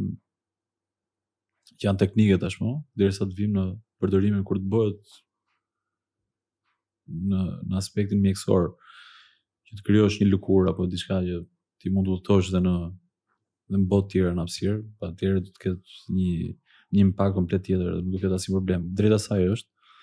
që 1.77 1.83
janë 1.85 2.01
teknike 2.01 2.39
tashmë, 2.41 2.73
derisa 2.97 3.25
të 3.29 3.37
vim 3.37 3.53
në 3.53 3.63
përdorimin 4.01 4.43
kur 4.49 4.57
të 4.61 4.67
bëhet 4.73 5.15
në 7.29 7.43
në 7.69 7.77
aspektin 7.81 8.21
mjekësor 8.25 8.71
që 9.67 9.77
të 9.77 9.85
krijosh 9.89 10.17
një 10.21 10.31
lëkur 10.33 10.71
apo 10.73 10.89
diçka 10.89 11.21
që 11.27 11.37
ti 11.83 11.93
mund 11.93 12.09
të 12.09 12.15
udhëtosh 12.17 12.49
dhe 12.55 12.63
në 12.65 12.73
dhe 13.67 13.81
në 13.83 13.89
botë 13.91 14.09
tjera 14.13 14.31
në 14.33 14.41
hapësirë, 14.45 14.79
atëherë 15.05 15.41
do 15.45 15.53
të 15.53 15.61
ketë 15.65 16.13
një 16.17 16.33
një 16.93 17.01
impact 17.09 17.35
komplet 17.35 17.65
tjetër, 17.65 17.97
nuk 17.99 18.07
do 18.11 18.17
të 18.17 18.23
ketë 18.23 18.37
asnjë 18.39 18.55
problem. 18.55 18.85
Drejta 18.95 19.17
saj 19.19 19.47
është. 19.53 19.93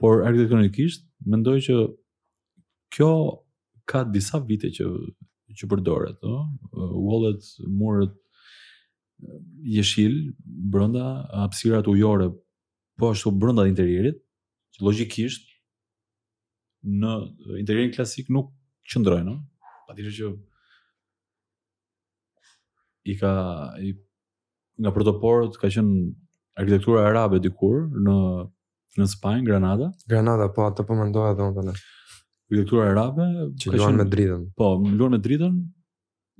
Por 0.00 0.22
arkitektonikisht 0.26 1.06
mendoj 1.30 1.58
që 1.66 1.74
kjo 2.96 3.10
ka 3.90 4.04
disa 4.14 4.40
vite 4.48 4.70
që 4.72 4.88
që 5.54 5.66
përdoret, 5.70 6.16
ëh, 6.24 6.38
uh, 6.74 6.94
wallet, 7.04 7.44
murët 7.78 8.14
jeshil 9.76 10.14
brenda 10.72 11.04
hapësirat 11.44 11.86
ujore, 11.92 12.30
po 12.98 13.12
ashtu 13.12 13.30
brenda 13.30 13.62
të 13.62 13.70
interierit, 13.70 14.18
që 14.74 14.84
logjikisht 14.88 15.52
në 16.90 17.12
interierin 17.60 17.92
klasik 17.94 18.32
nuk 18.34 18.50
qëndrojnë, 18.90 19.36
ëh. 19.36 19.76
Patjetër 19.86 20.16
që 20.18 20.32
i 23.12 23.18
ka 23.20 23.34
i 23.84 23.92
nga 24.80 24.92
protoporët 24.94 25.56
ka 25.60 25.68
qenë 25.70 26.14
arkitektura 26.60 27.06
arabe 27.10 27.40
dikur 27.42 27.84
në 28.08 28.16
në 28.94 29.08
Spanjë, 29.10 29.42
Granada. 29.48 29.88
Granada, 30.06 30.44
po 30.54 30.68
atë 30.68 30.84
po 30.86 30.94
mendoja 30.94 31.32
edhe 31.34 31.48
unë 31.50 31.72
Arkitektura 31.74 32.84
arabe 32.92 33.24
që 33.58 33.72
luan 33.72 33.96
qenë, 33.96 33.98
me 33.98 34.04
dritën. 34.12 34.44
Po, 34.58 34.68
luan 34.84 35.14
me 35.16 35.18
dritën. 35.24 35.56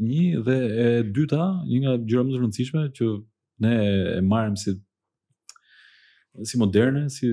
Një 0.06 0.42
dhe 0.46 0.56
e 0.84 0.84
dyta, 1.16 1.40
një 1.66 1.80
nga 1.82 1.94
gjërat 2.04 2.26
më 2.28 2.36
të 2.36 2.40
rëndësishme 2.44 2.84
që 3.00 3.08
ne 3.66 3.72
e 4.12 4.20
marrim 4.28 4.54
si 4.60 4.74
si 6.46 6.58
moderne, 6.60 7.04
si 7.14 7.30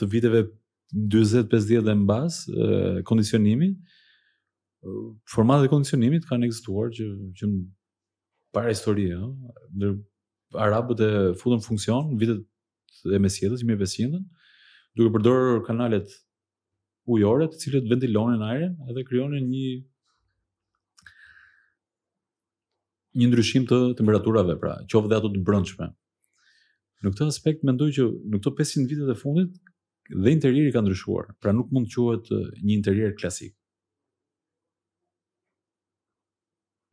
të 0.00 0.08
viteve 0.12 0.42
40-50 0.94 1.84
dhe 1.86 1.94
mbas, 2.00 2.42
e, 2.52 3.00
kondicionimi, 3.08 3.70
formatet 5.32 5.68
e 5.68 5.72
kondicionimit 5.74 6.24
kanë 6.28 6.48
ekzistuar 6.50 6.88
që 6.96 7.06
që 7.38 7.48
para 8.58 8.74
ëh, 8.74 9.26
ndër 9.78 9.92
arabët 10.64 11.00
e 11.00 11.08
futën 11.38 11.62
funksion 11.62 12.14
vitet 12.18 12.42
e 13.14 13.18
mesjetës, 13.20 13.62
1500-ën, 13.62 14.16
duke 14.98 15.12
përdorur 15.14 15.60
kanalet 15.66 16.08
ujore, 17.08 17.46
të 17.52 17.60
cilët 17.62 17.86
ventilonin 17.92 18.42
ajrin 18.42 18.74
dhe 18.96 19.04
krijonin 19.06 19.46
një 19.52 19.68
një 23.20 23.28
ndryshim 23.30 23.68
të 23.70 23.78
temperaturave, 24.00 24.56
pra, 24.62 24.74
qoftë 24.90 25.12
dhe 25.12 25.20
ato 25.20 25.30
të 25.36 25.44
brendshme. 25.46 25.90
Në 27.04 27.12
këtë 27.12 27.30
aspekt 27.30 27.62
mendoj 27.66 27.92
që 27.94 28.04
në 28.32 28.40
këto 28.40 28.52
500 28.58 28.90
vitet 28.90 29.14
e 29.14 29.16
fundit 29.18 29.54
dhe 30.10 30.34
interieri 30.34 30.74
ka 30.74 30.82
ndryshuar, 30.82 31.30
pra 31.38 31.54
nuk 31.54 31.70
mund 31.74 31.90
të 31.92 32.02
quhet 32.02 32.34
një 32.64 32.76
interier 32.80 33.14
klasik. 33.20 33.54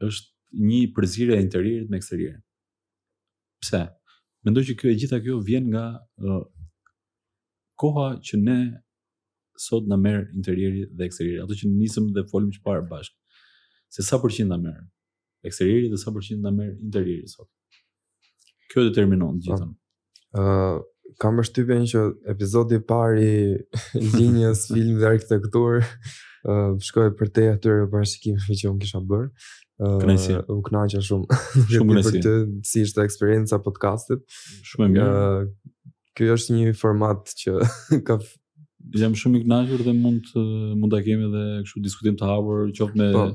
Është 0.06 0.35
një 0.56 0.80
përzirje 0.96 1.38
e 1.38 1.42
interiorit 1.44 1.90
me 1.92 1.98
eksteriorin. 2.00 2.42
Pse? 3.64 3.82
Mendoj 4.46 4.64
që 4.70 4.76
kjo 4.80 4.90
e 4.94 4.98
gjitha 5.02 5.20
kjo 5.26 5.38
vjen 5.48 5.70
nga 5.74 5.86
uh, 5.98 6.42
koha 7.82 8.10
që 8.24 8.40
ne 8.42 8.58
sot 9.60 9.88
na 9.88 9.96
merë 10.00 10.26
interiori 10.38 10.84
dhe 10.92 11.08
eksteriori, 11.08 11.40
ato 11.44 11.56
që 11.58 11.72
nisëm 11.72 12.10
dhe 12.16 12.26
folëm 12.32 12.50
më 12.54 12.64
parë 12.66 12.86
bashk. 12.90 13.16
Se 13.96 14.04
sa 14.04 14.18
përqind 14.20 14.52
na 14.52 14.58
merr 14.62 14.84
eksteriori 15.46 15.90
dhe 15.92 16.00
sa 16.02 16.12
përqind 16.16 16.44
na 16.44 16.52
merr 16.54 16.76
interiori 16.76 17.28
sot. 17.32 17.48
Kjo 18.74 18.88
determinon 18.90 19.40
po. 19.40 19.46
gjithën. 19.48 19.72
Ë, 20.36 20.44
uh, 20.44 21.16
kam 21.22 21.40
shtypjen 21.46 21.86
që 21.88 22.06
epizodi 22.34 22.80
i 22.82 22.86
parë 22.90 23.28
linjës 24.18 24.66
film 24.72 24.98
dhe 25.00 25.10
arkitektur 25.14 25.80
ë 25.80 25.84
uh, 25.88 26.76
shkoi 26.86 27.12
për 27.18 27.32
te 27.34 27.46
atyre 27.56 27.86
për 27.92 28.06
shikimin 28.12 28.58
që 28.62 28.70
unë 28.74 28.84
kisha 28.84 29.00
bër, 29.10 29.30
Kënaqësi. 29.78 30.36
u 30.56 30.62
kënaqja 30.64 31.02
shumë. 31.04 31.38
Shumë 31.76 31.94
kënaqësi. 31.94 32.06
për 32.06 32.24
të 32.24 32.34
si 32.70 32.84
ishte 32.86 33.04
eksperjenca 33.04 33.60
podcastit. 33.66 34.22
Shumë 34.72 34.88
mirë. 34.94 35.04
Uh, 35.04 35.74
ky 36.16 36.30
është 36.32 36.56
një 36.56 36.74
format 36.80 37.28
që 37.42 37.56
ka 38.08 38.20
jam 39.02 39.16
shumë 39.20 39.42
i 39.42 39.44
kënaqur 39.44 39.84
dhe 39.84 39.94
mund 39.98 40.30
të, 40.32 40.46
mund 40.80 40.94
ta 40.96 41.02
kemi 41.04 41.28
edhe 41.28 41.44
kështu 41.68 41.84
diskutim 41.90 42.16
të 42.22 42.30
hapur 42.32 42.70
qoftë 42.78 43.02
me 43.02 43.10
po. 43.14 43.28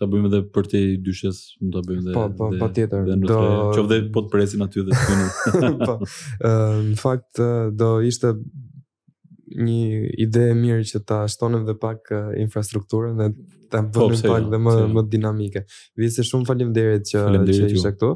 ta 0.00 0.08
bëjmë 0.08 0.30
edhe 0.32 0.40
për 0.54 0.68
të 0.72 0.80
dyshës, 1.04 1.42
mund 1.60 1.76
ta 1.76 1.82
bëjmë 1.90 2.04
edhe. 2.06 2.14
Po, 2.16 2.26
po, 2.38 2.48
patjetër. 2.62 3.12
Do 3.20 3.42
qoftë 3.76 4.00
po 4.14 4.24
të 4.24 4.32
presin 4.38 4.64
aty 4.64 4.86
dhe 4.88 5.04
të 5.04 5.72
Po. 5.86 5.98
Ëm, 6.48 6.92
në 6.94 7.00
fakt 7.02 7.42
do 7.82 7.94
ishte 8.08 8.32
një 9.56 10.08
ide 10.24 10.44
e 10.50 10.54
mirë 10.56 10.84
që 10.90 11.00
ta 11.08 11.18
shtonë 11.30 11.60
dhe 11.66 11.74
pak 11.82 12.10
infrastrukturën 12.42 13.18
dhe 13.20 13.28
ta 13.72 13.80
bënë 13.82 14.18
po, 14.22 14.30
pak 14.30 14.42
jo, 14.44 14.50
dhe 14.52 14.58
më 14.64 14.74
jo. 14.78 14.86
më 14.96 15.02
dinamike. 15.14 15.64
Vjen 15.98 16.26
shumë 16.30 16.46
faleminderit 16.48 17.06
që 17.10 17.28
që 17.48 17.70
ishe 17.76 17.92
këtu. 17.96 18.10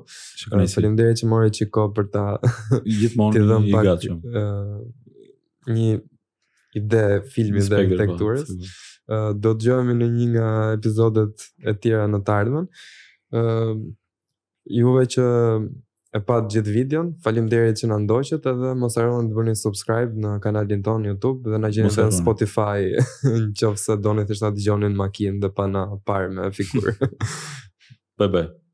Faleminderit 0.77 1.21
që 1.21 1.31
morët 1.31 1.57
çik 1.59 1.79
për 1.99 2.11
ta 2.13 2.27
gjithmonë 3.01 3.63
i 3.71 3.77
gatshëm. 3.87 4.21
ë 4.21 4.43
uh, 4.43 4.83
një 5.73 5.89
ide 6.77 7.05
filmi 7.33 7.65
dhe 7.65 7.79
arkitekturës. 7.85 8.47
Po, 8.51 8.61
uh, 8.61 9.31
do 9.33 9.55
të 9.55 9.65
dëgjojmë 9.65 9.97
në 10.03 10.11
një 10.19 10.29
nga 10.35 10.51
episodet 10.77 11.49
e 11.65 11.77
tjera 11.83 12.05
në 12.13 12.23
të 12.27 12.37
ardhmen. 12.43 12.71
ë 13.33 13.47
uh, 13.47 13.87
Juve 14.67 15.03
që 15.07 15.25
e 16.17 16.21
pa 16.25 16.39
të 16.41 16.49
gjithë 16.57 16.75
videon. 16.75 17.11
Falim 17.25 17.49
që 17.51 17.89
në 17.91 17.99
ndoqët 18.07 18.49
edhe 18.53 18.71
mos 18.81 18.97
arronë 19.01 19.31
të 19.31 19.37
bërni 19.39 19.55
subscribe 19.63 20.21
në 20.25 20.35
kanalin 20.45 20.85
ton 20.89 21.05
Youtube 21.11 21.51
dhe 21.53 21.61
në 21.61 21.73
gjeni 21.77 21.93
në 21.97 22.11
Spotify 22.17 22.93
në 22.99 23.49
qofë 23.61 23.83
se 23.87 23.99
do 24.07 24.17
në 24.19 24.27
të 24.29 24.53
gjonin 24.67 24.97
makinë 25.01 25.43
dhe 25.45 25.53
pa 25.61 25.69
në 25.73 25.87
parë 26.09 26.33
me 26.39 26.49
figurë. 26.61 26.97
Bye-bye. 28.21 28.66